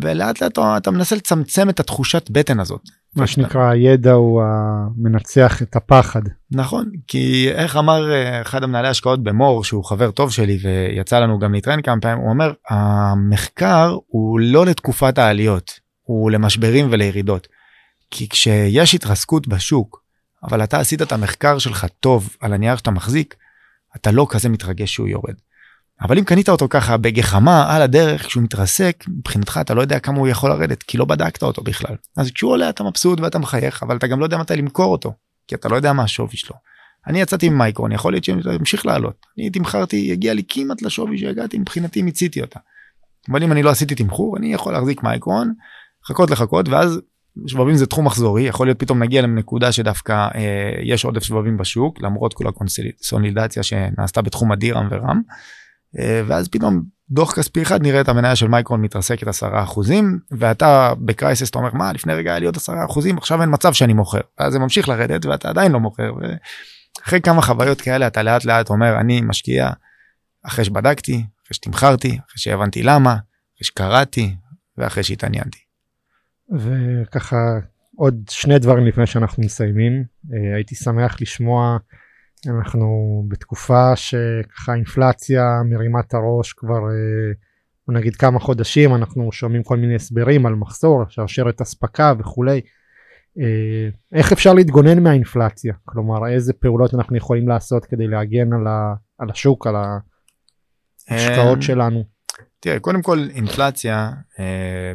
ולאט 0.02 0.42
לאט 0.42 0.52
אתה, 0.52 0.78
אתה 0.78 0.92
מנסה 0.92 1.16
לצמצם 1.16 1.70
את 1.70 1.80
התחושת 1.80 2.30
בטן 2.30 2.60
הזאת. 2.60 2.82
מה 3.16 3.28
שנקרא 3.28 3.70
הידע 3.70 4.12
הוא 4.12 4.44
המנצח 4.44 5.62
את 5.62 5.76
הפחד. 5.76 6.22
נכון 6.52 6.92
כי 7.08 7.50
איך 7.52 7.78
אמר 7.78 8.12
אה, 8.12 8.42
אחד 8.42 8.64
המנהלי 8.64 8.88
השקעות 8.88 9.24
במור 9.24 9.64
שהוא 9.64 9.86
חבר 9.86 10.12
טוב 10.12 10.32
שלי 10.32 10.58
ויצא 10.62 11.20
לנו 11.20 11.40
גם 11.40 11.54
להתראיין 11.54 11.82
כמה 11.82 12.02
פעמים 12.02 12.18
הוא 12.18 12.30
אומר 12.30 12.54
המחקר 12.70 13.98
הוא 14.08 14.40
לא 14.40 14.66
לתקופת 14.66 15.18
העליות 15.18 15.80
הוא 16.02 16.32
למשברים 16.32 16.88
ולירידות. 16.92 17.48
כי 18.12 18.30
כשיש 18.30 18.94
התרסקות 18.96 19.48
בשוק 19.48 20.02
אבל 20.44 20.64
אתה 20.64 20.80
עשית 20.80 21.02
את 21.02 21.12
המחקר 21.12 21.58
שלך 21.58 21.86
טוב 22.00 22.36
על 22.40 22.54
הנייר 22.54 22.76
שאתה 22.76 22.92
מחזיק 22.92 23.36
אתה 23.96 24.12
לא 24.12 24.28
כזה 24.30 24.50
מתרגש 24.50 24.94
שהוא 24.94 25.08
יורד. 25.08 25.36
אבל 26.02 26.18
אם 26.18 26.24
קנית 26.24 26.50
אותו 26.50 26.68
ככה 26.70 26.98
בגחמה 26.98 27.76
על 27.76 27.82
הדרך 27.82 28.26
כשהוא 28.26 28.44
מתרסק 28.44 29.04
מבחינתך 29.08 29.60
אתה 29.62 29.74
לא 29.74 29.82
יודע 29.82 30.00
כמה 30.00 30.18
הוא 30.18 30.28
יכול 30.28 30.50
לרדת 30.50 30.84
כי 30.84 30.98
לא 30.98 31.06
בדקת 31.06 31.44
אותו 31.44 31.62
בכלל 31.62 31.96
אז 32.18 32.32
כשהוא 32.32 32.52
עולה 32.52 32.70
אתה 32.70 32.84
מבסוט 32.84 33.20
ואתה 33.20 33.40
מחייך 33.40 33.84
אבל 33.84 33.98
אתה 33.98 34.08
גם 34.08 34.20
לא 34.20 34.26
יודע 34.26 34.38
מתי 34.38 34.56
למכור 34.56 34.92
אותו 34.92 35.14
כי 35.48 35.56
אתה 35.56 35.70
לא 35.70 35.76
יודע 35.76 35.94
מה 35.94 36.04
השווי 36.04 36.38
שלו. 36.38 36.56
אני 37.08 37.22
יצאתי 37.22 37.46
עם 37.46 37.58
מייקרון 37.58 37.92
יכול 37.92 38.14
להיות 38.14 38.24
שימשיך 38.24 38.86
לעלות 38.86 39.26
אני 39.38 39.50
תמכרתי 39.50 40.12
הגיע 40.12 40.34
לי 40.34 40.44
כמעט 40.48 40.82
לשווי 40.82 41.18
שהגעתי 41.18 41.58
מבחינתי 41.58 42.02
מיציתי 42.02 42.42
אותה. 42.42 42.60
אבל 43.30 43.44
אם 43.44 43.52
אני 43.52 43.64
לא 43.64 43.70
עשיתי 43.70 43.96
תמחור 43.96 44.38
אני 44.38 44.54
יכול 44.54 44.74
להחזיק 44.74 45.04
מייקרון 45.04 45.54
לחכות 46.04 46.32
לחכות 46.32 46.70
ואז 46.70 47.02
שבבים 47.48 47.76
זה 47.76 47.86
תחום 47.86 48.06
מחזורי 48.06 48.44
יכול 48.44 48.68
להיות 48.68 48.80
פתאום 48.80 49.04
נגיע 49.04 49.22
לנקודה 49.22 49.72
שדווקא 49.72 50.28
אה, 50.36 50.72
יש 50.84 51.06
עודף 51.06 51.24
שבבים 51.24 51.58
בשוק 51.58 52.02
למרות 52.02 52.34
כל 52.34 52.48
הקונסולידציה 52.48 53.64
שנעשתה 53.64 54.22
בתחום 54.22 54.52
ה 54.52 54.59
DRAM 54.59 54.88
ו 54.92 54.98
RAM. 54.98 55.22
אה, 56.00 56.22
ואז 56.28 56.48
פתאום 56.48 56.84
דוח 57.10 57.36
כספי 57.36 57.62
אחד 57.62 57.82
נראה 57.82 58.02
את 58.02 58.10
המניה 58.10 58.36
של 58.36 58.48
מייקרון 58.48 58.82
מתרסקת 58.82 59.28
10 59.28 59.64
אחוזים 59.64 60.20
ואתה 60.32 60.94
ב 61.00 61.07
crisis 61.07 61.50
אתה 61.50 61.60
אומר 61.60 61.74
מה 61.74 61.94
לפני 61.94 62.14
רגע 62.14 62.32
היה 62.32 62.40
לי 62.40 62.46
עוד 62.46 62.56
10 62.56 62.74
אחוזים 62.86 63.18
עכשיו 63.18 63.42
אין 63.42 63.50
מצב 63.54 63.74
שאני 63.74 63.94
מוכר 63.94 64.20
אז 64.38 64.54
זה 64.54 64.60
ממשיך 64.60 64.90
לרדת 64.90 65.26
ואתה 65.26 65.50
עדיין 65.50 65.72
לא 65.72 65.80
מוכר. 65.80 66.12
אחרי 67.04 67.22
כמה 67.22 67.42
חוויות 67.42 67.82
כאלה 67.82 68.08
אתה 68.08 68.24
לאט 68.24 68.46
לאט 68.46 68.70
אומר 68.70 69.00
אני 69.00 69.22
משקיע 69.22 69.70
אחרי 70.44 70.66
שבדקתי 70.66 71.14
אחרי 71.14 71.56
שתמכרתי 71.56 72.08
אחרי 72.08 72.38
שהבנתי 72.38 72.84
למה 72.84 73.12
אחרי 73.12 73.66
שקראתי 73.66 74.36
ואחרי 74.78 75.04
שהתעניינתי. 75.04 75.60
וככה 76.60 77.38
עוד 77.96 78.16
שני 78.30 78.60
דברים 78.60 78.86
לפני 78.86 79.08
שאנחנו 79.08 79.44
מסיימים 79.44 80.04
אה, 80.34 80.56
הייתי 80.56 80.76
שמח 80.76 81.22
לשמוע 81.22 81.78
אנחנו 82.48 83.24
בתקופה 83.28 83.96
שככה 83.96 84.74
אינפלציה 84.76 85.44
מרימה 85.70 86.00
את 86.00 86.14
הראש 86.14 86.54
כבר 86.54 86.90
אה, 86.90 87.32
נגיד 87.88 88.16
כמה 88.16 88.40
חודשים 88.40 88.96
אנחנו 88.96 89.32
שומעים 89.32 89.64
כל 89.64 89.78
מיני 89.78 89.96
הסברים 89.96 90.46
על 90.46 90.56
מחסור 90.56 91.04
שרשרת 91.10 91.62
אספקה 91.62 92.14
וכולי. 92.20 92.62
אה, 93.40 93.90
איך 94.14 94.32
אפשר 94.32 94.54
להתגונן 94.54 95.04
מהאינפלציה 95.04 95.74
כלומר 95.86 96.28
איזה 96.28 96.54
פעולות 96.54 96.94
אנחנו 96.94 97.18
יכולים 97.18 97.48
לעשות 97.48 97.86
כדי 97.86 98.08
להגן 98.08 98.54
על, 98.54 98.68
ה, 98.68 98.94
על 99.18 99.30
השוק 99.30 99.68
על 99.68 99.76
ההשקעות 101.10 101.62
שלנו. 101.62 102.04
תראה 102.60 102.80
קודם 102.80 103.02
כל 103.02 103.20
אינפלציה 103.34 104.12
אה, 104.40 104.94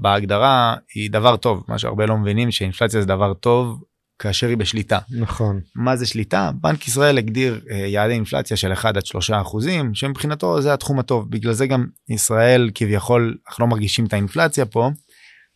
בהגדרה 0.00 0.76
היא 0.94 1.10
דבר 1.10 1.36
טוב 1.36 1.64
מה 1.68 1.78
שהרבה 1.78 2.06
לא 2.06 2.16
מבינים 2.16 2.50
שאינפלציה 2.50 3.00
זה 3.00 3.06
דבר 3.06 3.34
טוב 3.34 3.84
כאשר 4.18 4.48
היא 4.48 4.56
בשליטה. 4.56 4.98
נכון. 5.10 5.60
מה 5.74 5.96
זה 5.96 6.06
שליטה? 6.06 6.50
בנק 6.60 6.88
ישראל 6.88 7.18
הגדיר 7.18 7.60
אה, 7.70 7.76
יעדי 7.76 8.12
אינפלציה 8.12 8.56
של 8.56 8.72
1 8.72 8.96
עד 8.96 9.06
3 9.06 9.30
אחוזים 9.30 9.94
שמבחינתו 9.94 10.62
זה 10.62 10.72
התחום 10.72 10.98
הטוב 10.98 11.30
בגלל 11.30 11.52
זה 11.52 11.66
גם 11.66 11.86
ישראל 12.08 12.70
כביכול 12.74 13.36
אנחנו 13.48 13.62
לא 13.62 13.70
מרגישים 13.70 14.04
את 14.06 14.12
האינפלציה 14.12 14.66
פה. 14.66 14.90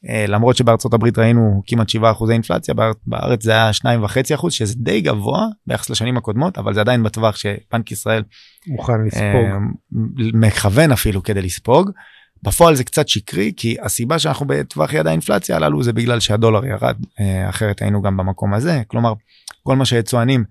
אה, 0.08 0.24
למרות 0.28 0.56
שבארצות 0.56 0.94
הברית 0.94 1.18
ראינו 1.18 1.62
כמעט 1.66 1.88
7 1.88 2.10
אחוזי 2.10 2.32
אינפלציה 2.32 2.74
בארץ 3.06 3.42
זה 3.42 3.50
היה 3.50 3.70
2.5 3.70 4.34
אחוז 4.34 4.52
שזה 4.52 4.74
די 4.76 5.00
גבוה 5.00 5.46
ביחס 5.66 5.90
לשנים 5.90 6.16
הקודמות 6.16 6.58
אבל 6.58 6.74
זה 6.74 6.80
עדיין 6.80 7.02
בטווח 7.02 7.36
שבנק 7.36 7.92
ישראל 7.92 8.22
מוכן 8.66 9.04
לספוג 9.06 9.46
מכוון 10.34 10.92
אפילו 10.92 11.22
כדי 11.22 11.42
לספוג. 11.42 11.90
בפועל 12.42 12.74
זה 12.74 12.84
קצת 12.84 13.08
שקרי 13.08 13.52
כי 13.56 13.76
הסיבה 13.82 14.18
שאנחנו 14.18 14.46
בטווח 14.46 14.92
יד 14.92 15.06
האינפלציה 15.06 15.56
הללו 15.56 15.82
זה 15.82 15.92
בגלל 15.92 16.20
שהדולר 16.20 16.66
ירד 16.66 16.96
אחרת 17.48 17.82
היינו 17.82 18.02
גם 18.02 18.16
במקום 18.16 18.54
הזה 18.54 18.82
כלומר 18.86 19.12
כל 19.62 19.76
מה 19.76 19.84
שהיצואנים 19.84 20.44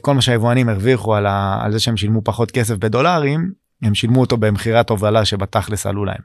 כל 0.00 0.14
מה 0.14 0.22
שהיבואנים 0.22 0.68
הרוויחו 0.68 1.14
על, 1.14 1.26
ה, 1.26 1.58
על 1.62 1.72
זה 1.72 1.78
שהם 1.78 1.96
שילמו 1.96 2.22
פחות 2.24 2.50
כסף 2.50 2.74
בדולרים 2.74 3.52
הם 3.82 3.94
שילמו 3.94 4.20
אותו 4.20 4.36
במכירת 4.36 4.90
הובלה 4.90 5.24
שבתכלס 5.24 5.86
עלו 5.86 6.04
להם. 6.04 6.20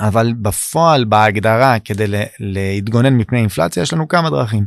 אבל 0.00 0.32
בפועל 0.42 1.04
בהגדרה 1.04 1.78
כדי 1.78 2.04
להתגונן 2.40 3.16
מפני 3.16 3.38
אינפלציה 3.38 3.82
יש 3.82 3.92
לנו 3.92 4.08
כמה 4.08 4.30
דרכים. 4.30 4.66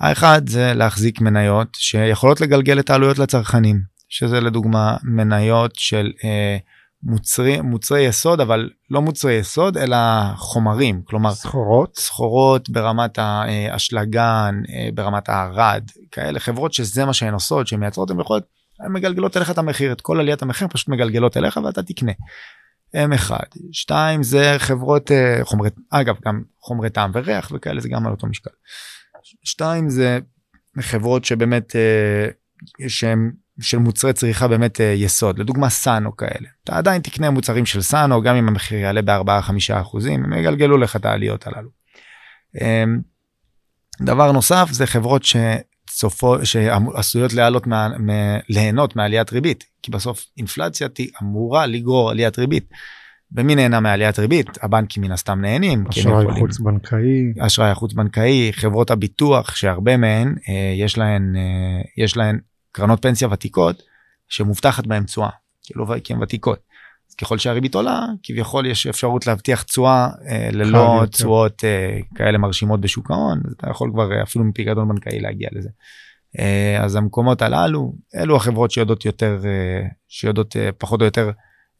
האחד 0.00 0.48
זה 0.48 0.74
להחזיק 0.74 1.20
מניות 1.20 1.68
שיכולות 1.74 2.40
לגלגל 2.40 2.78
את 2.78 2.90
העלויות 2.90 3.18
לצרכנים 3.18 3.80
שזה 4.08 4.40
לדוגמה 4.40 4.96
מניות 5.02 5.72
של 5.74 6.12
אה, 6.24 6.56
מוצרי 7.04 7.60
מוצרי 7.60 8.02
יסוד 8.02 8.40
אבל 8.40 8.70
לא 8.90 9.02
מוצרי 9.02 9.32
יסוד 9.32 9.76
אלא 9.76 9.96
חומרים 10.36 11.02
כלומר 11.04 11.34
סחורות 11.34 11.96
סחורות 11.98 12.70
ברמת 12.70 13.18
האשלגן 13.18 14.62
ברמת 14.94 15.28
הערד 15.28 15.90
כאלה 16.10 16.40
חברות 16.40 16.72
שזה 16.72 17.04
מה 17.04 17.12
שהן 17.12 17.34
עושות 17.34 17.66
שהן 17.66 17.80
מייצרות 17.80 18.10
הן 18.10 18.20
יכולות 18.20 18.44
מגלגלות 18.88 19.36
אליך 19.36 19.50
את 19.50 19.58
המחיר 19.58 19.92
את 19.92 20.00
כל 20.00 20.20
עליית 20.20 20.42
המחיר 20.42 20.68
פשוט 20.68 20.88
מגלגלות 20.88 21.36
אליך 21.36 21.56
ואתה 21.56 21.82
תקנה. 21.82 22.12
M1 22.96 23.32
שתיים 23.72 24.22
זה 24.22 24.54
חברות 24.58 25.10
חומרי 25.42 25.70
אגב 25.90 26.16
גם 26.26 26.42
חומרי 26.60 26.90
טעם 26.90 27.10
וריח 27.14 27.52
וכאלה 27.54 27.80
זה 27.80 27.88
גם 27.88 28.06
על 28.06 28.12
אותו 28.12 28.26
משקל. 28.26 28.50
שתיים 29.44 29.90
זה 29.90 30.18
חברות 30.80 31.24
שבאמת 31.24 31.76
שהם 32.88 33.32
של 33.60 33.78
מוצרי 33.78 34.12
צריכה 34.12 34.48
באמת 34.48 34.80
יסוד. 34.94 35.38
לדוגמה 35.38 35.70
סאנו 35.70 36.16
כאלה. 36.16 36.48
אתה 36.64 36.76
עדיין 36.76 37.02
תקנה 37.02 37.30
מוצרים 37.30 37.66
של 37.66 37.82
סאנו 37.82 38.22
גם 38.22 38.36
אם 38.36 38.48
המחיר 38.48 38.78
יעלה 38.78 39.02
ב-4-5 39.02 39.50
אחוזים 39.72 40.24
הם 40.24 40.32
יגלגלו 40.32 40.78
לך 40.78 40.96
את 40.96 41.04
העליות 41.04 41.44
הללו. 41.46 41.68
דבר 44.02 44.32
נוסף 44.32 44.68
זה 44.70 44.86
חברות 44.86 45.22
שצופו 45.24 46.36
שעשויות 46.44 47.32
לעלות 47.32 47.66
מה, 47.66 47.88
מה, 47.98 48.38
ליהנות 48.48 48.96
מעליית 48.96 49.32
ריבית 49.32 49.64
כי 49.82 49.90
בסוף 49.90 50.26
אינפלציה 50.38 50.88
אמורה 51.22 51.66
לגרור 51.66 52.10
עליית 52.10 52.38
ריבית. 52.38 52.70
ומי 53.36 53.54
נהנה 53.54 53.80
מעליית 53.80 54.18
ריבית? 54.18 54.46
הבנקים 54.62 55.02
מן 55.02 55.12
הסתם 55.12 55.40
נהנים 55.40 55.84
אשראי 55.88 56.26
חוץ 56.38 56.58
בנקאי 56.58 57.32
אשראי 57.40 57.74
חוץ 57.74 57.92
בנקאי 57.92 58.50
חברות 58.52 58.90
הביטוח 58.90 59.56
שהרבה 59.56 59.96
מהן 59.96 60.34
יש 60.76 60.98
להן 60.98 61.34
יש 61.96 62.16
להן 62.16 62.38
קרנות 62.74 63.02
פנסיה 63.02 63.28
ותיקות 63.30 63.82
שמובטחת 64.28 64.86
בהם 64.86 65.04
תשואה 65.04 65.30
כאילו 65.62 65.86
כי 66.04 66.12
הן 66.12 66.22
ותיקות. 66.22 66.58
ככל 67.20 67.38
שהריבית 67.38 67.74
עולה, 67.74 68.06
כביכול 68.22 68.66
יש 68.66 68.86
אפשרות 68.86 69.26
להבטיח 69.26 69.62
תשואה 69.62 70.08
אה, 70.28 70.48
ללא 70.52 71.02
תשואות 71.10 71.64
אה, 71.64 71.98
כאלה 72.14 72.38
מרשימות 72.38 72.80
בשוק 72.80 73.10
ההון, 73.10 73.40
אתה 73.56 73.70
יכול 73.70 73.90
כבר 73.92 74.12
אה, 74.12 74.22
אפילו 74.22 74.44
מפיקדון 74.44 74.88
בנקאי 74.88 75.20
להגיע 75.20 75.48
לזה. 75.52 75.68
אה, 76.38 76.84
אז 76.84 76.96
המקומות 76.96 77.42
הללו, 77.42 77.92
אלו 78.14 78.36
החברות 78.36 78.70
שיודעות 78.70 79.04
יותר, 79.04 79.40
אה, 79.44 79.88
שיודעות 80.08 80.56
אה, 80.56 80.72
פחות 80.78 81.00
או 81.00 81.04
יותר 81.04 81.30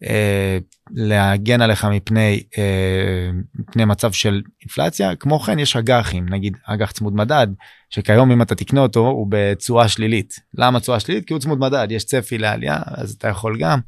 אה, 0.02 0.58
להגן 0.90 1.60
עליך 1.60 1.84
מפני, 1.84 2.42
אה, 2.58 3.30
מפני 3.54 3.84
מצב 3.84 4.12
של 4.12 4.42
אינפלציה. 4.62 5.16
כמו 5.16 5.40
כן 5.40 5.58
יש 5.58 5.76
אג"חים, 5.76 6.28
נגיד 6.28 6.56
אג"ח 6.64 6.90
צמוד 6.90 7.14
מדד, 7.14 7.46
שכיום 7.90 8.30
אם 8.30 8.42
אתה 8.42 8.54
תקנה 8.54 8.80
אותו 8.80 9.00
הוא 9.00 9.26
בתשואה 9.30 9.88
שלילית. 9.88 10.34
למה 10.54 10.80
תשואה 10.80 11.00
שלילית? 11.00 11.26
כי 11.26 11.32
הוא 11.32 11.40
צמוד 11.40 11.58
מדד, 11.58 11.86
יש 11.90 12.04
צפי 12.04 12.38
לעלייה, 12.38 12.78
אז 12.86 13.12
אתה 13.18 13.28
יכול 13.28 13.58
גם. 13.58 13.80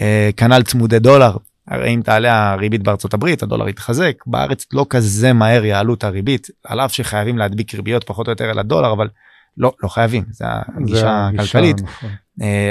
אה, 0.00 0.30
כנ"ל 0.36 0.62
צמודי 0.62 0.98
דולר, 0.98 1.36
הרי 1.68 1.94
אם 1.94 2.00
תעלה 2.04 2.52
הריבית 2.52 2.82
בארצות 2.82 3.14
הברית 3.14 3.42
הדולר 3.42 3.68
יתחזק 3.68 4.14
בארץ 4.26 4.66
לא 4.72 4.86
כזה 4.90 5.32
מהר 5.32 5.64
יעלו 5.64 5.94
את 5.94 6.04
הריבית 6.04 6.48
על 6.64 6.80
אף 6.80 6.92
שחייבים 6.92 7.38
להדביק 7.38 7.74
ריביות 7.74 8.04
פחות 8.04 8.26
או 8.26 8.32
יותר 8.32 8.50
על 8.50 8.58
הדולר 8.58 8.92
אבל 8.92 9.08
לא 9.56 9.72
לא 9.82 9.88
חייבים 9.88 10.24
זה 10.30 10.44
הגישה 10.76 11.28
הכלכלית 11.28 11.76
נכון. 11.82 12.10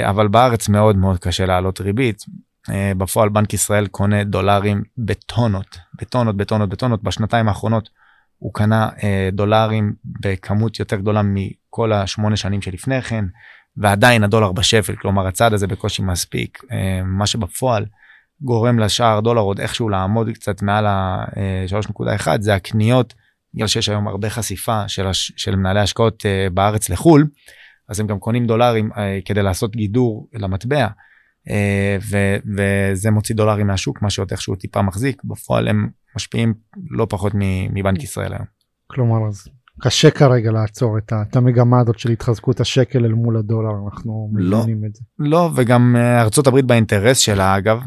אבל 0.04 0.28
בארץ 0.28 0.68
מאוד 0.68 0.96
מאוד 0.96 1.18
קשה 1.18 1.46
להעלות 1.46 1.80
ריבית 1.80 2.22
אה, 2.22 2.34
בפועל 2.70 3.28
בנק 3.28 3.54
ישראל 3.54 3.86
קונה 3.86 4.24
דולרים 4.24 4.82
בטונות, 4.98 5.78
בטונות, 6.00 6.36
בטונות, 6.36 6.68
בטונות. 6.68 7.02
בשנתיים 7.02 7.48
האחרונות 7.48 7.88
הוא 8.38 8.54
קנה 8.54 8.88
אה, 9.02 9.28
דולרים 9.32 9.92
בכמות 10.04 10.78
יותר 10.78 10.96
גדולה 10.96 11.22
מכל 11.24 11.92
השמונה 11.92 12.36
שנים 12.36 12.62
שלפני 12.62 13.02
כן, 13.02 13.24
ועדיין 13.76 14.24
הדולר 14.24 14.52
בשפל, 14.52 14.96
כלומר 14.96 15.26
הצעד 15.26 15.52
הזה 15.52 15.66
בקושי 15.66 16.02
מספיק. 16.02 16.64
אה, 16.72 17.00
מה 17.04 17.26
שבפועל 17.26 17.86
גורם 18.40 18.78
לשער 18.78 19.20
דולר 19.20 19.40
עוד 19.40 19.60
איכשהו 19.60 19.88
לעמוד 19.88 20.28
קצת 20.34 20.62
מעל 20.62 20.86
ה-3.1 20.86 22.26
זה 22.40 22.54
הקניות, 22.54 23.14
בגלל 23.54 23.66
שיש 23.66 23.88
היום 23.88 24.08
הרבה 24.08 24.30
חשיפה 24.30 24.88
של, 24.88 25.06
הש... 25.06 25.32
של 25.36 25.56
מנהלי 25.56 25.80
השקעות 25.80 26.26
בארץ 26.54 26.88
לחו"ל, 26.88 27.26
אז 27.88 28.00
הם 28.00 28.06
גם 28.06 28.18
קונים 28.18 28.46
דולרים 28.46 28.90
כדי 29.24 29.42
לעשות 29.42 29.76
גידור 29.76 30.28
למטבע. 30.32 30.86
אה, 31.50 31.96
ו, 32.10 32.36
וזה 32.56 33.10
מוציא 33.10 33.34
דולרים 33.34 33.66
מהשוק 33.66 34.02
מה 34.02 34.10
שעוד 34.10 34.28
איכשהו 34.30 34.54
טיפה 34.54 34.82
מחזיק 34.82 35.24
בפועל 35.24 35.68
הם 35.68 35.88
משפיעים 36.16 36.54
לא 36.90 37.06
פחות 37.10 37.32
מבנק 37.72 38.02
ישראל 38.02 38.32
היום. 38.32 38.46
כלומר 38.86 39.28
אז 39.28 39.48
קשה 39.80 40.10
כרגע 40.10 40.50
לעצור 40.50 40.98
את, 40.98 41.12
את 41.30 41.36
המגמה 41.36 41.80
הזאת 41.80 41.98
של 41.98 42.10
התחזקות 42.10 42.60
השקל 42.60 43.04
אל 43.04 43.12
מול 43.12 43.36
הדולר 43.36 43.70
אנחנו 43.84 44.30
לא, 44.34 44.58
מבינים 44.58 44.84
את 44.84 44.94
זה. 44.94 45.02
לא 45.18 45.50
וגם 45.56 45.96
אה, 45.98 46.22
ארצות 46.22 46.46
הברית 46.46 46.64
באינטרס 46.64 47.18
שלה 47.18 47.56
אגב 47.56 47.82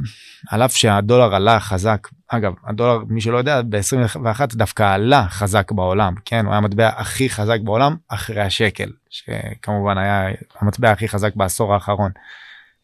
על 0.50 0.62
אף 0.66 0.76
שהדולר 0.76 1.36
עלה 1.36 1.60
חזק 1.60 2.08
אגב 2.28 2.54
הדולר 2.68 3.04
מי 3.08 3.22
שלא 3.22 3.38
יודע 3.38 3.62
ב-21 3.62 4.56
דווקא 4.56 4.84
עלה 4.94 5.26
חזק 5.30 5.72
בעולם 5.72 6.14
כן 6.26 6.46
הוא 6.46 6.52
היה 6.52 6.58
המטבע 6.58 6.88
הכי 6.88 7.30
חזק 7.30 7.60
בעולם 7.64 7.96
אחרי 8.08 8.42
השקל 8.42 8.90
שכמובן 9.10 9.98
היה 9.98 10.28
המטבע 10.60 10.92
הכי 10.92 11.08
חזק 11.08 11.36
בעשור 11.36 11.74
האחרון. 11.74 12.12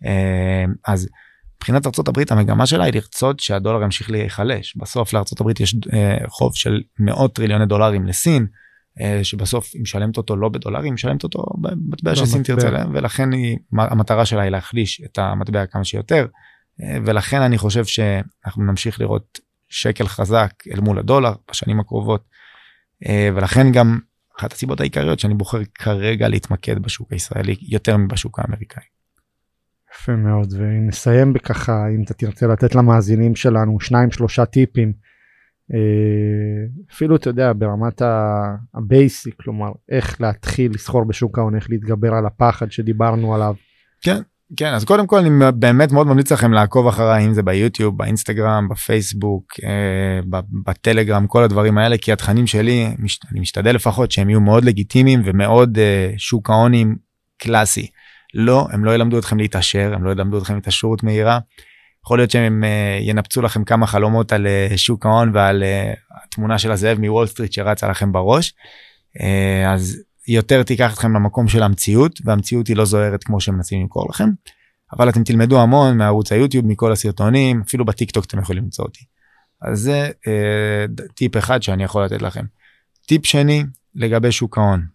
אה, 0.06 0.66
אז 0.88 1.10
מבחינת 1.56 1.86
ארה"ב 1.86 2.24
המגמה 2.30 2.66
שלה 2.66 2.84
היא 2.84 2.94
לרצות 2.94 3.40
שהדולר 3.40 3.84
ימשיך 3.84 4.12
להיחלש. 4.12 4.76
בסוף 4.76 5.14
לארה"ב 5.14 5.62
יש 5.62 5.76
אה, 5.94 6.18
חוב 6.28 6.56
של 6.56 6.82
מאות 7.00 7.36
טריליוני 7.36 7.66
דולרים 7.66 8.06
לסין 8.06 8.48
אה, 9.02 9.20
שבסוף 9.24 9.70
היא 9.74 9.82
משלמת 9.82 10.18
אותו 10.18 10.36
לא 10.36 10.50
בדולרים 10.50 10.86
היא 10.86 10.94
משלמת 10.94 11.24
אותו 11.24 11.46
במטבע 11.58 12.16
שסין 12.16 12.44
תרצה 12.44 12.70
להם 12.70 12.90
ולכן 12.94 13.32
היא 13.32 13.58
המטרה 13.74 14.26
שלה 14.26 14.42
היא 14.42 14.50
להחליש 14.50 15.02
את 15.06 15.18
המטבע 15.18 15.66
כמה 15.66 15.84
שיותר. 15.84 16.28
ולכן 17.06 17.42
אני 17.42 17.58
חושב 17.58 17.86
שאנחנו 17.86 18.64
נמשיך 18.64 19.02
לראות 19.02 19.40
שקל 19.70 20.08
חזק 20.08 20.54
אל 20.74 20.80
מול 20.80 21.00
הדולר 21.00 21.34
בשנים 21.52 21.80
הקרובות. 21.80 22.24
ולכן 23.36 23.72
גם 23.72 24.00
אחת 24.40 24.54
הסיבות 24.54 24.80
העיקריות 24.80 25.20
שאני 25.20 25.34
בוחר 25.34 25.60
כרגע 25.76 26.28
להתמקד 26.28 26.80
בשוק 26.80 27.12
הישראלי 27.12 27.56
יותר 27.62 27.98
מבשוק 27.98 28.40
האמריקאי. 28.40 28.84
יפה 29.96 30.16
מאוד 30.16 30.54
ונסיים 30.58 31.34
בככה 31.34 31.88
אם 31.96 32.04
אתה 32.04 32.14
תרצה 32.14 32.48
לתת 32.48 32.76
למאזינים 32.76 33.36
שלנו 33.36 33.80
שניים 33.80 34.12
שלושה 34.12 34.46
טיפים 34.46 34.94
אה, 35.74 36.84
אפילו 36.94 37.16
אתה 37.16 37.30
יודע 37.30 37.52
ברמת 37.56 38.02
ה 38.74 38.84
basic 38.84 39.36
כלומר 39.42 39.72
איך 39.92 40.22
להתחיל 40.22 40.72
לסחור 40.74 41.04
בשוק 41.04 41.38
ההון 41.38 41.56
איך 41.56 41.70
להתגבר 41.70 42.14
על 42.14 42.26
הפחד 42.26 42.72
שדיברנו 42.72 43.36
עליו. 43.36 43.54
כן 44.02 44.22
כן 44.58 44.74
אז 44.74 44.86
קודם 44.86 45.08
כל 45.08 45.20
אני 45.20 45.30
באמת 45.56 45.92
מאוד 45.92 46.08
ממליץ 46.08 46.32
לכם 46.32 46.54
לעקוב 46.54 46.88
אחריי 46.88 47.26
אם 47.26 47.34
זה 47.34 47.44
ביוטיוב 47.44 47.98
באינסטגרם 47.98 48.68
בפייסבוק 48.70 49.46
אה, 49.64 50.40
בטלגרם 50.66 51.28
כל 51.28 51.44
הדברים 51.44 51.78
האלה 51.78 51.98
כי 51.98 52.12
התכנים 52.12 52.48
שלי 52.48 52.86
אני 53.32 53.40
משתדל 53.40 53.76
לפחות 53.76 54.12
שהם 54.12 54.30
יהיו 54.30 54.42
מאוד 54.42 54.66
לגיטימיים 54.66 55.22
ומאוד 55.26 55.78
אה, 55.78 56.14
שוק 56.18 56.50
ההונים 56.50 56.96
קלאסי. 57.38 57.88
לא, 58.34 58.68
הם 58.72 58.86
לא 58.86 58.96
ילמדו 58.96 59.20
אתכם 59.20 59.38
להתעשר, 59.38 59.94
הם 59.96 60.04
לא 60.04 60.12
ילמדו 60.12 60.38
אתכם 60.38 60.58
התעשרות 60.58 61.04
מהירה. 61.04 61.40
יכול 62.06 62.20
להיות 62.20 62.32
שהם 62.32 62.64
אה, 62.64 63.04
ינפצו 63.04 63.42
לכם 63.42 63.64
כמה 63.64 63.88
חלומות 63.88 64.34
על 64.34 64.48
אה, 64.48 64.78
שוק 64.78 65.06
ההון 65.06 65.32
ועל 65.34 65.64
אה, 65.64 66.18
התמונה 66.24 66.58
של 66.58 66.72
הזאב 66.72 67.00
מוול 67.00 67.28
סטריט 67.28 67.54
שרצה 67.54 67.90
לכם 67.90 68.12
בראש. 68.12 68.54
אז 69.68 69.98
יותר 70.28 70.64
תיקח 70.64 70.94
אתכם 70.94 71.16
למקום 71.16 71.48
של 71.48 71.64
המציאות 71.64 72.20
והמציאות 72.26 72.68
היא 72.68 72.76
לא 72.76 72.86
זוהרת 72.86 73.24
כמו 73.24 73.42
שמנסים 73.42 73.82
למכור 73.82 74.10
לכם. 74.10 74.30
אבל 74.94 75.10
אתם 75.10 75.24
תלמדו 75.24 75.62
המון 75.62 75.98
מערוץ 75.98 76.32
היוטיוב 76.32 76.66
מכל 76.66 76.92
הסרטונים 76.92 77.62
אפילו 77.68 77.86
בטיק 77.86 78.12
טוק 78.12 78.26
אתם 78.26 78.40
יכולים 78.40 78.64
למצוא 78.64 78.86
אותי. 78.86 79.06
אז 79.62 79.80
זה 79.80 80.10
uh, 80.10 81.04
טיפ 81.14 81.38
אחד 81.38 81.64
שאני 81.64 81.84
יכול 81.84 82.06
לתת 82.06 82.22
לכם. 82.22 82.46
טיפ 83.08 83.26
שני 83.26 83.64
לגבי 83.96 84.32
שוק 84.32 84.58
ההון. 84.58 84.86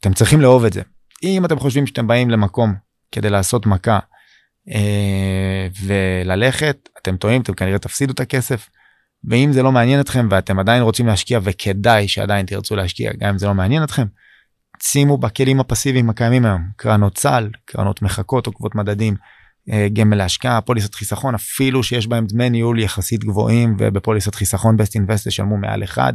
אתם 0.00 0.12
צריכים 0.12 0.40
לאהוב 0.40 0.64
את 0.64 0.72
זה. 0.72 0.82
אם 1.22 1.44
אתם 1.44 1.58
חושבים 1.58 1.86
שאתם 1.86 2.06
באים 2.06 2.30
למקום 2.30 2.74
כדי 3.12 3.30
לעשות 3.30 3.66
מכה 3.66 3.98
אה, 4.70 5.66
וללכת, 5.82 6.88
אתם 7.02 7.16
טועים, 7.16 7.42
אתם 7.42 7.54
כנראה 7.54 7.78
תפסידו 7.78 8.12
את 8.12 8.20
הכסף. 8.20 8.68
ואם 9.24 9.52
זה 9.52 9.62
לא 9.62 9.72
מעניין 9.72 10.00
אתכם 10.00 10.28
ואתם 10.30 10.58
עדיין 10.58 10.82
רוצים 10.82 11.06
להשקיע 11.06 11.40
וכדאי 11.42 12.08
שעדיין 12.08 12.46
תרצו 12.46 12.76
להשקיע 12.76 13.12
גם 13.18 13.28
אם 13.28 13.38
זה 13.38 13.46
לא 13.46 13.54
מעניין 13.54 13.82
אתכם, 13.82 14.06
שימו 14.82 15.18
בכלים 15.18 15.60
הפסיביים 15.60 16.10
הקיימים 16.10 16.44
היום, 16.44 16.62
קרנות 16.76 17.18
סל, 17.18 17.48
קרנות 17.64 18.02
מחכות, 18.02 18.46
עוקבות 18.46 18.74
מדדים, 18.74 19.16
אה, 19.72 19.88
גמל 19.92 20.16
להשקעה, 20.16 20.60
פוליסת 20.60 20.94
חיסכון, 20.94 21.34
אפילו 21.34 21.82
שיש 21.82 22.06
בהם 22.06 22.26
דמי 22.26 22.50
ניהול 22.50 22.78
יחסית 22.78 23.24
גבוהים 23.24 23.76
ובפוליסת 23.78 24.34
חיסכון 24.34 24.76
בסט 24.76 24.94
אינבסט 24.94 25.28
תשלמו 25.28 25.56
מעל 25.56 25.84
אחד. 25.84 26.12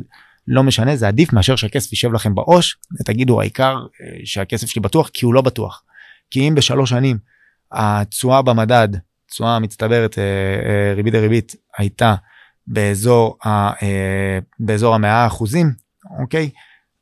לא 0.48 0.64
משנה 0.64 0.96
זה 0.96 1.08
עדיף 1.08 1.34
מאשר 1.34 1.56
שהכסף 1.56 1.92
יישב 1.92 2.14
לכם 2.14 2.36
בעו"ש 2.36 2.78
ותגידו 3.00 3.42
העיקר 3.42 3.76
אה, 3.76 4.20
שהכסף 4.26 4.68
שלי 4.68 4.82
בטוח 4.82 5.10
כי 5.14 5.26
הוא 5.26 5.34
לא 5.34 5.42
בטוח. 5.42 5.84
כי 6.32 6.48
אם 6.48 6.56
בשלוש 6.56 6.90
שנים 6.90 7.18
התשואה 7.72 8.42
במדד 8.42 8.88
תשואה 9.30 9.56
המצטברת 9.56 10.20
אה, 10.20 10.24
אה, 10.24 10.94
ריבית 10.94 11.14
דריבית 11.14 11.56
הייתה 11.78 12.16
באזור 12.68 13.38
ה, 13.46 13.72
באזור 14.60 14.96
המאה 14.96 15.28
אחוזים 15.28 15.72
אוקיי 16.20 16.50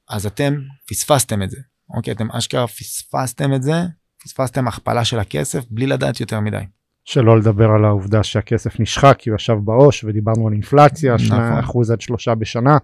אז 0.09 0.25
אתם 0.25 0.55
פספסתם 0.89 1.43
את 1.43 1.49
זה 1.49 1.57
אוקיי 1.95 2.13
אתם 2.13 2.31
אשכרה 2.31 2.67
פספסתם 2.67 3.53
את 3.53 3.63
זה 3.63 3.83
פספסתם 4.23 4.67
הכפלה 4.67 5.05
של 5.05 5.19
הכסף 5.19 5.65
בלי 5.69 5.87
לדעת 5.87 6.19
יותר 6.19 6.39
מדי. 6.39 6.63
שלא 7.05 7.37
לדבר 7.37 7.69
על 7.71 7.85
העובדה 7.85 8.23
שהכסף 8.23 8.79
נשחק 8.79 9.15
כי 9.19 9.29
הוא 9.29 9.35
ישב 9.35 9.53
בעו"ש 9.63 10.03
ודיברנו 10.03 10.47
על 10.47 10.53
אינפלציה, 10.53 11.15
נכון. 11.15 11.87
2% 11.89 11.93
עד 11.93 12.01
3 12.01 12.27
בשנה, 12.27 12.77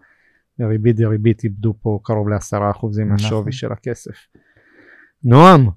ריבית 0.59 0.95
דריבית 0.95 1.43
איבדו 1.43 1.73
פה 1.81 1.99
קרוב 2.03 2.29
לעשרה 2.29 2.71
אחוזים 2.71 3.13
נכון. 3.13 3.23
מהשווי 3.23 3.51
של 3.51 3.71
הכסף. 3.71 4.15
נועם, 5.23 5.69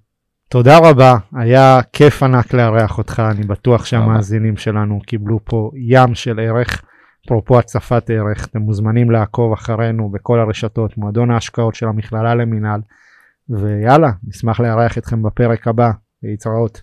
תודה 0.49 0.79
רבה, 0.79 1.15
היה 1.33 1.81
כיף 1.93 2.23
ענק 2.23 2.55
לארח 2.55 2.99
אותך, 2.99 3.23
אני 3.31 3.47
בטוח 3.47 3.85
שהמאזינים 3.85 4.57
שלנו 4.57 5.01
קיבלו 5.07 5.39
פה 5.45 5.71
ים 5.77 6.15
של 6.15 6.41
ערך. 6.41 6.85
אפרופו 7.27 7.59
הצפת 7.59 8.11
ערך, 8.11 8.47
אתם 8.47 8.59
מוזמנים 8.59 9.11
לעקוב 9.11 9.53
אחרינו 9.53 10.11
בכל 10.11 10.41
הרשתות, 10.41 10.99
מועדון 10.99 11.31
ההשקעות 11.31 11.75
של 11.75 11.87
המכללה 11.87 12.35
למינהל, 12.35 12.81
ויאללה, 13.49 14.11
נשמח 14.25 14.61
לארח 14.61 14.99
אתכם 14.99 15.23
בפרק 15.23 15.69
הבא, 15.69 15.91
להתראות. 16.23 16.83